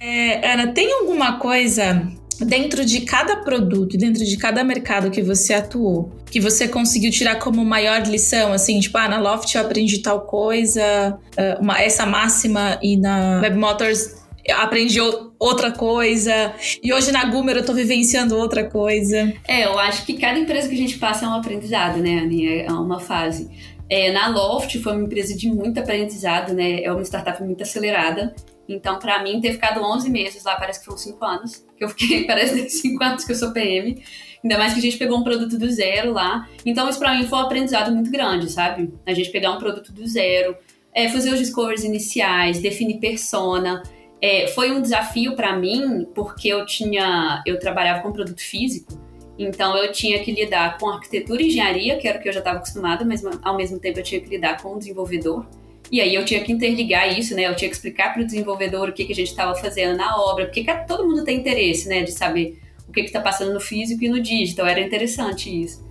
É, 0.00 0.52
Ana, 0.52 0.68
tem 0.68 0.92
alguma 0.92 1.38
coisa 1.38 2.08
dentro 2.40 2.84
de 2.84 3.00
cada 3.02 3.36
produto, 3.36 3.96
dentro 3.96 4.24
de 4.24 4.36
cada 4.36 4.62
mercado 4.62 5.10
que 5.10 5.22
você 5.22 5.54
atuou, 5.54 6.12
que 6.30 6.40
você 6.40 6.68
conseguiu 6.68 7.10
tirar 7.10 7.36
como 7.36 7.64
maior 7.64 8.06
lição, 8.06 8.52
assim, 8.52 8.78
tipo, 8.80 8.96
ah, 8.98 9.08
na 9.08 9.18
Loft 9.18 9.54
eu 9.54 9.60
aprendi 9.60 9.98
tal 9.98 10.22
coisa, 10.22 11.18
uh, 11.38 11.62
uma, 11.62 11.80
essa 11.80 12.06
máxima, 12.06 12.78
e 12.82 12.96
na 12.96 13.40
Web 13.40 13.56
Motors 13.56 14.16
aprendi 14.56 14.98
outra 15.38 15.70
coisa, 15.70 16.54
e 16.82 16.92
hoje 16.92 17.12
na 17.12 17.24
Gumer 17.26 17.56
eu 17.56 17.64
tô 17.64 17.74
vivenciando 17.74 18.36
outra 18.36 18.64
coisa. 18.64 19.32
É, 19.46 19.66
eu 19.66 19.78
acho 19.78 20.06
que 20.06 20.14
cada 20.14 20.38
empresa 20.38 20.68
que 20.68 20.74
a 20.74 20.78
gente 20.78 20.98
passa 20.98 21.26
é 21.26 21.28
um 21.28 21.34
aprendizado, 21.34 21.98
né, 21.98 22.20
Aninha? 22.20 22.62
É 22.62 22.72
uma 22.72 22.98
fase. 22.98 23.50
É, 23.90 24.12
na 24.12 24.28
Loft 24.28 24.78
foi 24.78 24.92
uma 24.92 25.04
empresa 25.04 25.36
de 25.36 25.48
muito 25.48 25.80
aprendizado, 25.80 26.52
né? 26.52 26.82
É 26.82 26.92
uma 26.92 27.02
startup 27.02 27.42
muito 27.42 27.62
acelerada. 27.62 28.34
Então, 28.68 28.98
para 28.98 29.22
mim, 29.22 29.40
ter 29.40 29.52
ficado 29.52 29.80
11 29.80 30.10
meses 30.10 30.44
lá, 30.44 30.56
parece 30.56 30.80
que 30.80 30.84
foram 30.84 30.98
5 30.98 31.24
anos. 31.24 31.66
Que 31.76 31.84
eu 31.84 31.88
fiquei, 31.88 32.24
parece 32.26 32.68
5 32.68 33.02
anos 33.02 33.24
que 33.24 33.32
eu 33.32 33.36
sou 33.36 33.52
PM. 33.52 34.02
Ainda 34.44 34.58
mais 34.58 34.74
que 34.74 34.78
a 34.78 34.82
gente 34.82 34.98
pegou 34.98 35.18
um 35.18 35.24
produto 35.24 35.58
do 35.58 35.70
zero 35.70 36.12
lá. 36.12 36.46
Então, 36.64 36.88
isso 36.88 36.98
para 36.98 37.14
mim 37.14 37.26
foi 37.26 37.38
um 37.38 37.42
aprendizado 37.42 37.92
muito 37.92 38.10
grande, 38.10 38.50
sabe? 38.50 38.92
A 39.06 39.14
gente 39.14 39.30
pegar 39.30 39.52
um 39.52 39.58
produto 39.58 39.92
do 39.92 40.06
zero, 40.06 40.56
é, 40.94 41.08
fazer 41.08 41.32
os 41.32 41.38
discovers 41.38 41.82
iniciais, 41.82 42.60
definir 42.60 42.98
persona. 42.98 43.82
É, 44.20 44.48
foi 44.48 44.70
um 44.70 44.82
desafio 44.82 45.34
para 45.34 45.56
mim, 45.56 46.06
porque 46.14 46.48
eu 46.48 46.66
tinha. 46.66 47.42
Eu 47.46 47.58
trabalhava 47.58 48.02
com 48.02 48.12
produto 48.12 48.40
físico. 48.40 49.08
Então 49.38 49.76
eu 49.76 49.92
tinha 49.92 50.18
que 50.22 50.32
lidar 50.32 50.78
com 50.78 50.88
arquitetura 50.88 51.40
e 51.40 51.46
engenharia, 51.46 51.96
que 51.96 52.08
era 52.08 52.18
o 52.18 52.20
que 52.20 52.28
eu 52.28 52.32
já 52.32 52.40
estava 52.40 52.58
acostumada, 52.58 53.04
mas 53.04 53.22
ao 53.42 53.56
mesmo 53.56 53.78
tempo 53.78 54.00
eu 54.00 54.02
tinha 54.02 54.20
que 54.20 54.28
lidar 54.28 54.60
com 54.60 54.74
o 54.74 54.78
desenvolvedor. 54.78 55.46
E 55.90 56.00
aí 56.00 56.14
eu 56.14 56.24
tinha 56.24 56.42
que 56.42 56.52
interligar 56.52 57.18
isso, 57.18 57.34
né? 57.34 57.46
Eu 57.46 57.56
tinha 57.56 57.68
que 57.68 57.74
explicar 57.74 58.12
para 58.12 58.22
o 58.22 58.26
desenvolvedor 58.26 58.88
o 58.88 58.92
que, 58.92 59.04
que 59.04 59.12
a 59.12 59.14
gente 59.14 59.28
estava 59.28 59.54
fazendo 59.54 59.96
na 59.96 60.20
obra, 60.20 60.46
porque 60.46 60.64
todo 60.86 61.06
mundo 61.06 61.24
tem 61.24 61.38
interesse, 61.38 61.88
né, 61.88 62.02
de 62.02 62.12
saber 62.12 62.58
o 62.86 62.92
que 62.92 63.00
está 63.00 63.20
passando 63.20 63.54
no 63.54 63.60
físico 63.60 64.04
e 64.04 64.08
no 64.08 64.20
digital. 64.20 64.66
Era 64.66 64.80
interessante 64.80 65.48
isso. 65.48 65.86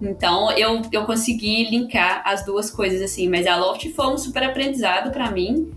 Então 0.00 0.50
eu, 0.52 0.82
eu 0.92 1.04
consegui 1.04 1.64
linkar 1.68 2.22
as 2.24 2.44
duas 2.44 2.70
coisas 2.70 3.02
assim, 3.02 3.28
mas 3.28 3.46
a 3.46 3.56
Loft 3.56 3.86
foi 3.90 4.06
um 4.06 4.16
super 4.16 4.42
aprendizado 4.44 5.10
para 5.10 5.30
mim, 5.30 5.70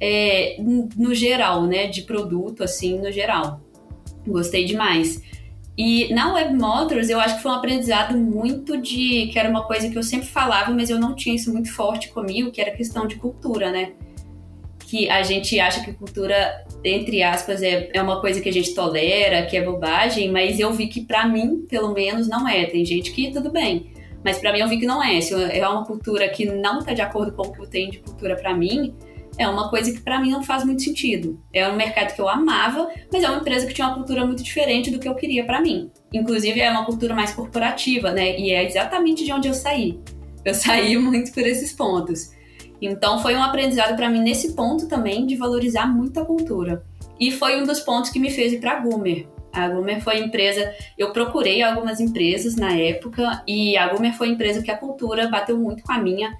é, 0.00 0.56
no 0.58 1.14
geral, 1.14 1.64
né, 1.66 1.86
de 1.86 2.02
produto 2.02 2.62
assim, 2.62 2.98
no 2.98 3.12
geral. 3.12 3.60
Gostei 4.26 4.64
demais. 4.64 5.22
E 5.76 6.12
na 6.14 6.32
Web 6.32 6.54
Motors, 6.54 7.10
eu 7.10 7.20
acho 7.20 7.36
que 7.36 7.42
foi 7.42 7.52
um 7.52 7.54
aprendizado 7.54 8.16
muito 8.16 8.80
de. 8.80 9.26
que 9.26 9.38
era 9.38 9.48
uma 9.48 9.64
coisa 9.64 9.90
que 9.90 9.98
eu 9.98 10.02
sempre 10.02 10.26
falava, 10.26 10.70
mas 10.70 10.88
eu 10.88 10.98
não 10.98 11.14
tinha 11.14 11.34
isso 11.34 11.52
muito 11.52 11.70
forte 11.70 12.08
comigo, 12.08 12.50
que 12.50 12.60
era 12.60 12.70
questão 12.70 13.06
de 13.06 13.16
cultura, 13.16 13.70
né? 13.70 13.92
Que 14.86 15.10
a 15.10 15.22
gente 15.22 15.58
acha 15.60 15.84
que 15.84 15.92
cultura, 15.92 16.64
entre 16.82 17.22
aspas, 17.22 17.62
é, 17.62 17.90
é 17.92 18.00
uma 18.00 18.20
coisa 18.20 18.40
que 18.40 18.48
a 18.48 18.52
gente 18.52 18.74
tolera, 18.74 19.44
que 19.44 19.56
é 19.56 19.62
bobagem, 19.62 20.30
mas 20.30 20.58
eu 20.58 20.72
vi 20.72 20.86
que 20.86 21.04
para 21.04 21.26
mim, 21.26 21.66
pelo 21.68 21.92
menos, 21.92 22.26
não 22.26 22.48
é. 22.48 22.64
Tem 22.64 22.84
gente 22.84 23.12
que 23.12 23.30
tudo 23.30 23.50
bem. 23.50 23.90
Mas 24.24 24.38
para 24.38 24.52
mim 24.52 24.60
eu 24.60 24.68
vi 24.68 24.78
que 24.78 24.86
não 24.86 25.02
é. 25.02 25.20
Se 25.20 25.34
é 25.34 25.68
uma 25.68 25.84
cultura 25.84 26.28
que 26.28 26.46
não 26.46 26.82
tá 26.82 26.94
de 26.94 27.02
acordo 27.02 27.32
com 27.32 27.42
o 27.42 27.52
que 27.52 27.60
eu 27.60 27.66
tenho 27.66 27.90
de 27.90 27.98
cultura 27.98 28.34
para 28.34 28.56
mim, 28.56 28.94
é 29.38 29.46
uma 29.48 29.68
coisa 29.68 29.92
que 29.92 30.00
para 30.00 30.20
mim 30.20 30.30
não 30.30 30.42
faz 30.42 30.64
muito 30.64 30.82
sentido. 30.82 31.40
É 31.52 31.68
um 31.68 31.76
mercado 31.76 32.14
que 32.14 32.20
eu 32.20 32.28
amava, 32.28 32.88
mas 33.12 33.22
é 33.22 33.28
uma 33.28 33.40
empresa 33.40 33.66
que 33.66 33.74
tinha 33.74 33.86
uma 33.86 33.96
cultura 33.96 34.24
muito 34.24 34.42
diferente 34.42 34.90
do 34.90 34.98
que 34.98 35.08
eu 35.08 35.14
queria 35.14 35.44
para 35.44 35.60
mim. 35.60 35.90
Inclusive 36.12 36.60
é 36.60 36.70
uma 36.70 36.84
cultura 36.84 37.14
mais 37.14 37.32
corporativa, 37.32 38.10
né? 38.12 38.38
E 38.38 38.50
é 38.50 38.64
exatamente 38.64 39.24
de 39.24 39.32
onde 39.32 39.48
eu 39.48 39.54
saí. 39.54 40.00
Eu 40.44 40.54
saí 40.54 40.96
muito 40.98 41.32
por 41.32 41.42
esses 41.42 41.72
pontos. 41.72 42.30
Então 42.80 43.18
foi 43.20 43.34
um 43.34 43.42
aprendizado 43.42 43.96
para 43.96 44.08
mim 44.08 44.20
nesse 44.20 44.54
ponto 44.54 44.88
também 44.88 45.26
de 45.26 45.36
valorizar 45.36 45.86
muito 45.86 46.20
a 46.20 46.24
cultura. 46.24 46.84
E 47.18 47.30
foi 47.30 47.60
um 47.60 47.64
dos 47.64 47.80
pontos 47.80 48.10
que 48.10 48.18
me 48.18 48.30
fez 48.30 48.52
ir 48.52 48.60
para 48.60 48.72
a 48.72 48.80
Gumer. 48.80 49.26
A 49.52 49.68
Gumer 49.68 50.02
foi 50.02 50.18
empresa, 50.18 50.70
eu 50.98 51.12
procurei 51.12 51.62
algumas 51.62 51.98
empresas 51.98 52.56
na 52.56 52.76
época 52.76 53.42
e 53.46 53.76
a 53.76 53.88
Gumer 53.88 54.14
foi 54.14 54.28
empresa 54.28 54.62
que 54.62 54.70
a 54.70 54.76
cultura 54.76 55.28
bateu 55.28 55.58
muito 55.58 55.82
com 55.82 55.92
a 55.92 55.98
minha. 55.98 56.36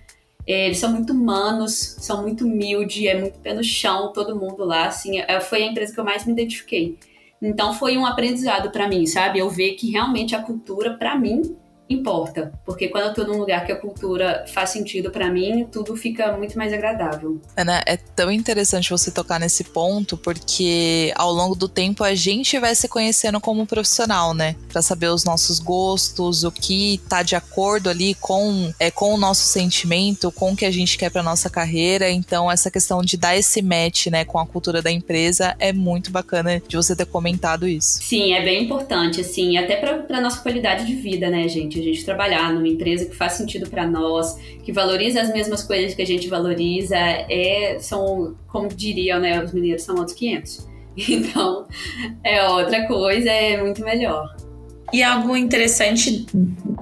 É, 0.46 0.66
eles 0.66 0.78
são 0.78 0.92
muito 0.92 1.12
humanos, 1.12 1.96
são 1.98 2.22
muito 2.22 2.44
humildes, 2.44 3.04
é 3.04 3.18
muito 3.18 3.38
pé 3.40 3.52
no 3.52 3.64
chão, 3.64 4.12
todo 4.12 4.36
mundo 4.38 4.64
lá, 4.64 4.86
assim, 4.86 5.18
é, 5.18 5.40
foi 5.40 5.62
a 5.62 5.66
empresa 5.66 5.92
que 5.92 5.98
eu 5.98 6.04
mais 6.04 6.24
me 6.24 6.32
identifiquei. 6.32 6.96
Então 7.42 7.74
foi 7.74 7.98
um 7.98 8.06
aprendizado 8.06 8.70
para 8.70 8.88
mim, 8.88 9.04
sabe? 9.06 9.40
Eu 9.40 9.50
ver 9.50 9.72
que 9.72 9.90
realmente 9.90 10.34
a 10.34 10.42
cultura 10.42 10.94
para 10.96 11.16
mim 11.18 11.56
importa, 11.88 12.52
porque 12.64 12.88
quando 12.88 13.06
eu 13.06 13.14
tô 13.14 13.24
num 13.24 13.38
lugar 13.38 13.64
que 13.64 13.72
a 13.72 13.76
cultura 13.76 14.44
faz 14.48 14.70
sentido 14.70 15.10
para 15.10 15.30
mim, 15.30 15.66
tudo 15.70 15.96
fica 15.96 16.36
muito 16.36 16.56
mais 16.58 16.72
agradável. 16.72 17.40
Ana, 17.56 17.82
é 17.86 17.96
tão 17.96 18.30
interessante 18.30 18.90
você 18.90 19.10
tocar 19.10 19.38
nesse 19.38 19.64
ponto, 19.64 20.16
porque 20.16 21.12
ao 21.14 21.32
longo 21.32 21.54
do 21.54 21.68
tempo 21.68 22.02
a 22.02 22.14
gente 22.14 22.58
vai 22.58 22.74
se 22.74 22.88
conhecendo 22.88 23.40
como 23.40 23.66
profissional, 23.66 24.34
né? 24.34 24.56
Para 24.68 24.82
saber 24.82 25.08
os 25.08 25.24
nossos 25.24 25.58
gostos, 25.58 26.44
o 26.44 26.50
que 26.50 27.00
tá 27.08 27.22
de 27.22 27.36
acordo 27.36 27.88
ali 27.88 28.14
com 28.14 28.72
é 28.80 28.90
com 28.90 29.14
o 29.14 29.16
nosso 29.16 29.44
sentimento, 29.46 30.32
com 30.32 30.52
o 30.52 30.56
que 30.56 30.64
a 30.64 30.70
gente 30.70 30.98
quer 30.98 31.10
para 31.10 31.22
nossa 31.22 31.48
carreira. 31.48 32.10
Então 32.10 32.50
essa 32.50 32.70
questão 32.70 33.02
de 33.02 33.16
dar 33.16 33.36
esse 33.36 33.62
match, 33.62 34.06
né, 34.06 34.24
com 34.24 34.38
a 34.38 34.46
cultura 34.46 34.82
da 34.82 34.90
empresa 34.90 35.54
é 35.58 35.72
muito 35.72 36.10
bacana 36.10 36.60
de 36.66 36.76
você 36.76 36.96
ter 36.96 37.06
comentado 37.06 37.68
isso. 37.68 38.00
Sim, 38.02 38.32
é 38.32 38.42
bem 38.42 38.64
importante 38.64 39.20
assim, 39.20 39.56
até 39.56 39.76
para 39.76 40.20
nossa 40.20 40.40
qualidade 40.40 40.86
de 40.86 40.94
vida, 40.94 41.30
né, 41.30 41.46
gente? 41.48 41.75
A 41.80 41.82
gente 41.82 42.04
trabalhar 42.04 42.52
numa 42.52 42.68
empresa 42.68 43.06
que 43.06 43.14
faz 43.14 43.34
sentido 43.34 43.68
para 43.68 43.86
nós, 43.86 44.38
que 44.62 44.72
valoriza 44.72 45.20
as 45.20 45.32
mesmas 45.32 45.62
coisas 45.62 45.94
que 45.94 46.02
a 46.02 46.06
gente 46.06 46.28
valoriza, 46.28 46.96
é, 46.96 47.78
são, 47.80 48.36
como 48.48 48.68
diriam 48.68 49.20
né, 49.20 49.42
os 49.42 49.52
mineiros, 49.52 49.82
são 49.82 49.96
outros 49.96 50.16
500. 50.16 50.66
Então, 50.96 51.66
é 52.24 52.42
outra 52.48 52.86
coisa, 52.86 53.28
é 53.28 53.62
muito 53.62 53.84
melhor. 53.84 54.34
E 54.92 55.02
algo 55.02 55.36
interessante 55.36 56.24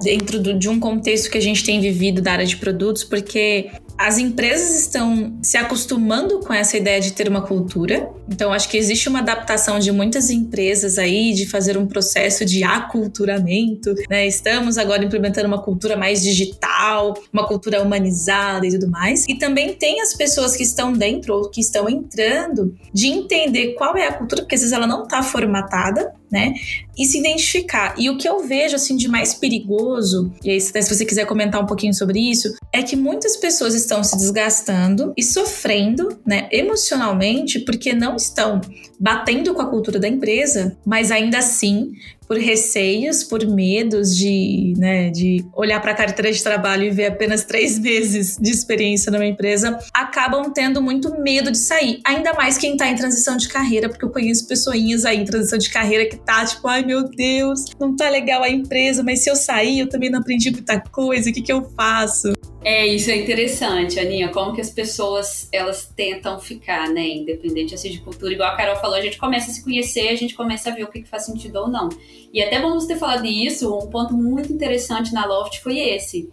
dentro 0.01 0.39
do, 0.41 0.53
de 0.53 0.69
um 0.69 0.79
contexto 0.79 1.29
que 1.29 1.37
a 1.37 1.41
gente 1.41 1.65
tem 1.65 1.81
vivido 1.81 2.21
da 2.21 2.31
área 2.31 2.45
de 2.45 2.55
produtos, 2.55 3.03
porque 3.03 3.71
as 3.97 4.17
empresas 4.17 4.75
estão 4.79 5.37
se 5.41 5.57
acostumando 5.57 6.39
com 6.39 6.53
essa 6.53 6.75
ideia 6.77 6.99
de 6.99 7.13
ter 7.13 7.29
uma 7.29 7.41
cultura. 7.41 8.09
Então, 8.29 8.51
acho 8.51 8.67
que 8.67 8.77
existe 8.77 9.07
uma 9.07 9.19
adaptação 9.19 9.79
de 9.79 9.91
muitas 9.91 10.29
empresas 10.29 10.97
aí 10.97 11.33
de 11.33 11.47
fazer 11.47 11.77
um 11.77 11.85
processo 11.85 12.43
de 12.43 12.63
aculturamento. 12.63 13.93
Né? 14.09 14.27
Estamos 14.27 14.77
agora 14.77 15.03
implementando 15.03 15.47
uma 15.47 15.61
cultura 15.61 15.95
mais 15.95 16.21
digital, 16.21 17.13
uma 17.31 17.47
cultura 17.47 17.81
humanizada 17.81 18.67
e 18.67 18.71
tudo 18.71 18.89
mais. 18.89 19.25
E 19.27 19.35
também 19.35 19.73
tem 19.73 20.01
as 20.01 20.13
pessoas 20.13 20.55
que 20.55 20.63
estão 20.63 20.91
dentro 20.91 21.35
ou 21.35 21.49
que 21.49 21.61
estão 21.61 21.89
entrando 21.89 22.75
de 22.93 23.07
entender 23.07 23.73
qual 23.75 23.95
é 23.95 24.07
a 24.07 24.13
cultura, 24.13 24.41
porque 24.41 24.55
às 24.55 24.61
vezes 24.61 24.73
ela 24.73 24.87
não 24.87 25.03
está 25.03 25.23
formatada 25.23 26.13
né? 26.35 26.53
E 26.97 27.05
se 27.05 27.17
identificar. 27.17 27.95
E 27.97 28.09
o 28.09 28.17
que 28.17 28.27
eu 28.27 28.45
vejo 28.45 28.75
assim 28.75 28.97
de 28.97 29.07
mais 29.07 29.33
perigoso, 29.33 30.33
e 30.43 30.49
aí 30.49 30.59
se 30.59 30.73
você 30.73 31.05
quiser 31.05 31.25
comentar 31.25 31.63
um 31.63 31.65
pouquinho 31.65 31.93
sobre 31.93 32.19
isso, 32.19 32.53
é 32.73 32.83
que 32.83 32.97
muitas 32.97 33.37
pessoas 33.37 33.73
estão 33.73 34.03
se 34.03 34.17
desgastando 34.17 35.13
e 35.15 35.23
sofrendo, 35.23 36.19
né, 36.25 36.49
emocionalmente, 36.51 37.59
porque 37.59 37.93
não 37.93 38.17
estão 38.17 38.59
batendo 38.99 39.53
com 39.53 39.61
a 39.61 39.69
cultura 39.69 39.97
da 39.97 40.09
empresa, 40.09 40.77
mas 40.85 41.09
ainda 41.09 41.37
assim 41.37 41.93
por 42.27 42.37
receios, 42.37 43.23
por 43.23 43.45
medos 43.45 44.15
de, 44.15 44.73
né, 44.77 45.09
de 45.09 45.45
olhar 45.53 45.81
para 45.81 45.91
a 45.91 45.95
carteira 45.95 46.31
de 46.31 46.41
trabalho 46.41 46.83
e 46.83 46.89
ver 46.89 47.07
apenas 47.07 47.43
três 47.43 47.77
meses 47.79 48.37
de 48.39 48.49
experiência 48.51 49.11
numa 49.11 49.25
empresa, 49.25 49.77
acabam 49.93 50.51
tendo 50.53 50.81
muito 50.81 51.19
medo 51.21 51.51
de 51.51 51.57
sair. 51.57 51.99
Ainda 52.05 52.33
mais 52.33 52.57
quem 52.57 52.73
está 52.73 52.87
em 52.87 52.95
transição 52.95 53.37
de 53.37 53.47
carreira, 53.47 53.89
porque 53.89 54.05
eu 54.05 54.09
conheço 54.09 54.47
pessoinhas 54.47 55.05
aí 55.05 55.19
em 55.19 55.25
transição 55.25 55.57
de 55.57 55.69
carreira 55.69 56.09
que 56.09 56.17
tá 56.17 56.45
tipo, 56.45 56.67
ai 56.67 56.83
meu 56.83 57.03
Deus, 57.09 57.65
não 57.79 57.95
tá 57.95 58.09
legal 58.09 58.43
a 58.43 58.49
empresa, 58.49 59.03
mas 59.03 59.19
se 59.19 59.29
eu 59.29 59.35
sair, 59.35 59.79
eu 59.79 59.89
também 59.89 60.09
não 60.09 60.19
aprendi 60.19 60.51
muita 60.51 60.79
coisa, 60.79 61.29
o 61.29 61.33
que, 61.33 61.41
que 61.41 61.53
eu 61.53 61.69
faço? 61.75 62.33
É, 62.65 62.83
isso 62.87 63.11
é 63.11 63.15
interessante, 63.15 63.99
Aninha, 63.99 64.29
como 64.29 64.51
que 64.51 64.59
as 64.59 64.71
pessoas, 64.71 65.47
elas 65.51 65.85
tentam 65.95 66.39
ficar, 66.39 66.89
né, 66.89 67.07
independente 67.07 67.75
assim 67.75 67.91
de 67.91 67.99
cultura, 67.99 68.33
igual 68.33 68.49
a 68.49 68.55
Carol 68.55 68.75
falou, 68.77 68.95
a 68.95 69.01
gente 69.01 69.19
começa 69.19 69.51
a 69.51 69.53
se 69.53 69.63
conhecer, 69.63 70.07
a 70.07 70.15
gente 70.15 70.33
começa 70.33 70.71
a 70.71 70.73
ver 70.73 70.81
o 70.81 70.87
que, 70.87 71.03
que 71.03 71.07
faz 71.07 71.27
sentido 71.27 71.57
ou 71.57 71.67
não. 71.67 71.89
E 72.33 72.41
até 72.41 72.59
você 72.59 72.87
ter 72.87 72.97
falado 72.97 73.27
isso, 73.27 73.71
um 73.71 73.87
ponto 73.87 74.15
muito 74.15 74.51
interessante 74.51 75.13
na 75.13 75.27
Loft 75.27 75.61
foi 75.61 75.77
esse, 75.77 76.27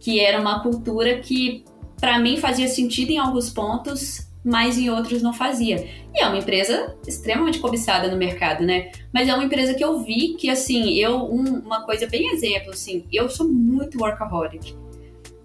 que 0.00 0.18
era 0.18 0.40
uma 0.40 0.64
cultura 0.64 1.20
que, 1.20 1.64
para 2.00 2.18
mim, 2.18 2.38
fazia 2.38 2.66
sentido 2.66 3.10
em 3.10 3.18
alguns 3.18 3.48
pontos, 3.48 4.28
mas 4.44 4.76
em 4.76 4.90
outros 4.90 5.22
não 5.22 5.32
fazia. 5.32 5.76
E 6.12 6.20
é 6.20 6.26
uma 6.26 6.38
empresa 6.38 6.96
extremamente 7.06 7.60
cobiçada 7.60 8.10
no 8.10 8.16
mercado, 8.16 8.64
né? 8.64 8.90
Mas 9.14 9.28
é 9.28 9.34
uma 9.34 9.44
empresa 9.44 9.74
que 9.74 9.84
eu 9.84 10.00
vi 10.00 10.34
que, 10.34 10.50
assim, 10.50 10.94
eu, 10.94 11.18
um, 11.32 11.60
uma 11.60 11.86
coisa 11.86 12.04
bem 12.08 12.32
exemplo, 12.32 12.70
assim, 12.70 13.04
eu 13.12 13.28
sou 13.28 13.48
muito 13.48 14.02
workaholic. 14.02 14.74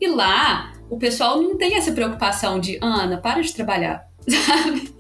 E 0.03 0.07
lá, 0.07 0.73
o 0.89 0.97
pessoal 0.97 1.41
não 1.41 1.57
tem 1.57 1.75
essa 1.75 1.93
preocupação 1.93 2.59
de, 2.59 2.77
Ana, 2.81 3.15
para 3.15 3.41
de 3.41 3.53
trabalhar, 3.53 4.05
sabe? 4.27 4.93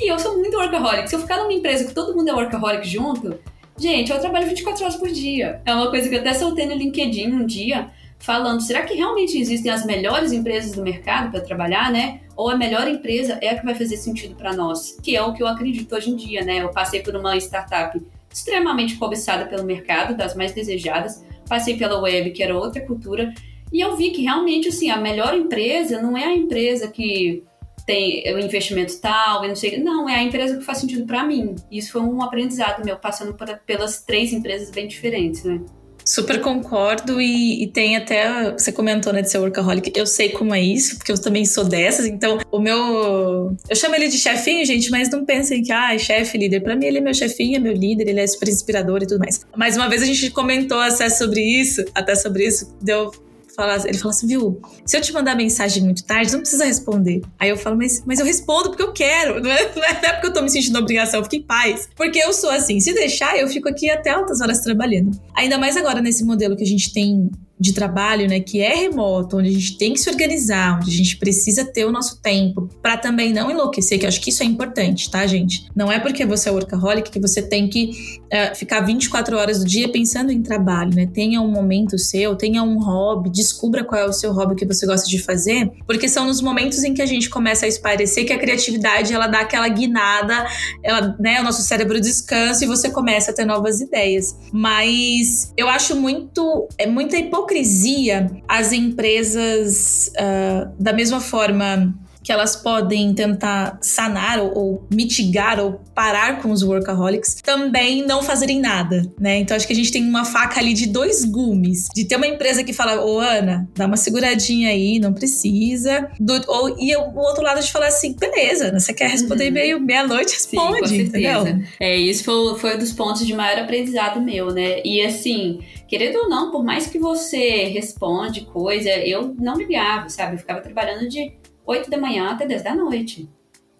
E 0.00 0.08
eu 0.08 0.16
sou 0.16 0.38
muito 0.38 0.56
workaholic. 0.56 1.08
Se 1.08 1.16
eu 1.16 1.18
ficar 1.18 1.38
numa 1.38 1.52
empresa 1.52 1.84
que 1.84 1.92
todo 1.92 2.14
mundo 2.14 2.28
é 2.28 2.32
workaholic 2.32 2.86
junto, 2.88 3.36
gente, 3.76 4.12
eu 4.12 4.20
trabalho 4.20 4.46
24 4.46 4.84
horas 4.84 4.94
por 4.94 5.08
dia. 5.08 5.60
É 5.66 5.74
uma 5.74 5.90
coisa 5.90 6.08
que 6.08 6.14
eu 6.14 6.20
até 6.20 6.32
soltei 6.34 6.66
no 6.66 6.74
LinkedIn 6.76 7.32
um 7.32 7.44
dia, 7.44 7.90
falando, 8.20 8.60
será 8.60 8.82
que 8.82 8.94
realmente 8.94 9.36
existem 9.36 9.72
as 9.72 9.84
melhores 9.84 10.30
empresas 10.30 10.70
do 10.76 10.84
mercado 10.84 11.32
para 11.32 11.40
trabalhar, 11.40 11.90
né? 11.90 12.20
Ou 12.36 12.48
a 12.48 12.56
melhor 12.56 12.86
empresa 12.86 13.36
é 13.42 13.48
a 13.48 13.58
que 13.58 13.64
vai 13.64 13.74
fazer 13.74 13.96
sentido 13.96 14.36
para 14.36 14.52
nós? 14.52 14.96
Que 15.02 15.16
é 15.16 15.22
o 15.22 15.32
que 15.32 15.42
eu 15.42 15.48
acredito 15.48 15.92
hoje 15.96 16.10
em 16.10 16.14
dia, 16.14 16.44
né? 16.44 16.62
Eu 16.62 16.70
passei 16.70 17.02
por 17.02 17.16
uma 17.16 17.36
startup 17.38 18.00
extremamente 18.32 18.94
cobiçada 18.98 19.46
pelo 19.46 19.64
mercado, 19.64 20.16
das 20.16 20.36
mais 20.36 20.52
desejadas. 20.52 21.24
Passei 21.48 21.76
pela 21.76 22.00
web, 22.00 22.30
que 22.30 22.40
era 22.40 22.56
outra 22.56 22.80
cultura, 22.80 23.34
e 23.74 23.80
eu 23.80 23.96
vi 23.96 24.12
que 24.12 24.22
realmente, 24.22 24.68
assim, 24.68 24.88
a 24.88 24.96
melhor 24.96 25.34
empresa 25.34 26.00
não 26.00 26.16
é 26.16 26.24
a 26.24 26.32
empresa 26.32 26.86
que 26.86 27.42
tem 27.84 28.22
o 28.32 28.38
investimento 28.38 28.96
tal, 29.00 29.42
eu 29.42 29.48
não 29.48 29.56
sei. 29.56 29.82
Não, 29.82 30.08
é 30.08 30.14
a 30.14 30.22
empresa 30.22 30.56
que 30.56 30.64
faz 30.64 30.78
sentido 30.78 31.04
para 31.04 31.24
mim. 31.24 31.56
Isso 31.72 31.90
foi 31.90 32.00
um 32.00 32.22
aprendizado 32.22 32.84
meu, 32.84 32.96
passando 32.96 33.34
por, 33.34 33.48
pelas 33.66 34.00
três 34.04 34.32
empresas 34.32 34.70
bem 34.70 34.86
diferentes, 34.86 35.42
né? 35.42 35.60
Super 36.04 36.40
concordo 36.40 37.20
e, 37.20 37.64
e, 37.64 37.66
tem 37.66 37.96
até, 37.96 38.52
você 38.52 38.70
comentou, 38.70 39.12
né, 39.12 39.22
de 39.22 39.30
ser 39.30 39.38
workaholic, 39.38 39.90
eu 39.98 40.06
sei 40.06 40.28
como 40.28 40.54
é 40.54 40.60
isso, 40.60 40.98
porque 40.98 41.10
eu 41.10 41.20
também 41.20 41.46
sou 41.46 41.64
dessas, 41.64 42.04
então 42.04 42.38
o 42.52 42.60
meu, 42.60 43.56
eu 43.70 43.74
chamo 43.74 43.94
ele 43.94 44.08
de 44.08 44.18
chefinho, 44.18 44.66
gente, 44.66 44.90
mas 44.90 45.08
não 45.08 45.24
pensem 45.24 45.62
que, 45.62 45.72
ah, 45.72 45.96
chefe, 45.96 46.36
líder, 46.36 46.60
pra 46.60 46.76
mim 46.76 46.84
ele 46.84 46.98
é 46.98 47.00
meu 47.00 47.14
chefinho, 47.14 47.56
é 47.56 47.58
meu 47.58 47.72
líder, 47.72 48.06
ele 48.06 48.20
é 48.20 48.26
super 48.26 48.50
inspirador 48.50 49.02
e 49.02 49.06
tudo 49.06 49.18
mais. 49.18 49.46
Mas 49.56 49.78
uma 49.78 49.88
vez 49.88 50.02
a 50.02 50.04
gente 50.04 50.30
comentou 50.30 50.78
até 50.78 51.08
sobre 51.08 51.40
isso, 51.40 51.82
até 51.94 52.14
sobre 52.14 52.46
isso, 52.46 52.76
deu 52.82 53.10
fala, 53.54 53.76
ele 53.86 53.98
fala 53.98 54.12
assim, 54.12 54.26
viu? 54.26 54.60
Se 54.84 54.96
eu 54.96 55.00
te 55.00 55.12
mandar 55.12 55.34
mensagem 55.34 55.82
muito 55.82 56.04
tarde, 56.04 56.32
não 56.32 56.40
precisa 56.40 56.64
responder. 56.64 57.22
Aí 57.38 57.48
eu 57.48 57.56
falo, 57.56 57.76
mas, 57.76 58.02
mas 58.04 58.18
eu 58.18 58.26
respondo 58.26 58.70
porque 58.70 58.82
eu 58.82 58.92
quero, 58.92 59.40
não 59.42 59.50
é, 59.50 59.74
não 59.74 59.84
é 59.84 60.12
porque 60.12 60.26
eu 60.26 60.32
tô 60.32 60.42
me 60.42 60.50
sentindo 60.50 60.78
obrigação, 60.78 61.22
fique 61.22 61.38
em 61.38 61.42
paz. 61.42 61.88
Porque 61.96 62.18
eu 62.18 62.32
sou 62.32 62.50
assim, 62.50 62.80
se 62.80 62.92
deixar, 62.92 63.38
eu 63.38 63.48
fico 63.48 63.68
aqui 63.68 63.90
até 63.90 64.10
altas 64.10 64.40
horas 64.40 64.60
trabalhando. 64.60 65.18
Ainda 65.34 65.58
mais 65.58 65.76
agora 65.76 66.00
nesse 66.00 66.24
modelo 66.24 66.56
que 66.56 66.64
a 66.64 66.66
gente 66.66 66.92
tem 66.92 67.30
de 67.64 67.72
trabalho, 67.72 68.28
né, 68.28 68.40
que 68.40 68.60
é 68.60 68.74
remoto, 68.74 69.38
onde 69.38 69.48
a 69.48 69.52
gente 69.52 69.78
tem 69.78 69.94
que 69.94 69.98
se 69.98 70.10
organizar, 70.10 70.76
onde 70.76 70.90
a 70.90 70.94
gente 70.94 71.16
precisa 71.16 71.64
ter 71.64 71.86
o 71.86 71.90
nosso 71.90 72.20
tempo 72.20 72.68
para 72.82 72.98
também 72.98 73.32
não 73.32 73.50
enlouquecer, 73.50 73.98
que 73.98 74.04
eu 74.04 74.08
acho 74.08 74.20
que 74.20 74.28
isso 74.28 74.42
é 74.42 74.46
importante, 74.46 75.10
tá, 75.10 75.26
gente? 75.26 75.66
Não 75.74 75.90
é 75.90 75.98
porque 75.98 76.26
você 76.26 76.50
é 76.50 76.52
workaholic 76.52 77.10
que 77.10 77.18
você 77.18 77.40
tem 77.40 77.66
que 77.66 78.20
uh, 78.24 78.54
ficar 78.54 78.80
24 78.80 79.38
horas 79.38 79.60
do 79.60 79.64
dia 79.64 79.88
pensando 79.88 80.30
em 80.30 80.42
trabalho, 80.42 80.94
né? 80.94 81.06
Tenha 81.06 81.40
um 81.40 81.50
momento 81.50 81.98
seu, 81.98 82.36
tenha 82.36 82.62
um 82.62 82.78
hobby, 82.78 83.30
descubra 83.30 83.82
qual 83.82 83.98
é 83.98 84.04
o 84.04 84.12
seu 84.12 84.32
hobby 84.32 84.56
que 84.56 84.66
você 84.66 84.84
gosta 84.84 85.08
de 85.08 85.18
fazer, 85.18 85.70
porque 85.86 86.06
são 86.06 86.26
nos 86.26 86.42
momentos 86.42 86.84
em 86.84 86.92
que 86.92 87.00
a 87.00 87.06
gente 87.06 87.30
começa 87.30 87.64
a 87.64 87.68
esparecer 87.68 88.26
que 88.26 88.32
a 88.32 88.38
criatividade 88.38 89.14
ela 89.14 89.26
dá 89.26 89.40
aquela 89.40 89.68
guinada, 89.68 90.46
ela, 90.82 91.16
né, 91.18 91.40
o 91.40 91.44
nosso 91.44 91.62
cérebro 91.62 91.98
descansa 91.98 92.62
e 92.62 92.68
você 92.68 92.90
começa 92.90 93.30
a 93.30 93.34
ter 93.34 93.46
novas 93.46 93.80
ideias. 93.80 94.36
Mas 94.52 95.50
eu 95.56 95.66
acho 95.66 95.96
muito 95.96 96.68
é 96.76 96.86
muita 96.86 97.16
hipocrisia 97.16 97.53
hipocrisia 97.54 98.30
as 98.48 98.72
empresas, 98.72 100.10
uh, 100.14 100.72
da 100.78 100.92
mesma 100.92 101.20
forma 101.20 101.94
que 102.24 102.32
elas 102.32 102.56
podem 102.56 103.12
tentar 103.12 103.78
sanar 103.82 104.40
ou, 104.40 104.56
ou, 104.56 104.88
mitigar 104.90 105.60
ou 105.60 105.80
parar 105.94 106.40
com 106.40 106.50
os 106.50 106.62
workaholics, 106.62 107.34
também 107.42 108.04
não 108.04 108.22
fazerem 108.22 108.58
nada, 108.58 109.02
né? 109.20 109.38
Então 109.38 109.54
acho 109.54 109.66
que 109.66 109.74
a 109.74 109.76
gente 109.76 109.92
tem 109.92 110.02
uma 110.02 110.24
faca 110.24 110.58
ali 110.58 110.72
de 110.72 110.86
dois 110.86 111.22
gumes, 111.22 111.88
de 111.94 112.06
ter 112.06 112.16
uma 112.16 112.26
empresa 112.26 112.64
que 112.64 112.72
fala, 112.72 113.04
ô 113.04 113.20
Ana, 113.20 113.68
dá 113.76 113.86
uma 113.86 113.98
seguradinha 113.98 114.70
aí, 114.70 114.98
não 114.98 115.12
precisa, 115.12 116.10
do, 116.18 116.40
ou, 116.48 116.76
e 116.80 116.96
o 116.96 117.14
outro 117.14 117.44
lado 117.44 117.60
de 117.60 117.70
falar 117.70 117.88
assim, 117.88 118.14
beleza, 118.14 118.72
você 118.72 118.94
quer 118.94 119.10
responder 119.10 119.44
uhum. 119.44 119.48
e-mail 119.48 119.80
meia-noite, 119.80 120.32
responde, 120.32 120.88
Sim, 120.88 121.00
entendeu? 121.02 121.62
É, 121.78 121.94
isso 121.94 122.24
foi, 122.24 122.58
foi 122.58 122.76
um 122.76 122.78
dos 122.78 122.92
pontos 122.92 123.26
de 123.26 123.34
maior 123.34 123.62
aprendizado 123.62 124.20
meu, 124.22 124.50
né? 124.50 124.80
E 124.82 125.02
assim, 125.02 125.60
querendo 125.86 126.16
ou 126.20 126.28
não, 126.30 126.50
por 126.50 126.64
mais 126.64 126.86
que 126.86 126.98
você 126.98 127.64
responde 127.64 128.46
coisa, 128.46 128.88
eu 128.90 129.34
não 129.38 129.56
ligava, 129.56 130.08
sabe? 130.08 130.34
Eu 130.34 130.38
ficava 130.38 130.62
trabalhando 130.62 131.06
de 131.06 131.43
8 131.66 131.90
da 131.90 131.98
manhã 131.98 132.30
até 132.30 132.46
10 132.46 132.62
da 132.62 132.74
noite. 132.74 133.28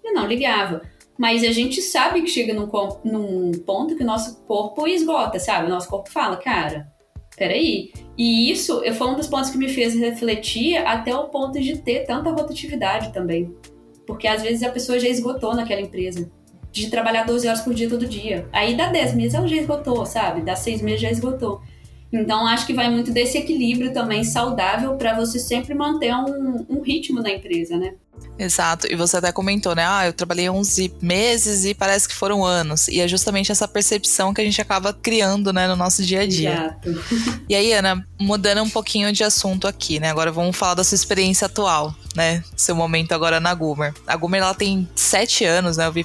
Eu 0.03 0.13
não 0.13 0.27
ligava. 0.27 0.83
Mas 1.17 1.45
a 1.45 1.53
gente 1.53 1.81
sabe 1.81 2.23
que 2.23 2.29
chega 2.29 2.53
num, 2.53 2.69
num 3.05 3.53
ponto 3.65 3.97
que 3.97 4.03
o 4.03 4.07
nosso 4.07 4.43
corpo 4.45 4.87
esgota, 4.87 5.39
sabe? 5.39 5.67
O 5.67 5.71
nosso 5.71 5.89
corpo 5.89 6.11
fala, 6.11 6.37
cara, 6.37 6.93
peraí. 7.37 7.93
E 8.19 8.51
isso 8.51 8.83
foi 8.95 9.07
um 9.09 9.17
dos 9.17 9.29
pontos 9.29 9.51
que 9.51 9.59
me 9.59 9.69
fez 9.69 9.95
refletir 9.95 10.77
até 10.79 11.15
o 11.15 11.29
ponto 11.29 11.61
de 11.61 11.79
ter 11.79 12.05
tanta 12.05 12.31
rotatividade 12.31 13.13
também. 13.13 13.55
Porque 14.07 14.27
às 14.27 14.43
vezes 14.43 14.63
a 14.63 14.71
pessoa 14.71 14.99
já 14.99 15.09
esgotou 15.09 15.55
naquela 15.55 15.81
empresa. 15.81 16.31
De 16.73 16.91
trabalhar 16.91 17.25
12 17.25 17.47
horas 17.47 17.61
por 17.61 17.73
dia 17.73 17.89
todo 17.89 18.05
dia. 18.05 18.49
Aí 18.53 18.77
dá 18.77 18.89
10 18.89 19.15
meses 19.15 19.35
ela 19.35 19.47
já 19.47 19.57
esgotou, 19.57 20.05
sabe? 20.05 20.41
Dá 20.41 20.57
6 20.57 20.83
meses 20.83 21.01
já 21.01 21.11
esgotou. 21.11 21.63
Então, 22.19 22.47
acho 22.47 22.67
que 22.67 22.73
vai 22.73 22.89
muito 22.89 23.11
desse 23.11 23.39
equilíbrio 23.39 23.93
também 23.93 24.23
saudável 24.23 24.95
para 24.95 25.15
você 25.15 25.39
sempre 25.39 25.75
manter 25.75 26.15
um, 26.15 26.65
um, 26.69 26.81
ritmo 26.81 27.21
na 27.21 27.31
empresa, 27.31 27.77
né? 27.77 27.95
Exato, 28.39 28.87
e 28.91 28.95
você 28.95 29.17
até 29.17 29.33
comentou, 29.33 29.75
né? 29.75 29.85
Ah, 29.87 30.07
eu 30.07 30.13
trabalhei 30.13 30.49
11 30.49 30.95
meses 31.03 31.65
e 31.65 31.75
parece 31.75 32.09
que 32.09 32.15
foram 32.15 32.45
anos. 32.45 32.89
E 32.89 33.01
é 33.01 33.09
justamente 33.09 33.51
essa 33.51 33.67
percepção 33.67 34.33
que 34.33 34.41
a 34.41 34.45
gente 34.45 34.61
acaba 34.61 34.93
criando, 34.93 35.53
né, 35.53 35.67
no 35.67 35.77
nosso 35.77 36.05
dia 36.05 36.21
a 36.21 36.27
dia. 36.27 36.77
Exato. 36.85 37.45
E 37.49 37.55
aí, 37.55 37.73
Ana, 37.73 38.07
mudando 38.19 38.63
um 38.63 38.71
pouquinho 38.71 39.13
de 39.13 39.23
assunto 39.23 39.69
aqui, 39.69 40.01
né? 40.01 40.11
Agora 40.11 40.33
vamos 40.33 40.57
falar 40.57 40.75
da 40.75 40.83
sua 40.83 40.95
experiência 40.95 41.47
atual, 41.47 41.95
né? 42.17 42.43
Seu 42.57 42.75
momento 42.75 43.13
agora 43.13 43.39
na 43.39 43.53
Gumer. 43.53 43.93
A 44.07 44.17
Gumer, 44.17 44.41
ela 44.41 44.55
tem 44.55 44.89
sete 44.95 45.45
anos, 45.45 45.77
né? 45.77 45.87
Eu 45.87 45.93
vi 45.93 46.05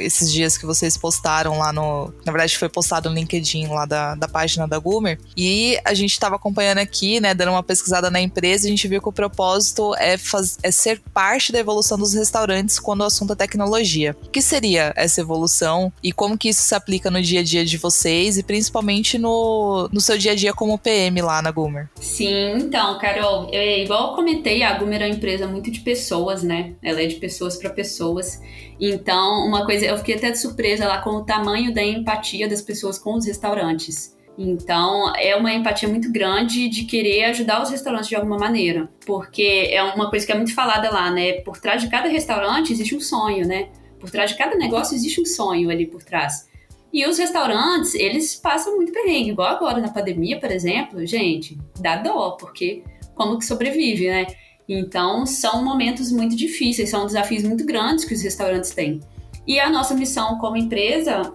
esses 0.00 0.32
dias 0.32 0.56
que 0.56 0.66
vocês 0.66 0.96
postaram 0.96 1.58
lá 1.58 1.72
no. 1.72 2.12
Na 2.24 2.32
verdade, 2.32 2.56
foi 2.56 2.68
postado 2.68 3.08
no 3.08 3.16
LinkedIn 3.16 3.68
lá 3.68 3.84
da, 3.84 4.14
da 4.14 4.28
página 4.28 4.66
da 4.66 4.78
Gumer. 4.78 5.18
E 5.36 5.78
a 5.84 5.94
gente 5.94 6.12
estava 6.12 6.36
acompanhando 6.36 6.78
aqui, 6.78 7.20
né, 7.20 7.34
dando 7.34 7.50
uma 7.50 7.62
pesquisada 7.62 8.10
na 8.10 8.20
empresa, 8.20 8.66
e 8.66 8.68
a 8.68 8.70
gente 8.70 8.88
viu 8.88 9.00
que 9.00 9.08
o 9.08 9.12
propósito 9.12 9.94
é, 9.96 10.16
faz, 10.16 10.58
é 10.62 10.70
ser 10.70 11.00
parte 11.12 11.52
da 11.52 11.58
evolução 11.58 11.98
dos 11.98 12.14
restaurantes 12.14 12.78
quando 12.78 13.00
o 13.00 13.04
assunto 13.04 13.32
é 13.32 13.36
tecnologia. 13.36 14.16
O 14.24 14.30
que 14.30 14.42
seria 14.42 14.92
essa 14.96 15.20
evolução 15.20 15.92
e 16.02 16.12
como 16.12 16.38
que 16.38 16.48
isso 16.48 16.62
se 16.62 16.74
aplica 16.74 17.10
no 17.10 17.20
dia 17.20 17.40
a 17.40 17.42
dia 17.42 17.64
de 17.64 17.76
vocês 17.76 18.38
e 18.38 18.42
principalmente 18.42 19.18
no, 19.18 19.88
no 19.92 20.00
seu 20.00 20.16
dia 20.18 20.32
a 20.32 20.34
dia 20.34 20.52
como 20.52 20.78
PM 20.78 21.20
lá 21.22 21.42
na 21.42 21.50
Gumer? 21.50 21.88
Sim, 22.00 22.52
então, 22.56 22.98
Carol, 22.98 23.48
é, 23.52 23.82
igual 23.82 24.10
eu 24.10 24.16
comentei, 24.16 24.62
a 24.62 24.78
Gumer 24.78 25.02
é 25.02 25.06
uma 25.06 25.14
empresa 25.14 25.46
muito 25.46 25.70
de 25.70 25.80
pessoas, 25.80 26.42
né? 26.42 26.74
Ela 26.82 27.02
é 27.02 27.06
de 27.06 27.16
pessoas 27.16 27.56
para 27.56 27.70
pessoas. 27.70 28.40
Então, 28.84 29.46
uma 29.46 29.64
coisa, 29.64 29.86
eu 29.86 29.96
fiquei 29.96 30.16
até 30.16 30.34
surpresa 30.34 30.88
lá 30.88 31.00
com 31.00 31.10
o 31.10 31.24
tamanho 31.24 31.72
da 31.72 31.84
empatia 31.84 32.48
das 32.48 32.60
pessoas 32.60 32.98
com 32.98 33.14
os 33.14 33.24
restaurantes. 33.24 34.18
Então, 34.36 35.14
é 35.14 35.36
uma 35.36 35.52
empatia 35.52 35.88
muito 35.88 36.10
grande 36.10 36.68
de 36.68 36.82
querer 36.82 37.26
ajudar 37.26 37.62
os 37.62 37.70
restaurantes 37.70 38.08
de 38.08 38.16
alguma 38.16 38.36
maneira, 38.36 38.90
porque 39.06 39.68
é 39.70 39.80
uma 39.84 40.10
coisa 40.10 40.26
que 40.26 40.32
é 40.32 40.34
muito 40.34 40.52
falada 40.52 40.90
lá, 40.90 41.12
né? 41.12 41.34
Por 41.42 41.60
trás 41.60 41.80
de 41.80 41.88
cada 41.88 42.08
restaurante 42.08 42.72
existe 42.72 42.96
um 42.96 43.00
sonho, 43.00 43.46
né? 43.46 43.68
Por 44.00 44.10
trás 44.10 44.32
de 44.32 44.36
cada 44.36 44.56
negócio 44.56 44.96
existe 44.96 45.20
um 45.20 45.26
sonho 45.26 45.70
ali 45.70 45.86
por 45.86 46.02
trás. 46.02 46.48
E 46.92 47.06
os 47.06 47.18
restaurantes, 47.18 47.94
eles 47.94 48.34
passam 48.34 48.74
muito 48.74 48.92
perrengue, 48.92 49.30
igual 49.30 49.54
agora 49.54 49.80
na 49.80 49.92
pandemia, 49.92 50.40
por 50.40 50.50
exemplo, 50.50 51.06
gente, 51.06 51.56
dá 51.78 51.94
dó, 51.98 52.32
porque 52.32 52.82
como 53.14 53.38
que 53.38 53.44
sobrevive, 53.44 54.08
né? 54.08 54.26
Então, 54.68 55.26
são 55.26 55.64
momentos 55.64 56.10
muito 56.12 56.36
difíceis, 56.36 56.90
são 56.90 57.06
desafios 57.06 57.42
muito 57.42 57.64
grandes 57.66 58.04
que 58.04 58.14
os 58.14 58.22
restaurantes 58.22 58.70
têm. 58.70 59.00
E 59.46 59.58
a 59.58 59.68
nossa 59.68 59.94
missão 59.94 60.38
como 60.38 60.56
empresa, 60.56 61.32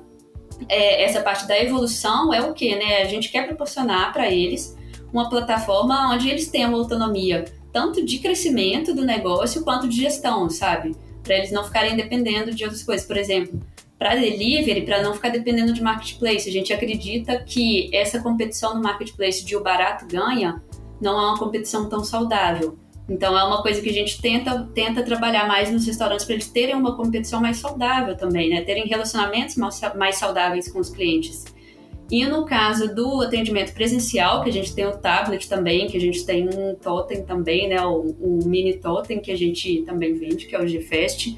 é, 0.69 1.03
essa 1.03 1.21
parte 1.21 1.47
da 1.47 1.61
evolução 1.61 2.33
é 2.33 2.41
o 2.41 2.53
que, 2.53 2.75
né? 2.75 3.01
A 3.01 3.05
gente 3.05 3.29
quer 3.29 3.45
proporcionar 3.45 4.13
para 4.13 4.31
eles 4.31 4.75
uma 5.11 5.29
plataforma 5.29 6.13
onde 6.13 6.29
eles 6.29 6.49
tenham 6.49 6.73
autonomia, 6.75 7.45
tanto 7.71 8.03
de 8.03 8.19
crescimento 8.19 8.93
do 8.93 9.05
negócio 9.05 9.63
quanto 9.63 9.87
de 9.87 9.97
gestão, 9.97 10.49
sabe? 10.49 10.95
Para 11.23 11.37
eles 11.37 11.51
não 11.51 11.63
ficarem 11.63 11.95
dependendo 11.95 12.53
de 12.53 12.63
outras 12.63 12.83
coisas. 12.83 13.05
Por 13.05 13.17
exemplo, 13.17 13.61
para 13.97 14.15
delivery, 14.15 14.83
para 14.83 15.01
não 15.01 15.13
ficar 15.13 15.29
dependendo 15.29 15.73
de 15.73 15.81
marketplace, 15.81 16.47
a 16.47 16.51
gente 16.51 16.71
acredita 16.71 17.43
que 17.43 17.89
essa 17.93 18.21
competição 18.21 18.75
no 18.75 18.81
marketplace 18.81 19.43
de 19.43 19.55
o 19.55 19.61
barato 19.61 20.05
ganha 20.07 20.61
não 21.01 21.19
é 21.19 21.25
uma 21.25 21.37
competição 21.37 21.89
tão 21.89 22.03
saudável. 22.03 22.77
Então 23.09 23.37
é 23.37 23.43
uma 23.43 23.61
coisa 23.61 23.81
que 23.81 23.89
a 23.89 23.93
gente 23.93 24.21
tenta, 24.21 24.67
tenta 24.73 25.01
trabalhar 25.01 25.47
mais 25.47 25.71
nos 25.71 25.85
restaurantes 25.85 26.25
para 26.25 26.35
eles 26.35 26.49
terem 26.49 26.75
uma 26.75 26.95
competição 26.95 27.39
mais 27.39 27.57
saudável 27.57 28.17
também, 28.17 28.49
né? 28.49 28.61
Terem 28.61 28.85
relacionamentos 28.85 29.55
mais 29.55 30.15
saudáveis 30.15 30.69
com 30.69 30.79
os 30.79 30.89
clientes. 30.89 31.45
E 32.11 32.25
no 32.25 32.45
caso 32.45 32.93
do 32.93 33.21
atendimento 33.21 33.73
presencial, 33.73 34.41
que 34.43 34.49
a 34.49 34.53
gente 34.53 34.73
tem 34.73 34.85
o 34.85 34.97
tablet 34.97 35.47
também, 35.47 35.87
que 35.87 35.97
a 35.97 35.99
gente 35.99 36.25
tem 36.25 36.47
um 36.47 36.75
totem 36.75 37.23
também, 37.23 37.69
né? 37.69 37.81
O, 37.81 38.39
mini 38.45 38.73
totem 38.73 39.19
que 39.19 39.31
a 39.31 39.37
gente 39.37 39.83
também 39.83 40.13
vende, 40.13 40.45
que 40.45 40.55
é 40.55 40.61
o 40.61 40.65
GFest, 40.65 41.37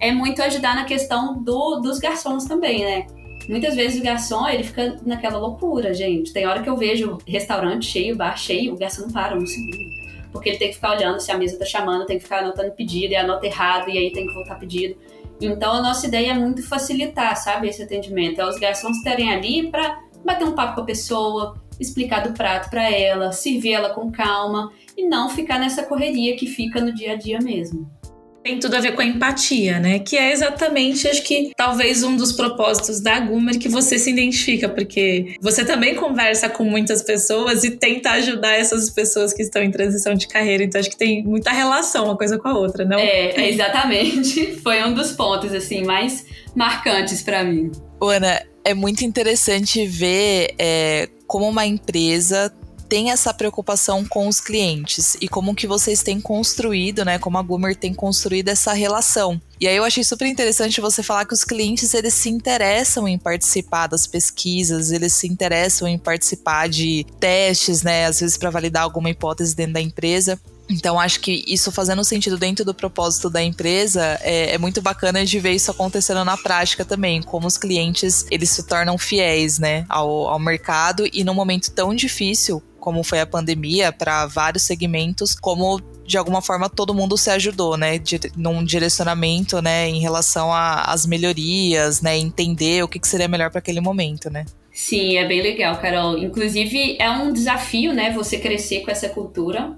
é 0.00 0.12
muito 0.12 0.42
ajudar 0.42 0.74
na 0.74 0.84
questão 0.84 1.42
do, 1.42 1.80
dos 1.80 1.98
garçons 1.98 2.46
também, 2.46 2.84
né? 2.84 3.06
Muitas 3.48 3.74
vezes 3.74 4.00
o 4.00 4.04
garçom, 4.04 4.48
ele 4.48 4.62
fica 4.62 4.98
naquela 5.04 5.38
loucura, 5.38 5.92
gente. 5.92 6.32
Tem 6.32 6.46
hora 6.46 6.62
que 6.62 6.68
eu 6.68 6.76
vejo 6.76 7.18
restaurante 7.26 7.86
cheio, 7.86 8.16
bar 8.16 8.36
cheio, 8.36 8.74
o 8.74 8.78
garçom 8.78 9.02
não 9.02 9.10
para 9.10 9.36
um 9.36 9.46
segundo 9.46 10.01
porque 10.32 10.48
ele 10.48 10.58
tem 10.58 10.68
que 10.68 10.74
ficar 10.74 10.96
olhando 10.96 11.20
se 11.20 11.30
a 11.30 11.36
mesa 11.36 11.58
tá 11.58 11.64
chamando, 11.64 12.06
tem 12.06 12.16
que 12.16 12.24
ficar 12.24 12.38
anotando 12.38 12.72
pedido, 12.72 13.12
e 13.12 13.16
anota 13.16 13.46
errado, 13.46 13.90
e 13.90 13.98
aí 13.98 14.12
tem 14.12 14.26
que 14.26 14.34
voltar 14.34 14.56
pedido. 14.56 14.96
Então 15.40 15.72
a 15.72 15.82
nossa 15.82 16.06
ideia 16.06 16.30
é 16.30 16.34
muito 16.34 16.66
facilitar, 16.66 17.36
sabe, 17.36 17.68
esse 17.68 17.82
atendimento. 17.82 18.40
É 18.40 18.46
os 18.46 18.58
garçons 18.58 18.96
estarem 18.98 19.32
ali 19.32 19.70
para 19.70 20.00
bater 20.24 20.44
um 20.44 20.52
papo 20.52 20.76
com 20.76 20.80
a 20.82 20.84
pessoa, 20.84 21.60
explicar 21.78 22.26
do 22.26 22.32
prato 22.32 22.70
para 22.70 22.90
ela, 22.90 23.32
servir 23.32 23.74
ela 23.74 23.90
com 23.90 24.10
calma 24.10 24.72
e 24.96 25.06
não 25.06 25.28
ficar 25.28 25.58
nessa 25.58 25.82
correria 25.82 26.36
que 26.36 26.46
fica 26.46 26.80
no 26.80 26.94
dia 26.94 27.12
a 27.12 27.16
dia 27.16 27.38
mesmo 27.40 28.01
tem 28.42 28.58
tudo 28.58 28.76
a 28.76 28.80
ver 28.80 28.94
com 28.94 29.02
a 29.02 29.04
empatia, 29.04 29.78
né? 29.78 29.98
Que 29.98 30.16
é 30.16 30.32
exatamente, 30.32 31.06
acho 31.08 31.22
que 31.22 31.52
talvez 31.56 32.02
um 32.02 32.16
dos 32.16 32.32
propósitos 32.32 33.00
da 33.00 33.20
Gumer 33.20 33.58
que 33.58 33.68
você 33.68 33.98
se 33.98 34.10
identifica, 34.10 34.68
porque 34.68 35.36
você 35.40 35.64
também 35.64 35.94
conversa 35.94 36.48
com 36.48 36.64
muitas 36.64 37.02
pessoas 37.02 37.64
e 37.64 37.70
tenta 37.70 38.10
ajudar 38.12 38.52
essas 38.52 38.90
pessoas 38.90 39.32
que 39.32 39.42
estão 39.42 39.62
em 39.62 39.70
transição 39.70 40.14
de 40.14 40.26
carreira. 40.26 40.64
Então 40.64 40.80
acho 40.80 40.90
que 40.90 40.96
tem 40.96 41.22
muita 41.24 41.50
relação 41.50 42.04
uma 42.04 42.16
coisa 42.16 42.38
com 42.38 42.48
a 42.48 42.58
outra, 42.58 42.84
não? 42.84 42.98
É, 42.98 43.48
exatamente. 43.48 44.54
Foi 44.62 44.82
um 44.82 44.92
dos 44.92 45.12
pontos 45.12 45.52
assim 45.52 45.84
mais 45.84 46.24
marcantes 46.54 47.22
para 47.22 47.44
mim. 47.44 47.70
Ana, 48.00 48.42
é 48.64 48.74
muito 48.74 49.04
interessante 49.04 49.86
ver 49.86 50.54
é, 50.58 51.08
como 51.26 51.48
uma 51.48 51.64
empresa 51.64 52.52
tem 52.92 53.10
essa 53.10 53.32
preocupação 53.32 54.04
com 54.04 54.28
os 54.28 54.38
clientes 54.38 55.16
e 55.18 55.26
como 55.26 55.54
que 55.54 55.66
vocês 55.66 56.02
têm 56.02 56.20
construído, 56.20 57.06
né, 57.06 57.18
como 57.18 57.38
a 57.38 57.42
Goomer 57.42 57.74
tem 57.74 57.94
construído 57.94 58.50
essa 58.50 58.74
relação. 58.74 59.40
E 59.58 59.66
aí 59.66 59.74
eu 59.74 59.82
achei 59.82 60.04
super 60.04 60.28
interessante 60.28 60.78
você 60.78 61.02
falar 61.02 61.24
que 61.24 61.32
os 61.32 61.42
clientes 61.42 61.94
eles 61.94 62.12
se 62.12 62.28
interessam 62.28 63.08
em 63.08 63.16
participar 63.16 63.86
das 63.86 64.06
pesquisas, 64.06 64.92
eles 64.92 65.14
se 65.14 65.26
interessam 65.26 65.88
em 65.88 65.96
participar 65.96 66.68
de 66.68 67.06
testes, 67.18 67.82
né, 67.82 68.04
às 68.04 68.20
vezes 68.20 68.36
para 68.36 68.50
validar 68.50 68.82
alguma 68.82 69.08
hipótese 69.08 69.56
dentro 69.56 69.72
da 69.72 69.80
empresa. 69.80 70.38
Então, 70.68 71.00
acho 71.00 71.20
que 71.20 71.44
isso 71.46 71.72
fazendo 71.72 72.04
sentido 72.04 72.36
dentro 72.36 72.62
do 72.62 72.74
propósito 72.74 73.30
da 73.30 73.42
empresa 73.42 74.18
é, 74.20 74.54
é, 74.54 74.58
muito 74.58 74.82
bacana 74.82 75.24
de 75.24 75.38
ver 75.40 75.52
isso 75.52 75.70
acontecendo 75.70 76.24
na 76.26 76.36
prática 76.36 76.84
também, 76.84 77.22
como 77.22 77.46
os 77.46 77.56
clientes 77.56 78.26
eles 78.30 78.50
se 78.50 78.64
tornam 78.64 78.98
fiéis, 78.98 79.58
né, 79.58 79.86
ao, 79.88 80.28
ao 80.28 80.38
mercado 80.38 81.08
e 81.10 81.24
num 81.24 81.34
momento 81.34 81.70
tão 81.70 81.94
difícil 81.94 82.62
como 82.82 83.04
foi 83.04 83.20
a 83.20 83.26
pandemia, 83.26 83.92
para 83.92 84.26
vários 84.26 84.64
segmentos, 84.64 85.36
como 85.36 85.80
de 86.04 86.18
alguma 86.18 86.42
forma 86.42 86.68
todo 86.68 86.92
mundo 86.92 87.16
se 87.16 87.30
ajudou, 87.30 87.76
né, 87.76 87.96
de, 87.96 88.18
num 88.36 88.64
direcionamento, 88.64 89.62
né, 89.62 89.88
em 89.88 90.00
relação 90.00 90.52
às 90.52 91.06
melhorias, 91.06 92.02
né, 92.02 92.18
entender 92.18 92.82
o 92.82 92.88
que, 92.88 92.98
que 92.98 93.06
seria 93.06 93.28
melhor 93.28 93.50
para 93.50 93.60
aquele 93.60 93.80
momento, 93.80 94.28
né. 94.28 94.44
Sim, 94.72 95.16
é 95.16 95.24
bem 95.24 95.40
legal, 95.40 95.76
Carol. 95.76 96.18
Inclusive, 96.18 96.96
é 96.98 97.08
um 97.08 97.32
desafio, 97.32 97.92
né, 97.92 98.10
você 98.10 98.36
crescer 98.38 98.80
com 98.80 98.90
essa 98.90 99.08
cultura. 99.08 99.76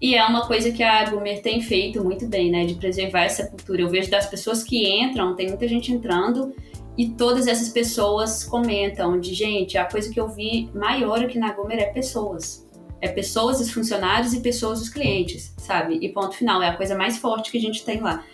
E 0.00 0.14
é 0.14 0.24
uma 0.24 0.46
coisa 0.46 0.70
que 0.70 0.82
a 0.82 1.08
Gumer 1.08 1.42
tem 1.42 1.60
feito 1.60 2.04
muito 2.04 2.28
bem, 2.28 2.50
né, 2.50 2.64
de 2.64 2.74
preservar 2.74 3.24
essa 3.24 3.46
cultura. 3.46 3.82
Eu 3.82 3.88
vejo 3.88 4.08
das 4.08 4.26
pessoas 4.26 4.62
que 4.62 4.86
entram, 4.86 5.34
tem 5.34 5.48
muita 5.48 5.66
gente 5.66 5.90
entrando 5.90 6.54
e 6.96 7.10
todas 7.10 7.46
essas 7.46 7.68
pessoas 7.68 8.44
comentam 8.44 9.20
de, 9.20 9.34
gente, 9.34 9.76
a 9.76 9.84
coisa 9.84 10.10
que 10.12 10.18
eu 10.18 10.28
vi 10.28 10.70
maior 10.74 11.22
aqui 11.22 11.38
na 11.38 11.52
Gomer 11.52 11.78
é 11.78 11.86
pessoas. 11.86 12.66
É 13.00 13.08
pessoas 13.08 13.60
os 13.60 13.70
funcionários 13.70 14.32
e 14.32 14.40
pessoas 14.40 14.80
os 14.80 14.88
clientes, 14.88 15.54
sabe? 15.58 15.98
E 16.00 16.08
ponto 16.08 16.34
final, 16.34 16.62
é 16.62 16.68
a 16.68 16.76
coisa 16.76 16.96
mais 16.96 17.18
forte 17.18 17.50
que 17.50 17.58
a 17.58 17.60
gente 17.60 17.84
tem 17.84 18.00
lá. 18.00 18.24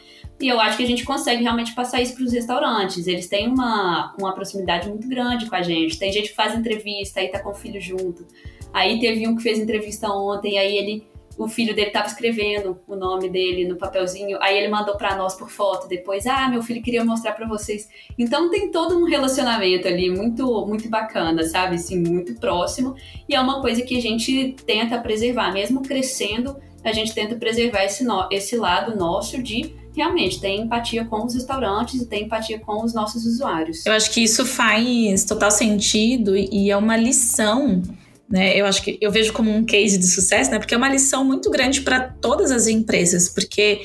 E 0.41 0.49
eu 0.49 0.61
acho 0.61 0.77
que 0.77 0.85
a 0.85 0.87
gente 0.87 1.05
consegue 1.05 1.43
realmente 1.43 1.75
passar 1.75 2.01
isso 2.01 2.15
para 2.15 2.25
os 2.25 2.33
restaurantes. 2.33 3.07
Eles 3.07 3.29
têm 3.29 3.49
uma, 3.49 4.15
uma 4.19 4.33
proximidade 4.33 4.89
muito 4.89 5.09
grande 5.09 5.47
com 5.47 5.55
a 5.55 5.63
gente. 5.63 5.99
Tem 5.99 6.13
gente 6.13 6.31
que 6.31 6.35
faz 6.35 6.55
entrevista, 6.55 7.21
aí 7.21 7.29
tá 7.29 7.41
com 7.41 7.51
o 7.51 7.55
filho 7.55 7.81
junto. 7.81 8.27
Aí 8.73 8.99
teve 9.01 9.27
um 9.29 9.37
que 9.37 9.43
fez 9.43 9.59
entrevista 9.59 10.09
ontem, 10.09 10.59
aí 10.59 10.77
ele 10.77 11.07
o 11.39 11.49
filho 11.49 11.75
dele 11.75 11.89
estava 11.89 12.07
escrevendo 12.07 12.79
o 12.87 12.95
nome 12.95 13.29
dele 13.29 13.67
no 13.67 13.77
papelzinho, 13.77 14.39
aí 14.41 14.57
ele 14.59 14.69
mandou 14.69 14.97
para 14.97 15.17
nós 15.17 15.35
por 15.35 15.51
foto 15.51 15.89
depois, 15.89 16.27
ah, 16.27 16.49
meu 16.49 16.63
filho 16.63 16.83
queria 16.83 17.05
mostrar 17.05 17.33
para 17.33 17.47
vocês. 17.47 17.89
Então 18.19 18.51
tem 18.51 18.71
todo 18.71 18.97
um 18.97 19.05
relacionamento 19.05 19.89
ali 19.89 20.11
muito 20.11 20.67
muito 20.67 20.89
bacana, 20.89 21.43
sabe? 21.45 21.77
Assim, 21.77 21.99
muito 21.99 22.35
próximo, 22.35 22.95
e 23.29 23.35
é 23.35 23.41
uma 23.41 23.61
coisa 23.61 23.83
que 23.83 23.97
a 23.97 24.01
gente 24.01 24.55
tenta 24.67 24.99
preservar, 24.99 25.53
mesmo 25.53 25.83
crescendo, 25.83 26.57
a 26.85 26.93
gente 26.93 27.15
tenta 27.15 27.37
preservar 27.37 27.85
esse, 27.85 28.05
no, 28.05 28.29
esse 28.31 28.57
lado 28.57 28.97
nosso 28.97 29.41
de 29.41 29.75
realmente 29.95 30.41
ter 30.41 30.57
empatia 30.57 31.05
com 31.05 31.25
os 31.25 31.35
restaurantes 31.35 32.01
e 32.01 32.07
ter 32.07 32.23
empatia 32.23 32.59
com 32.59 32.83
os 32.83 32.95
nossos 32.95 33.25
usuários. 33.27 33.85
Eu 33.87 33.93
acho 33.93 34.11
que 34.11 34.23
isso 34.23 34.45
faz 34.45 35.25
total 35.25 35.51
sentido 35.51 36.37
e 36.37 36.71
é 36.71 36.77
uma 36.77 36.97
lição 36.97 37.83
né? 38.29 38.59
Eu 38.59 38.67
acho 38.67 38.83
que 38.83 38.99
eu 39.01 39.11
vejo 39.11 39.33
como 39.33 39.51
um 39.51 39.65
case 39.65 39.99
de 39.99 40.07
sucesso, 40.07 40.51
né? 40.51 40.59
Porque 40.59 40.75
é 40.75 40.77
uma 40.77 40.89
lição 40.89 41.25
muito 41.25 41.51
grande 41.51 41.83
para 41.83 42.01
todas 42.01 42.51
as 42.51 42.67
empresas, 42.67 43.29
porque 43.29 43.83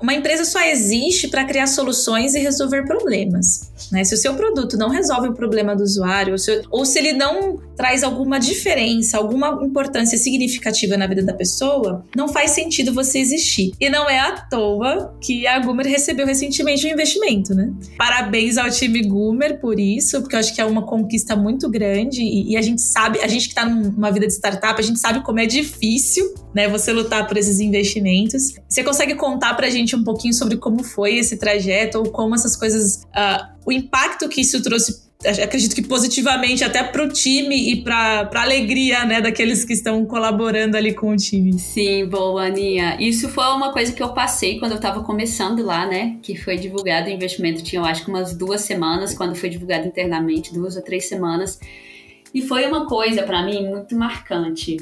uma 0.00 0.14
empresa 0.14 0.44
só 0.44 0.60
existe 0.60 1.28
para 1.28 1.44
criar 1.44 1.66
soluções 1.66 2.34
e 2.34 2.38
resolver 2.38 2.84
problemas. 2.84 3.70
Né? 3.92 4.04
Se 4.04 4.14
o 4.14 4.16
seu 4.16 4.34
produto 4.34 4.76
não 4.76 4.88
resolve 4.88 5.28
o 5.28 5.34
problema 5.34 5.74
do 5.74 5.82
usuário, 5.82 6.32
ou 6.32 6.38
se, 6.38 6.62
ou 6.70 6.84
se 6.84 6.98
ele 6.98 7.12
não 7.12 7.58
traz 7.76 8.02
alguma 8.02 8.38
diferença, 8.38 9.16
alguma 9.16 9.58
importância 9.62 10.18
significativa 10.18 10.96
na 10.96 11.06
vida 11.06 11.22
da 11.22 11.32
pessoa, 11.32 12.04
não 12.14 12.28
faz 12.28 12.50
sentido 12.52 12.92
você 12.92 13.18
existir. 13.18 13.72
E 13.80 13.88
não 13.88 14.08
é 14.08 14.18
à 14.18 14.32
toa 14.32 15.16
que 15.20 15.46
a 15.46 15.58
Gumer 15.58 15.86
recebeu 15.86 16.26
recentemente 16.26 16.86
um 16.86 16.90
investimento, 16.90 17.54
né? 17.54 17.72
Parabéns 17.96 18.58
ao 18.58 18.70
time 18.70 19.02
Gumer 19.02 19.60
por 19.60 19.80
isso, 19.80 20.20
porque 20.20 20.36
eu 20.36 20.40
acho 20.40 20.54
que 20.54 20.60
é 20.60 20.64
uma 20.64 20.82
conquista 20.82 21.34
muito 21.34 21.68
grande 21.70 22.22
e, 22.22 22.52
e 22.52 22.56
a 22.56 22.62
gente 22.62 22.82
sabe, 22.82 23.20
a 23.20 23.28
gente 23.28 23.48
que 23.48 23.52
está 23.52 23.64
numa 23.64 24.10
vida 24.10 24.26
de 24.26 24.32
startup, 24.32 24.78
a 24.78 24.84
gente 24.84 24.98
sabe 24.98 25.22
como 25.22 25.40
é 25.40 25.46
difícil, 25.46 26.34
né, 26.54 26.68
você 26.68 26.92
lutar 26.92 27.26
por 27.26 27.36
esses 27.36 27.60
investimentos. 27.60 28.54
Você 28.68 28.82
consegue 28.82 29.14
contar 29.14 29.54
pra 29.54 29.70
gente 29.70 29.94
um 29.94 30.04
pouquinho 30.04 30.34
sobre 30.34 30.56
como 30.56 30.82
foi 30.82 31.16
esse 31.16 31.36
trajeto 31.36 31.98
ou 31.98 32.10
como 32.10 32.34
essas 32.34 32.56
coisas 32.56 33.02
uh, 33.06 33.46
o 33.64 33.72
impacto 33.72 34.28
que 34.28 34.40
isso 34.40 34.62
trouxe 34.62 35.10
acredito 35.42 35.74
que 35.74 35.82
positivamente 35.82 36.64
até 36.64 36.82
para 36.82 37.04
o 37.04 37.08
time 37.08 37.72
e 37.72 37.84
para 37.84 38.30
a 38.32 38.42
alegria 38.42 39.04
né, 39.04 39.20
daqueles 39.20 39.64
que 39.64 39.74
estão 39.74 40.04
colaborando 40.06 40.76
ali 40.76 40.94
com 40.94 41.10
o 41.10 41.16
time. 41.16 41.58
Sim, 41.58 42.06
boa, 42.06 42.46
Aninha. 42.46 42.96
Isso 42.98 43.28
foi 43.28 43.44
uma 43.48 43.72
coisa 43.72 43.92
que 43.92 44.02
eu 44.02 44.14
passei 44.14 44.58
quando 44.58 44.72
eu 44.72 44.76
estava 44.76 45.02
começando 45.02 45.62
lá, 45.62 45.86
né? 45.86 46.16
Que 46.22 46.36
foi 46.36 46.56
divulgado 46.56 47.08
o 47.08 47.12
investimento, 47.12 47.62
tinha 47.62 47.80
eu 47.80 47.84
acho 47.84 48.08
umas 48.08 48.34
duas 48.34 48.62
semanas, 48.62 49.12
quando 49.12 49.34
foi 49.34 49.50
divulgado 49.50 49.86
internamente, 49.86 50.54
duas 50.54 50.76
ou 50.76 50.82
três 50.82 51.06
semanas. 51.06 51.58
E 52.32 52.40
foi 52.40 52.66
uma 52.66 52.86
coisa 52.86 53.22
para 53.22 53.44
mim 53.44 53.68
muito 53.68 53.94
marcante. 53.94 54.78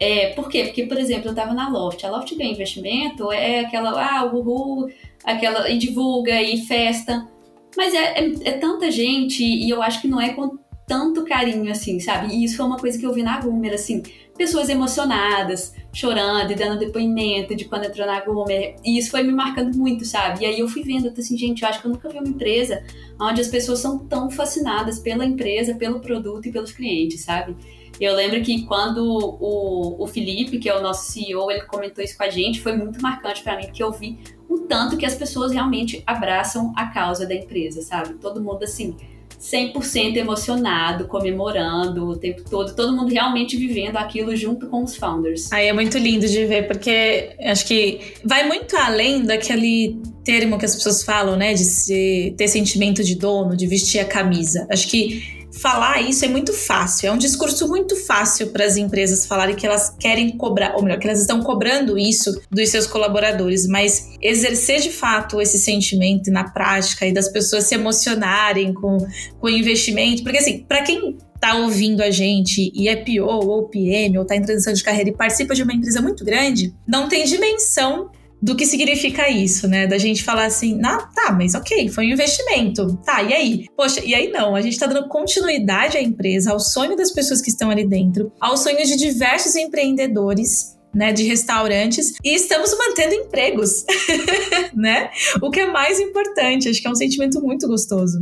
É, 0.00 0.30
por 0.30 0.48
quê? 0.48 0.64
Porque, 0.64 0.86
por 0.86 0.96
exemplo, 0.96 1.26
eu 1.26 1.32
estava 1.32 1.52
na 1.52 1.68
Loft. 1.68 2.02
A 2.04 2.10
Loft 2.10 2.34
ganha 2.34 2.50
investimento, 2.50 3.30
é 3.30 3.60
aquela, 3.60 3.90
ah, 4.02 4.24
uhul, 4.24 4.90
aquela, 5.22 5.68
e 5.68 5.76
divulga, 5.76 6.40
e 6.40 6.62
festa. 6.62 7.28
Mas 7.76 7.92
é, 7.94 8.18
é, 8.18 8.32
é, 8.44 8.52
tanta 8.52 8.90
gente 8.90 9.44
e 9.44 9.68
eu 9.68 9.82
acho 9.82 10.00
que 10.00 10.08
não 10.08 10.20
é 10.20 10.30
com 10.30 10.58
tanto 10.86 11.24
carinho 11.24 11.70
assim, 11.70 12.00
sabe? 12.00 12.34
E 12.34 12.42
isso 12.44 12.56
foi 12.56 12.66
uma 12.66 12.78
coisa 12.78 12.98
que 12.98 13.06
eu 13.06 13.12
vi 13.12 13.22
na 13.22 13.38
Gumer, 13.40 13.74
assim, 13.74 14.02
pessoas 14.36 14.68
emocionadas, 14.68 15.72
chorando 15.92 16.50
e 16.50 16.56
dando 16.56 16.80
depoimento 16.80 17.54
de 17.54 17.66
quando 17.66 17.84
entrou 17.84 18.06
na 18.06 18.20
Gumer. 18.20 18.76
E 18.84 18.98
isso 18.98 19.10
foi 19.10 19.22
me 19.22 19.32
marcando 19.32 19.76
muito, 19.76 20.04
sabe? 20.04 20.42
E 20.42 20.46
aí 20.46 20.58
eu 20.58 20.66
fui 20.66 20.82
vendo, 20.82 21.12
assim, 21.16 21.36
gente, 21.36 21.62
eu 21.62 21.68
acho 21.68 21.80
que 21.80 21.86
eu 21.86 21.92
nunca 21.92 22.08
vi 22.08 22.18
uma 22.18 22.28
empresa 22.28 22.82
onde 23.20 23.40
as 23.40 23.48
pessoas 23.48 23.78
são 23.78 23.98
tão 23.98 24.30
fascinadas 24.30 24.98
pela 24.98 25.24
empresa, 25.24 25.74
pelo 25.74 26.00
produto 26.00 26.48
e 26.48 26.50
pelos 26.50 26.72
clientes, 26.72 27.20
sabe? 27.20 27.54
Eu 28.00 28.14
lembro 28.14 28.40
que 28.42 28.62
quando 28.62 29.04
o, 29.04 30.02
o 30.02 30.06
Felipe, 30.06 30.58
que 30.58 30.68
é 30.68 30.76
o 30.76 30.80
nosso 30.80 31.12
CEO, 31.12 31.50
ele 31.50 31.62
comentou 31.62 32.02
isso 32.02 32.16
com 32.16 32.24
a 32.24 32.30
gente, 32.30 32.60
foi 32.60 32.74
muito 32.74 33.00
marcante 33.02 33.42
para 33.42 33.56
mim, 33.56 33.66
porque 33.66 33.82
eu 33.82 33.92
vi 33.92 34.18
o 34.48 34.60
tanto 34.60 34.96
que 34.96 35.04
as 35.04 35.14
pessoas 35.14 35.52
realmente 35.52 36.02
abraçam 36.06 36.72
a 36.76 36.86
causa 36.86 37.26
da 37.26 37.34
empresa, 37.34 37.82
sabe? 37.82 38.14
Todo 38.14 38.42
mundo 38.42 38.64
assim, 38.64 38.96
100% 39.40 40.16
emocionado, 40.16 41.06
comemorando 41.06 42.08
o 42.08 42.16
tempo 42.16 42.42
todo, 42.48 42.74
todo 42.74 42.94
mundo 42.94 43.10
realmente 43.10 43.56
vivendo 43.56 43.96
aquilo 43.96 44.34
junto 44.36 44.66
com 44.66 44.82
os 44.82 44.96
founders. 44.96 45.50
Aí 45.52 45.66
é 45.66 45.72
muito 45.72 45.96
lindo 45.96 46.26
de 46.26 46.44
ver, 46.44 46.66
porque 46.66 47.36
acho 47.42 47.66
que 47.66 48.00
vai 48.24 48.46
muito 48.46 48.76
além 48.76 49.22
daquele 49.22 50.00
termo 50.24 50.58
que 50.58 50.66
as 50.66 50.74
pessoas 50.74 51.02
falam, 51.02 51.36
né, 51.36 51.54
de 51.54 51.64
ser, 51.64 52.34
ter 52.36 52.48
sentimento 52.48 53.02
de 53.02 53.14
dono, 53.14 53.56
de 53.56 53.66
vestir 53.66 54.00
a 54.00 54.04
camisa. 54.04 54.66
Acho 54.70 54.88
que 54.88 55.39
falar 55.60 56.00
isso 56.00 56.24
é 56.24 56.28
muito 56.28 56.52
fácil, 56.52 57.08
é 57.08 57.12
um 57.12 57.18
discurso 57.18 57.68
muito 57.68 57.94
fácil 57.94 58.48
para 58.48 58.64
as 58.64 58.76
empresas 58.76 59.26
falarem 59.26 59.54
que 59.54 59.66
elas 59.66 59.94
querem 59.98 60.36
cobrar, 60.36 60.74
ou 60.76 60.82
melhor, 60.82 60.98
que 60.98 61.06
elas 61.06 61.20
estão 61.20 61.42
cobrando 61.42 61.98
isso 61.98 62.40
dos 62.50 62.68
seus 62.70 62.86
colaboradores, 62.86 63.66
mas 63.66 64.10
exercer 64.22 64.80
de 64.80 64.90
fato 64.90 65.40
esse 65.40 65.58
sentimento 65.58 66.30
na 66.30 66.44
prática 66.44 67.06
e 67.06 67.12
das 67.12 67.28
pessoas 67.28 67.64
se 67.64 67.74
emocionarem 67.74 68.72
com, 68.72 68.98
com 69.38 69.46
o 69.46 69.50
investimento, 69.50 70.22
porque 70.22 70.38
assim, 70.38 70.64
para 70.66 70.82
quem 70.82 71.18
tá 71.38 71.54
ouvindo 71.54 72.02
a 72.02 72.10
gente 72.10 72.70
e 72.74 72.88
é 72.88 72.96
PO 72.96 73.24
ou 73.24 73.68
PM 73.68 74.18
ou 74.18 74.26
tá 74.26 74.36
em 74.36 74.42
transição 74.42 74.72
de 74.72 74.82
carreira 74.82 75.10
e 75.10 75.14
participa 75.14 75.54
de 75.54 75.62
uma 75.62 75.72
empresa 75.72 76.00
muito 76.02 76.24
grande, 76.24 76.74
não 76.86 77.08
tem 77.08 77.24
dimensão 77.24 78.10
do 78.42 78.56
que 78.56 78.64
significa 78.64 79.28
isso, 79.28 79.68
né? 79.68 79.86
Da 79.86 79.98
gente 79.98 80.24
falar 80.24 80.46
assim, 80.46 80.80
ah, 80.84 81.08
tá, 81.14 81.32
mas 81.32 81.54
ok, 81.54 81.88
foi 81.88 82.06
um 82.06 82.10
investimento. 82.10 82.96
Tá, 83.04 83.22
e 83.22 83.34
aí? 83.34 83.66
Poxa, 83.76 84.00
e 84.04 84.14
aí 84.14 84.30
não, 84.30 84.54
a 84.54 84.60
gente 84.60 84.78
tá 84.78 84.86
dando 84.86 85.08
continuidade 85.08 85.96
à 85.96 86.02
empresa, 86.02 86.52
ao 86.52 86.60
sonho 86.60 86.96
das 86.96 87.10
pessoas 87.10 87.40
que 87.42 87.50
estão 87.50 87.70
ali 87.70 87.86
dentro, 87.86 88.32
ao 88.40 88.56
sonho 88.56 88.84
de 88.84 88.96
diversos 88.96 89.54
empreendedores 89.56 90.78
né, 90.94 91.12
de 91.12 91.24
restaurantes 91.24 92.12
e 92.24 92.34
estamos 92.34 92.76
mantendo 92.76 93.14
empregos, 93.14 93.84
né? 94.74 95.10
O 95.40 95.50
que 95.50 95.60
é 95.60 95.66
mais 95.66 96.00
importante, 96.00 96.68
acho 96.68 96.80
que 96.80 96.88
é 96.88 96.90
um 96.90 96.96
sentimento 96.96 97.40
muito 97.40 97.68
gostoso. 97.68 98.18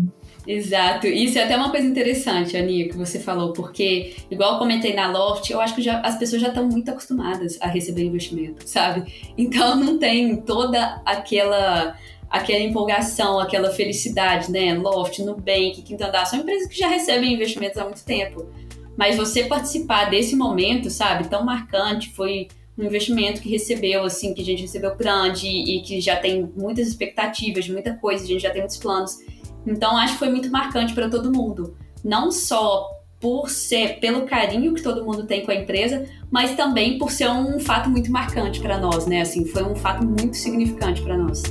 Exato. 0.48 1.06
Isso 1.06 1.38
é 1.38 1.44
até 1.44 1.54
uma 1.54 1.70
coisa 1.70 1.86
interessante, 1.86 2.56
Aninha, 2.56 2.88
que 2.88 2.96
você 2.96 3.20
falou, 3.20 3.52
porque, 3.52 4.16
igual 4.30 4.54
eu 4.54 4.58
comentei 4.58 4.94
na 4.94 5.10
Loft, 5.10 5.50
eu 5.50 5.60
acho 5.60 5.74
que 5.74 5.82
já, 5.82 6.00
as 6.00 6.18
pessoas 6.18 6.40
já 6.40 6.48
estão 6.48 6.66
muito 6.66 6.90
acostumadas 6.90 7.58
a 7.60 7.66
receber 7.66 8.04
investimento, 8.04 8.66
sabe? 8.66 9.12
Então 9.36 9.76
não 9.76 9.98
tem 9.98 10.36
toda 10.36 11.02
aquela 11.04 11.94
aquela 12.30 12.60
empolgação, 12.60 13.38
aquela 13.38 13.70
felicidade, 13.70 14.50
né? 14.50 14.72
Loft, 14.74 15.18
Nubank, 15.18 15.82
Quinta 15.82 16.08
Andar, 16.08 16.24
são 16.24 16.38
empresas 16.38 16.66
que 16.66 16.78
já 16.78 16.88
recebem 16.88 17.34
investimentos 17.34 17.76
há 17.76 17.84
muito 17.84 18.04
tempo. 18.04 18.46
Mas 18.96 19.16
você 19.16 19.44
participar 19.44 20.10
desse 20.10 20.34
momento, 20.34 20.88
sabe, 20.90 21.28
tão 21.28 21.44
marcante, 21.44 22.10
foi 22.10 22.48
um 22.76 22.84
investimento 22.84 23.40
que 23.40 23.50
recebeu, 23.50 24.04
assim, 24.04 24.32
que 24.32 24.40
a 24.40 24.44
gente 24.44 24.62
recebeu 24.62 24.94
grande 24.96 25.46
e 25.46 25.82
que 25.82 26.00
já 26.00 26.16
tem 26.16 26.50
muitas 26.56 26.86
expectativas, 26.88 27.68
muita 27.68 27.94
coisa, 27.94 28.24
a 28.24 28.26
gente 28.26 28.42
já 28.42 28.50
tem 28.50 28.60
muitos 28.60 28.76
planos. 28.76 29.18
Então 29.68 29.96
acho 29.98 30.14
que 30.14 30.18
foi 30.18 30.30
muito 30.30 30.50
marcante 30.50 30.94
para 30.94 31.10
todo 31.10 31.30
mundo, 31.30 31.76
não 32.02 32.32
só 32.32 32.88
por 33.20 33.50
ser 33.50 33.98
pelo 34.00 34.22
carinho 34.22 34.74
que 34.74 34.82
todo 34.82 35.04
mundo 35.04 35.24
tem 35.24 35.44
com 35.44 35.50
a 35.50 35.54
empresa, 35.54 36.06
mas 36.30 36.56
também 36.56 36.98
por 36.98 37.10
ser 37.10 37.28
um 37.28 37.60
fato 37.60 37.90
muito 37.90 38.10
marcante 38.10 38.60
para 38.60 38.78
nós, 38.78 39.06
né? 39.06 39.20
Assim, 39.20 39.44
foi 39.44 39.62
um 39.64 39.76
fato 39.76 40.06
muito 40.06 40.36
significante 40.36 41.02
para 41.02 41.18
nós. 41.18 41.42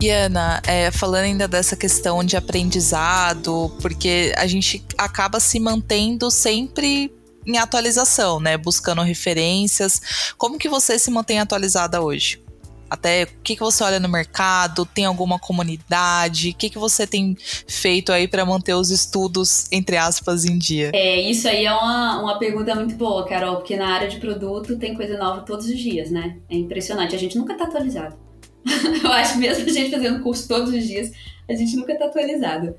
E 0.00 0.08
Ana, 0.08 0.62
é, 0.66 0.90
falando 0.90 1.24
ainda 1.24 1.48
dessa 1.48 1.76
questão 1.76 2.22
de 2.24 2.36
aprendizado, 2.36 3.70
porque 3.82 4.32
a 4.36 4.46
gente 4.46 4.82
acaba 4.96 5.40
se 5.40 5.58
mantendo 5.58 6.30
sempre 6.30 7.12
em 7.44 7.58
atualização, 7.58 8.40
né? 8.40 8.56
Buscando 8.56 9.02
referências. 9.02 10.32
Como 10.38 10.58
que 10.58 10.68
você 10.68 10.98
se 10.98 11.10
mantém 11.10 11.40
atualizada 11.40 12.00
hoje? 12.00 12.45
Até 12.88 13.24
o 13.24 13.28
que, 13.42 13.56
que 13.56 13.60
você 13.62 13.82
olha 13.82 13.98
no 13.98 14.08
mercado? 14.08 14.86
Tem 14.86 15.04
alguma 15.04 15.38
comunidade? 15.38 16.50
O 16.50 16.54
que, 16.54 16.70
que 16.70 16.78
você 16.78 17.06
tem 17.06 17.36
feito 17.66 18.12
aí 18.12 18.28
para 18.28 18.44
manter 18.44 18.74
os 18.74 18.90
estudos, 18.90 19.66
entre 19.72 19.96
aspas, 19.96 20.44
em 20.44 20.56
dia? 20.56 20.90
É, 20.94 21.20
isso 21.20 21.48
aí 21.48 21.64
é 21.64 21.72
uma, 21.72 22.20
uma 22.22 22.38
pergunta 22.38 22.74
muito 22.74 22.94
boa, 22.94 23.26
Carol, 23.26 23.56
porque 23.56 23.76
na 23.76 23.88
área 23.88 24.08
de 24.08 24.18
produto 24.18 24.78
tem 24.78 24.94
coisa 24.94 25.18
nova 25.18 25.42
todos 25.42 25.66
os 25.66 25.78
dias, 25.78 26.10
né? 26.10 26.38
É 26.48 26.56
impressionante, 26.56 27.14
a 27.14 27.18
gente 27.18 27.36
nunca 27.36 27.56
tá 27.56 27.64
atualizado. 27.64 28.16
Eu 29.02 29.12
acho 29.12 29.38
mesmo 29.38 29.68
a 29.68 29.72
gente 29.72 29.90
fazendo 29.90 30.22
curso 30.22 30.46
todos 30.48 30.72
os 30.72 30.84
dias, 30.84 31.10
a 31.48 31.54
gente 31.54 31.76
nunca 31.76 31.96
tá 31.98 32.06
atualizado. 32.06 32.74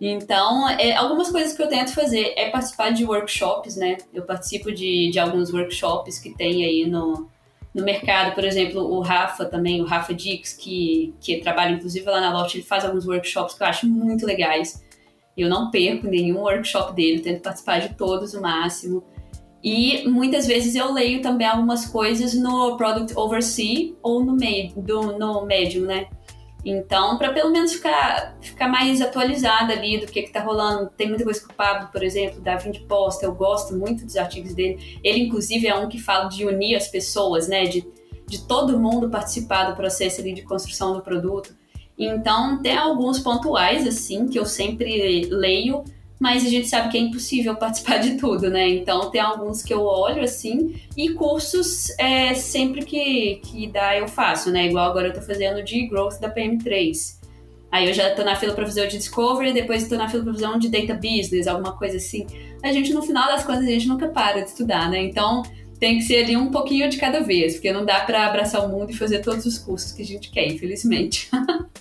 Então, 0.00 0.68
é, 0.68 0.94
algumas 0.94 1.28
coisas 1.28 1.56
que 1.56 1.60
eu 1.60 1.68
tento 1.68 1.92
fazer 1.92 2.32
é 2.36 2.50
participar 2.50 2.90
de 2.90 3.04
workshops, 3.04 3.74
né? 3.74 3.96
Eu 4.14 4.22
participo 4.22 4.70
de, 4.70 5.10
de 5.10 5.18
alguns 5.18 5.52
workshops 5.52 6.20
que 6.20 6.32
tem 6.36 6.64
aí 6.64 6.86
no, 6.88 7.28
no 7.78 7.84
mercado. 7.84 8.34
Por 8.34 8.44
exemplo, 8.44 8.82
o 8.82 9.00
Rafa 9.00 9.44
também, 9.44 9.80
o 9.80 9.84
Rafa 9.84 10.12
Dix, 10.12 10.52
que, 10.52 11.14
que 11.20 11.38
trabalha 11.38 11.72
inclusive 11.72 12.04
lá 12.04 12.20
na 12.20 12.32
Loft, 12.32 12.54
ele 12.54 12.64
faz 12.64 12.84
alguns 12.84 13.06
workshops 13.06 13.54
que 13.54 13.62
eu 13.62 13.66
acho 13.66 13.86
muito 13.86 14.26
legais. 14.26 14.84
Eu 15.36 15.48
não 15.48 15.70
perco 15.70 16.08
nenhum 16.08 16.40
workshop 16.40 16.94
dele, 16.94 17.20
tento 17.20 17.42
participar 17.42 17.78
de 17.78 17.94
todos 17.94 18.34
o 18.34 18.42
máximo. 18.42 19.04
E 19.62 20.08
muitas 20.08 20.46
vezes 20.46 20.74
eu 20.74 20.92
leio 20.92 21.22
também 21.22 21.46
algumas 21.46 21.86
coisas 21.86 22.34
no 22.34 22.76
Product 22.76 23.16
Oversee 23.16 23.96
ou 24.02 24.24
no, 24.24 24.36
do, 24.76 25.18
no 25.18 25.46
Medium, 25.46 25.86
né? 25.86 26.08
Então, 26.64 27.16
para 27.16 27.32
pelo 27.32 27.50
menos 27.50 27.72
ficar, 27.72 28.36
ficar 28.40 28.68
mais 28.68 29.00
atualizada 29.00 29.72
ali 29.72 29.98
do 29.98 30.06
que 30.06 30.20
está 30.20 30.40
rolando. 30.40 30.90
Tem 30.96 31.08
muita 31.08 31.24
coisa 31.24 31.40
que 31.40 31.52
o 31.52 31.54
Pablo, 31.54 31.88
por 31.92 32.02
exemplo, 32.02 32.40
da 32.40 32.56
Vind 32.56 32.80
Posta, 32.88 33.24
eu 33.24 33.34
gosto 33.34 33.74
muito 33.76 34.04
dos 34.04 34.16
artigos 34.16 34.54
dele. 34.54 34.98
Ele, 35.02 35.20
inclusive, 35.20 35.66
é 35.66 35.74
um 35.74 35.88
que 35.88 35.98
fala 35.98 36.28
de 36.28 36.44
unir 36.44 36.74
as 36.74 36.88
pessoas, 36.88 37.48
né? 37.48 37.64
De, 37.64 37.86
de 38.26 38.46
todo 38.46 38.78
mundo 38.78 39.08
participar 39.08 39.70
do 39.70 39.76
processo 39.76 40.20
ali 40.20 40.34
de 40.34 40.42
construção 40.42 40.92
do 40.92 41.00
produto. 41.00 41.56
Então, 41.96 42.60
tem 42.60 42.76
alguns 42.76 43.18
pontuais, 43.18 43.86
assim, 43.86 44.28
que 44.28 44.38
eu 44.38 44.44
sempre 44.44 45.26
leio, 45.26 45.84
mas 46.18 46.44
a 46.44 46.48
gente 46.48 46.66
sabe 46.66 46.90
que 46.90 46.98
é 46.98 47.00
impossível 47.00 47.54
participar 47.56 47.98
de 47.98 48.16
tudo, 48.16 48.50
né? 48.50 48.68
Então 48.68 49.10
tem 49.10 49.20
alguns 49.20 49.62
que 49.62 49.72
eu 49.72 49.82
olho 49.82 50.22
assim, 50.22 50.74
e 50.96 51.10
cursos 51.10 51.90
é, 51.98 52.34
sempre 52.34 52.84
que, 52.84 53.40
que 53.44 53.66
dá 53.68 53.96
eu 53.96 54.08
faço, 54.08 54.50
né? 54.50 54.66
Igual 54.66 54.90
agora 54.90 55.08
eu 55.08 55.14
tô 55.14 55.20
fazendo 55.20 55.62
de 55.62 55.86
growth 55.86 56.20
da 56.20 56.32
PM3. 56.32 57.18
Aí 57.70 57.86
eu 57.86 57.94
já 57.94 58.14
tô 58.14 58.24
na 58.24 58.34
fila 58.34 58.54
para 58.54 58.64
fazer 58.64 58.86
o 58.86 58.88
de 58.88 58.96
Discovery, 58.96 59.52
depois 59.52 59.86
tô 59.88 59.96
na 59.96 60.08
fila 60.08 60.24
para 60.24 60.32
fazer 60.32 60.46
um 60.46 60.58
de 60.58 60.70
Data 60.70 60.94
Business, 60.94 61.46
alguma 61.46 61.76
coisa 61.76 61.98
assim. 61.98 62.26
A 62.62 62.72
gente, 62.72 62.94
no 62.94 63.02
final 63.02 63.26
das 63.26 63.44
contas, 63.44 63.64
a 63.64 63.70
gente 63.70 63.86
nunca 63.86 64.08
para 64.08 64.40
de 64.40 64.48
estudar, 64.48 64.90
né? 64.90 65.02
Então 65.02 65.42
tem 65.78 65.98
que 65.98 66.04
ser 66.04 66.24
ali 66.24 66.36
um 66.36 66.50
pouquinho 66.50 66.88
de 66.88 66.96
cada 66.96 67.20
vez, 67.20 67.54
porque 67.54 67.72
não 67.72 67.84
dá 67.84 68.00
para 68.00 68.26
abraçar 68.26 68.64
o 68.64 68.68
mundo 68.68 68.90
e 68.90 68.96
fazer 68.96 69.20
todos 69.20 69.44
os 69.46 69.58
cursos 69.58 69.92
que 69.92 70.02
a 70.02 70.04
gente 70.04 70.30
quer, 70.30 70.46
infelizmente. 70.46 71.30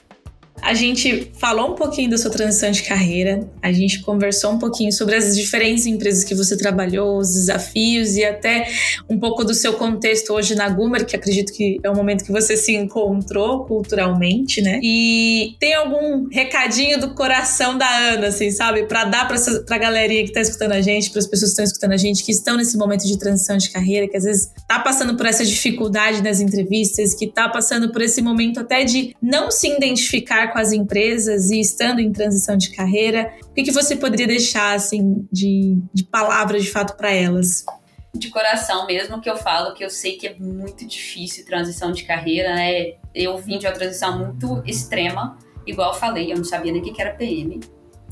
A 0.68 0.74
gente 0.74 1.32
falou 1.40 1.72
um 1.72 1.76
pouquinho 1.76 2.10
da 2.10 2.18
sua 2.18 2.30
transição 2.30 2.70
de 2.70 2.84
carreira, 2.84 3.50
a 3.62 3.72
gente 3.72 4.02
conversou 4.02 4.52
um 4.52 4.60
pouquinho 4.60 4.92
sobre 4.92 5.16
as 5.16 5.34
diferentes 5.34 5.86
empresas 5.86 6.26
que 6.26 6.36
você 6.36 6.58
trabalhou, 6.58 7.20
os 7.20 7.36
desafios 7.36 8.18
e 8.18 8.26
até 8.26 8.68
um 9.10 9.18
pouco 9.18 9.46
do 9.46 9.54
seu 9.54 9.76
contexto 9.76 10.34
hoje 10.34 10.56
na 10.56 10.68
Gumer, 10.68 11.06
que 11.06 11.16
acredito 11.16 11.54
que 11.54 11.80
é 11.82 11.90
o 11.90 11.96
momento 11.96 12.26
que 12.26 12.34
você 12.34 12.58
se 12.58 12.76
encontrou 12.76 13.64
culturalmente, 13.64 14.62
né? 14.62 14.82
E 14.84 15.56
tem 15.58 15.74
algum 15.74 16.28
recadinho 16.30 17.00
do 17.00 17.14
coração 17.14 17.78
da 17.78 17.90
Ana, 18.10 18.28
assim, 18.28 18.52
sabe? 18.52 18.84
Para 18.88 19.06
dar 19.06 19.26
para 19.26 19.38
pra 19.66 19.78
galerinha 19.78 20.26
que 20.26 20.34
tá 20.34 20.42
escutando 20.42 20.74
a 20.74 20.82
gente, 20.82 21.12
para 21.12 21.20
as 21.20 21.28
pessoas 21.28 21.52
que 21.52 21.54
estão 21.54 21.64
escutando 21.64 21.94
a 21.94 21.98
gente, 21.98 22.26
que 22.26 22.32
estão 22.34 22.58
nesse 22.58 22.76
momento 22.76 23.08
de 23.08 23.18
transição 23.18 23.56
de 23.56 23.70
carreira, 23.70 24.06
que 24.06 24.18
às 24.18 24.26
vezes 24.26 24.52
tá 24.68 24.80
passando 24.80 25.16
por 25.16 25.28
essa 25.28 25.46
dificuldade 25.46 26.22
nas 26.22 26.42
entrevistas, 26.42 27.16
que 27.16 27.26
tá 27.26 27.48
passando 27.48 27.90
por 27.90 28.02
esse 28.02 28.22
momento 28.22 28.60
até 28.60 28.84
de 28.84 29.16
não 29.22 29.50
se 29.50 29.70
identificar 29.70 30.52
com 30.52 30.57
as 30.60 30.72
empresas 30.72 31.50
e 31.50 31.60
estando 31.60 32.00
em 32.00 32.12
transição 32.12 32.58
de 32.58 32.72
carreira, 32.72 33.34
o 33.44 33.54
que, 33.54 33.64
que 33.64 33.72
você 33.72 33.96
poderia 33.96 34.28
deixar 34.28 34.76
assim 34.76 35.28
de, 35.32 35.78
de 35.94 36.04
palavras 36.04 36.64
de 36.64 36.72
fato 36.72 36.96
para 36.96 37.12
elas? 37.12 37.66
De 38.14 38.30
coração 38.30 38.88
mesmo 38.88 39.22
que 39.22 39.30
eu 39.30 39.38
falo 39.38 39.74
que 39.74 39.84
eu 39.84 39.90
sei 39.90 40.18
que 40.18 40.28
é 40.28 40.36
muito 40.36 40.86
difícil 40.86 41.46
transição 41.46 41.92
de 41.92 42.04
carreira, 42.04 42.56
né? 42.56 42.94
Eu 43.14 43.38
vim 43.38 43.60
de 43.60 43.68
uma 43.68 43.74
transição 43.74 44.18
muito 44.18 44.64
extrema, 44.66 45.38
igual 45.66 45.94
eu 45.94 46.00
falei, 46.00 46.32
eu 46.32 46.38
não 46.38 46.44
sabia 46.44 46.72
nem 46.72 46.82
o 46.82 46.84
que 46.84 47.02
era 47.02 47.14
PM. 47.14 47.60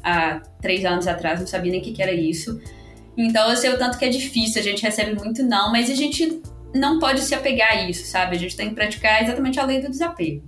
Há 0.03 0.41
três 0.61 0.85
anos 0.85 1.07
atrás, 1.07 1.39
não 1.39 1.47
sabia 1.47 1.71
nem 1.71 1.81
o 1.81 1.83
que 1.83 2.01
era 2.01 2.11
isso. 2.11 2.61
Então 3.17 3.49
eu 3.49 3.55
sei 3.55 3.71
o 3.71 3.77
tanto 3.77 3.97
que 3.97 4.05
é 4.05 4.09
difícil, 4.09 4.61
a 4.61 4.63
gente 4.63 4.83
recebe 4.83 5.15
muito 5.15 5.41
não, 5.41 5.71
mas 5.71 5.89
a 5.89 5.95
gente 5.95 6.41
não 6.75 6.99
pode 6.99 7.21
se 7.21 7.33
apegar 7.33 7.71
a 7.71 7.89
isso, 7.89 8.05
sabe? 8.05 8.35
A 8.35 8.39
gente 8.39 8.55
tem 8.55 8.69
que 8.69 8.75
praticar 8.75 9.23
exatamente 9.23 9.59
a 9.59 9.65
lei 9.65 9.81
do 9.81 9.89
desapego. 9.89 10.43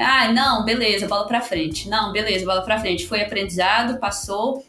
Ah, 0.00 0.32
não, 0.32 0.64
beleza, 0.64 1.06
bola 1.06 1.26
pra 1.26 1.42
frente. 1.42 1.86
Não, 1.86 2.10
beleza, 2.10 2.46
bola 2.46 2.62
pra 2.62 2.80
frente. 2.80 3.06
Foi 3.06 3.20
aprendizado, 3.20 3.98
passou. 3.98 4.64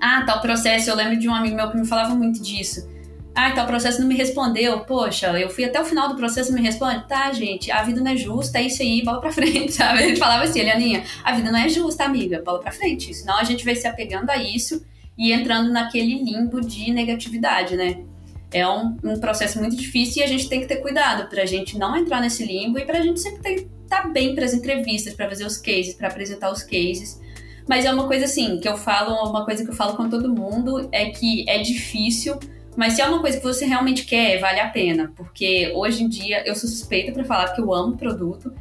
Ah, 0.00 0.22
tal 0.24 0.40
processo, 0.40 0.88
eu 0.88 0.94
lembro 0.94 1.18
de 1.18 1.28
um 1.28 1.34
amigo 1.34 1.56
meu 1.56 1.68
que 1.68 1.76
me 1.76 1.84
falava 1.84 2.14
muito 2.14 2.40
disso. 2.40 2.88
Ah, 3.34 3.50
tal 3.50 3.66
processo 3.66 4.00
não 4.00 4.06
me 4.06 4.14
respondeu. 4.14 4.78
Poxa, 4.80 5.26
eu 5.40 5.50
fui 5.50 5.64
até 5.64 5.80
o 5.80 5.84
final 5.84 6.08
do 6.08 6.14
processo 6.14 6.52
e 6.52 6.54
me 6.54 6.62
responde. 6.62 7.08
Tá, 7.08 7.32
gente, 7.32 7.68
a 7.72 7.82
vida 7.82 8.00
não 8.00 8.12
é 8.12 8.16
justa, 8.16 8.58
é 8.58 8.62
isso 8.62 8.80
aí, 8.80 9.02
bola 9.04 9.20
pra 9.20 9.32
frente, 9.34 9.72
sabe? 9.72 10.04
Ele 10.04 10.16
falava 10.16 10.44
assim, 10.44 10.60
Elianinha, 10.60 11.02
a 11.24 11.32
vida 11.32 11.50
não 11.50 11.58
é 11.58 11.68
justa, 11.68 12.04
amiga, 12.04 12.40
bola 12.44 12.60
pra 12.60 12.70
frente. 12.70 13.12
Senão 13.12 13.38
a 13.38 13.44
gente 13.44 13.64
vai 13.64 13.74
se 13.74 13.88
apegando 13.88 14.30
a 14.30 14.36
isso 14.36 14.86
e 15.18 15.32
entrando 15.32 15.72
naquele 15.72 16.22
limbo 16.22 16.60
de 16.60 16.92
negatividade, 16.92 17.76
né? 17.76 18.04
É 18.52 18.66
um, 18.68 18.96
um 19.02 19.18
processo 19.18 19.58
muito 19.58 19.74
difícil 19.74 20.22
e 20.22 20.24
a 20.24 20.28
gente 20.28 20.48
tem 20.48 20.60
que 20.60 20.66
ter 20.66 20.76
cuidado 20.76 21.28
pra 21.28 21.44
gente 21.44 21.76
não 21.76 21.96
entrar 21.96 22.20
nesse 22.20 22.44
limbo 22.44 22.78
e 22.78 22.84
pra 22.84 23.00
gente 23.00 23.18
sempre 23.18 23.40
ter 23.40 23.79
tá 23.90 24.08
bem 24.08 24.34
para 24.34 24.44
as 24.44 24.54
entrevistas, 24.54 25.12
para 25.12 25.28
fazer 25.28 25.44
os 25.44 25.56
cases, 25.56 25.94
para 25.94 26.08
apresentar 26.08 26.50
os 26.50 26.62
cases. 26.62 27.20
Mas 27.68 27.84
é 27.84 27.92
uma 27.92 28.06
coisa 28.06 28.24
assim, 28.24 28.58
que 28.58 28.68
eu 28.68 28.78
falo, 28.78 29.28
uma 29.28 29.44
coisa 29.44 29.64
que 29.64 29.70
eu 29.70 29.74
falo 29.74 29.96
com 29.96 30.08
todo 30.08 30.32
mundo 30.32 30.88
é 30.92 31.10
que 31.10 31.44
é 31.48 31.58
difícil, 31.58 32.38
mas 32.76 32.94
se 32.94 33.02
é 33.02 33.06
uma 33.06 33.20
coisa 33.20 33.36
que 33.36 33.42
você 33.42 33.66
realmente 33.66 34.04
quer, 34.04 34.38
vale 34.38 34.60
a 34.60 34.68
pena, 34.68 35.12
porque 35.16 35.72
hoje 35.74 36.04
em 36.04 36.08
dia 36.08 36.42
eu 36.46 36.54
sou 36.54 36.68
suspeita 36.68 37.12
para 37.12 37.24
falar 37.24 37.52
que 37.52 37.60
eu 37.60 37.74
amo 37.74 37.94
o 37.94 37.96
produto, 37.96 38.52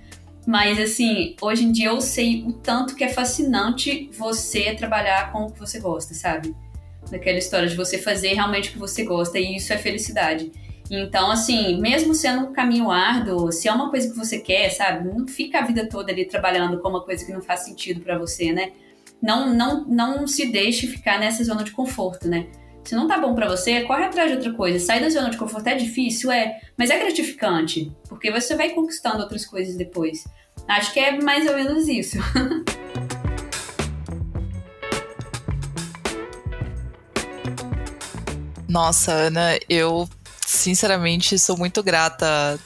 mas 0.45 0.80
assim, 0.80 1.36
hoje 1.41 1.63
em 1.63 1.71
dia 1.71 1.89
eu 1.89 2.01
sei 2.01 2.43
o 2.43 2.51
tanto 2.51 2.95
que 2.95 3.03
é 3.03 3.09
fascinante 3.09 4.09
você 4.17 4.73
trabalhar 4.75 5.32
com 5.32 5.45
o 5.45 5.51
que 5.51 5.59
você 5.59 5.80
gosta, 5.80 6.13
sabe? 6.13 6.55
Daquela 7.09 7.38
história 7.38 7.67
de 7.67 7.75
você 7.75 7.97
fazer 7.97 8.34
realmente 8.34 8.69
o 8.69 8.73
que 8.73 8.80
você 8.80 9.03
gosta 9.03 9.39
e 9.39 9.55
isso 9.55 9.71
é 9.71 9.77
felicidade. 9.77 10.51
Então, 10.90 11.30
assim, 11.30 11.80
mesmo 11.80 12.16
sendo 12.16 12.48
um 12.48 12.54
caminho 12.54 12.90
árduo, 12.90 13.52
se 13.52 13.68
é 13.68 13.72
uma 13.72 13.92
coisa 13.92 14.10
que 14.10 14.18
você 14.18 14.40
quer, 14.40 14.72
sabe, 14.72 15.08
não 15.08 15.28
fica 15.28 15.60
a 15.60 15.66
vida 15.66 15.88
toda 15.88 16.12
ali 16.12 16.26
trabalhando 16.26 16.80
com 16.80 16.90
uma 16.90 17.04
coisa 17.04 17.24
que 17.24 17.32
não 17.32 17.42
faz 17.42 17.60
sentido 17.62 18.02
para 18.02 18.18
você, 18.18 18.52
né? 18.52 18.72
Não, 19.22 19.54
não, 19.54 19.86
não 19.86 20.28
se 20.28 20.52
deixe 20.52 20.88
ficar 20.88 21.20
nessa 21.20 21.44
zona 21.44 21.64
de 21.64 21.72
conforto, 21.72 22.28
né? 22.28 22.48
Se 22.84 22.96
não 22.96 23.08
tá 23.08 23.20
bom 23.20 23.36
para 23.36 23.48
você, 23.48 23.82
corre 23.82 24.06
atrás 24.06 24.32
de 24.32 24.38
outra 24.38 24.52
coisa. 24.54 24.84
Sair 24.84 25.02
da 25.02 25.10
zona 25.10 25.30
de 25.30 25.38
conforto 25.38 25.68
é 25.68 25.76
difícil, 25.76 26.32
é, 26.32 26.60
mas 26.76 26.90
é 26.90 26.98
gratificante, 26.98 27.96
porque 28.08 28.32
você 28.32 28.56
vai 28.56 28.70
conquistando 28.70 29.22
outras 29.22 29.46
coisas 29.46 29.76
depois. 29.76 30.24
Acho 30.68 30.92
que 30.92 31.00
é 31.00 31.22
mais 31.22 31.48
ou 31.48 31.56
menos 31.56 31.88
isso. 31.88 32.18
Nossa, 38.68 39.12
Ana, 39.12 39.60
eu 39.68 40.08
sinceramente, 40.50 41.38
sou 41.38 41.58
muito 41.58 41.84
grata 41.84 42.60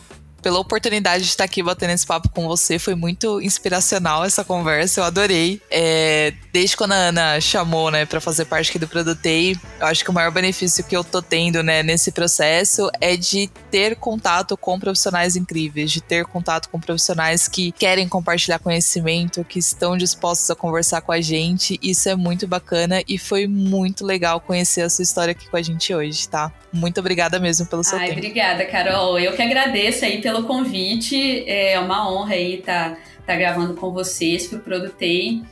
pela 0.43 0.59
oportunidade 0.59 1.23
de 1.23 1.29
estar 1.29 1.45
aqui 1.45 1.63
batendo 1.63 1.91
esse 1.91 2.05
papo 2.05 2.29
com 2.29 2.47
você. 2.47 2.77
Foi 2.77 2.93
muito 2.93 3.41
inspiracional 3.41 4.25
essa 4.25 4.43
conversa, 4.43 4.99
eu 4.99 5.05
adorei. 5.05 5.61
É, 5.71 6.33
desde 6.51 6.75
quando 6.75 6.91
a 6.91 6.95
Ana 6.95 7.41
chamou, 7.41 7.89
né, 7.89 8.05
para 8.05 8.19
fazer 8.19 8.45
parte 8.45 8.69
aqui 8.69 8.77
do 8.77 8.87
Produtei, 8.87 9.55
eu 9.79 9.87
acho 9.87 10.03
que 10.03 10.09
o 10.09 10.13
maior 10.13 10.31
benefício 10.31 10.83
que 10.83 10.95
eu 10.95 11.03
tô 11.03 11.21
tendo, 11.21 11.63
né, 11.63 11.81
nesse 11.81 12.11
processo 12.11 12.91
é 12.99 13.15
de 13.15 13.49
ter 13.71 13.95
contato 13.95 14.57
com 14.57 14.77
profissionais 14.77 15.35
incríveis, 15.37 15.91
de 15.91 16.01
ter 16.01 16.25
contato 16.25 16.69
com 16.69 16.79
profissionais 16.79 17.47
que 17.47 17.71
querem 17.71 18.07
compartilhar 18.07 18.59
conhecimento, 18.59 19.45
que 19.45 19.59
estão 19.59 19.95
dispostos 19.95 20.51
a 20.51 20.55
conversar 20.55 21.01
com 21.01 21.13
a 21.13 21.21
gente. 21.21 21.79
Isso 21.81 22.09
é 22.09 22.15
muito 22.15 22.45
bacana 22.45 23.01
e 23.07 23.17
foi 23.17 23.47
muito 23.47 24.05
legal 24.05 24.41
conhecer 24.41 24.81
a 24.81 24.89
sua 24.89 25.03
história 25.03 25.31
aqui 25.31 25.49
com 25.49 25.55
a 25.55 25.61
gente 25.61 25.93
hoje, 25.95 26.27
tá? 26.27 26.51
Muito 26.73 26.99
obrigada 26.99 27.39
mesmo 27.39 27.67
pelo 27.67 27.83
seu 27.83 27.99
Ai, 27.99 28.07
tempo. 28.07 28.19
Obrigada, 28.19 28.65
Carol. 28.65 29.19
Eu 29.19 29.33
que 29.33 29.41
agradeço 29.41 30.03
aí 30.03 30.21
pelo 30.21 30.32
convite. 30.41 31.47
É 31.47 31.79
uma 31.79 32.11
honra 32.11 32.33
aí 32.33 32.55
estar 32.55 32.95
tá, 32.95 32.97
tá 33.27 33.35
gravando 33.35 33.75
com 33.75 33.91
vocês 33.91 34.47
pro 34.47 34.57
Produtei. 34.57 35.43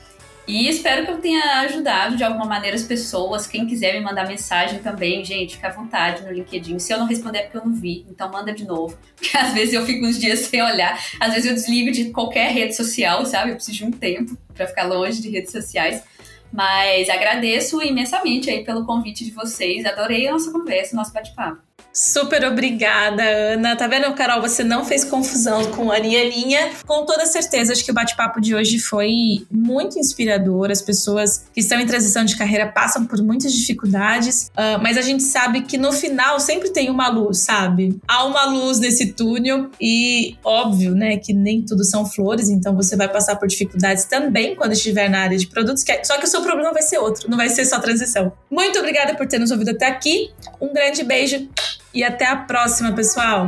E 0.47 0.67
espero 0.67 1.05
que 1.05 1.11
eu 1.11 1.19
tenha 1.19 1.61
ajudado 1.61 2.17
de 2.17 2.23
alguma 2.23 2.45
maneira 2.45 2.75
as 2.75 2.83
pessoas. 2.83 3.45
Quem 3.45 3.67
quiser 3.67 3.93
me 3.93 4.01
mandar 4.01 4.27
mensagem 4.27 4.79
também, 4.79 5.23
gente, 5.23 5.55
fica 5.55 5.67
à 5.67 5.71
vontade 5.71 6.23
no 6.23 6.31
LinkedIn. 6.31 6.79
Se 6.79 6.91
eu 6.91 6.97
não 6.97 7.05
responder 7.05 7.37
é 7.37 7.41
porque 7.43 7.57
eu 7.57 7.65
não 7.65 7.73
vi, 7.73 8.05
então 8.09 8.29
manda 8.29 8.51
de 8.51 8.65
novo. 8.65 8.97
Porque 9.15 9.37
às 9.37 9.53
vezes 9.53 9.73
eu 9.73 9.85
fico 9.85 10.05
uns 10.05 10.19
dias 10.19 10.39
sem 10.39 10.61
olhar. 10.61 10.99
Às 11.19 11.33
vezes 11.33 11.49
eu 11.49 11.53
desligo 11.53 11.91
de 11.91 12.09
qualquer 12.09 12.51
rede 12.51 12.75
social, 12.75 13.23
sabe? 13.25 13.51
Eu 13.51 13.55
preciso 13.55 13.77
de 13.77 13.85
um 13.85 13.91
tempo 13.91 14.35
para 14.53 14.65
ficar 14.65 14.83
longe 14.83 15.21
de 15.21 15.29
redes 15.29 15.51
sociais. 15.51 16.03
Mas 16.51 17.07
agradeço 17.09 17.81
imensamente 17.81 18.49
aí 18.49 18.65
pelo 18.65 18.85
convite 18.85 19.23
de 19.23 19.31
vocês. 19.31 19.85
Adorei 19.85 20.27
a 20.27 20.31
nossa 20.33 20.51
conversa, 20.51 20.93
o 20.93 20.97
nosso 20.97 21.13
bate-papo. 21.13 21.61
Super 21.93 22.45
obrigada, 22.45 23.23
Ana. 23.23 23.75
Tá 23.75 23.87
vendo, 23.87 24.13
Carol? 24.13 24.41
Você 24.41 24.63
não 24.63 24.85
fez 24.85 25.03
confusão 25.03 25.71
com 25.71 25.91
a 25.91 25.95
Aninha. 25.95 26.71
Com 26.85 27.05
toda 27.05 27.25
certeza, 27.25 27.73
acho 27.73 27.83
que 27.83 27.91
o 27.91 27.93
bate-papo 27.93 28.39
de 28.39 28.55
hoje 28.55 28.79
foi 28.79 29.45
muito 29.51 29.99
inspirador. 29.99 30.71
As 30.71 30.81
pessoas 30.81 31.45
que 31.53 31.59
estão 31.59 31.79
em 31.79 31.85
transição 31.85 32.23
de 32.23 32.37
carreira 32.37 32.67
passam 32.67 33.05
por 33.05 33.21
muitas 33.21 33.53
dificuldades, 33.53 34.49
uh, 34.49 34.81
mas 34.81 34.97
a 34.97 35.01
gente 35.01 35.23
sabe 35.23 35.61
que 35.61 35.77
no 35.77 35.91
final 35.91 36.39
sempre 36.39 36.69
tem 36.69 36.89
uma 36.89 37.09
luz, 37.09 37.39
sabe? 37.39 37.99
Há 38.07 38.25
uma 38.25 38.45
luz 38.45 38.79
nesse 38.79 39.13
túnel 39.13 39.69
e 39.79 40.37
óbvio, 40.43 40.95
né, 40.95 41.17
que 41.17 41.33
nem 41.33 41.61
tudo 41.61 41.83
são 41.83 42.05
flores, 42.05 42.49
então 42.49 42.75
você 42.75 42.95
vai 42.95 43.07
passar 43.07 43.35
por 43.35 43.47
dificuldades 43.47 44.05
também 44.05 44.55
quando 44.55 44.73
estiver 44.73 45.09
na 45.09 45.19
área 45.19 45.37
de 45.37 45.47
produtos, 45.47 45.83
é... 45.87 46.03
só 46.03 46.17
que 46.17 46.25
o 46.25 46.27
seu 46.27 46.41
problema 46.41 46.71
vai 46.71 46.81
ser 46.81 46.97
outro, 46.97 47.29
não 47.29 47.37
vai 47.37 47.49
ser 47.49 47.65
só 47.65 47.79
transição. 47.79 48.31
Muito 48.49 48.79
obrigada 48.79 49.15
por 49.15 49.27
ter 49.27 49.39
nos 49.39 49.51
ouvido 49.51 49.71
até 49.71 49.87
aqui. 49.87 50.31
Um 50.59 50.73
grande 50.73 51.03
beijo 51.03 51.49
e 51.93 52.03
até 52.03 52.27
a 52.27 52.35
próxima, 52.35 52.93
pessoal! 52.93 53.45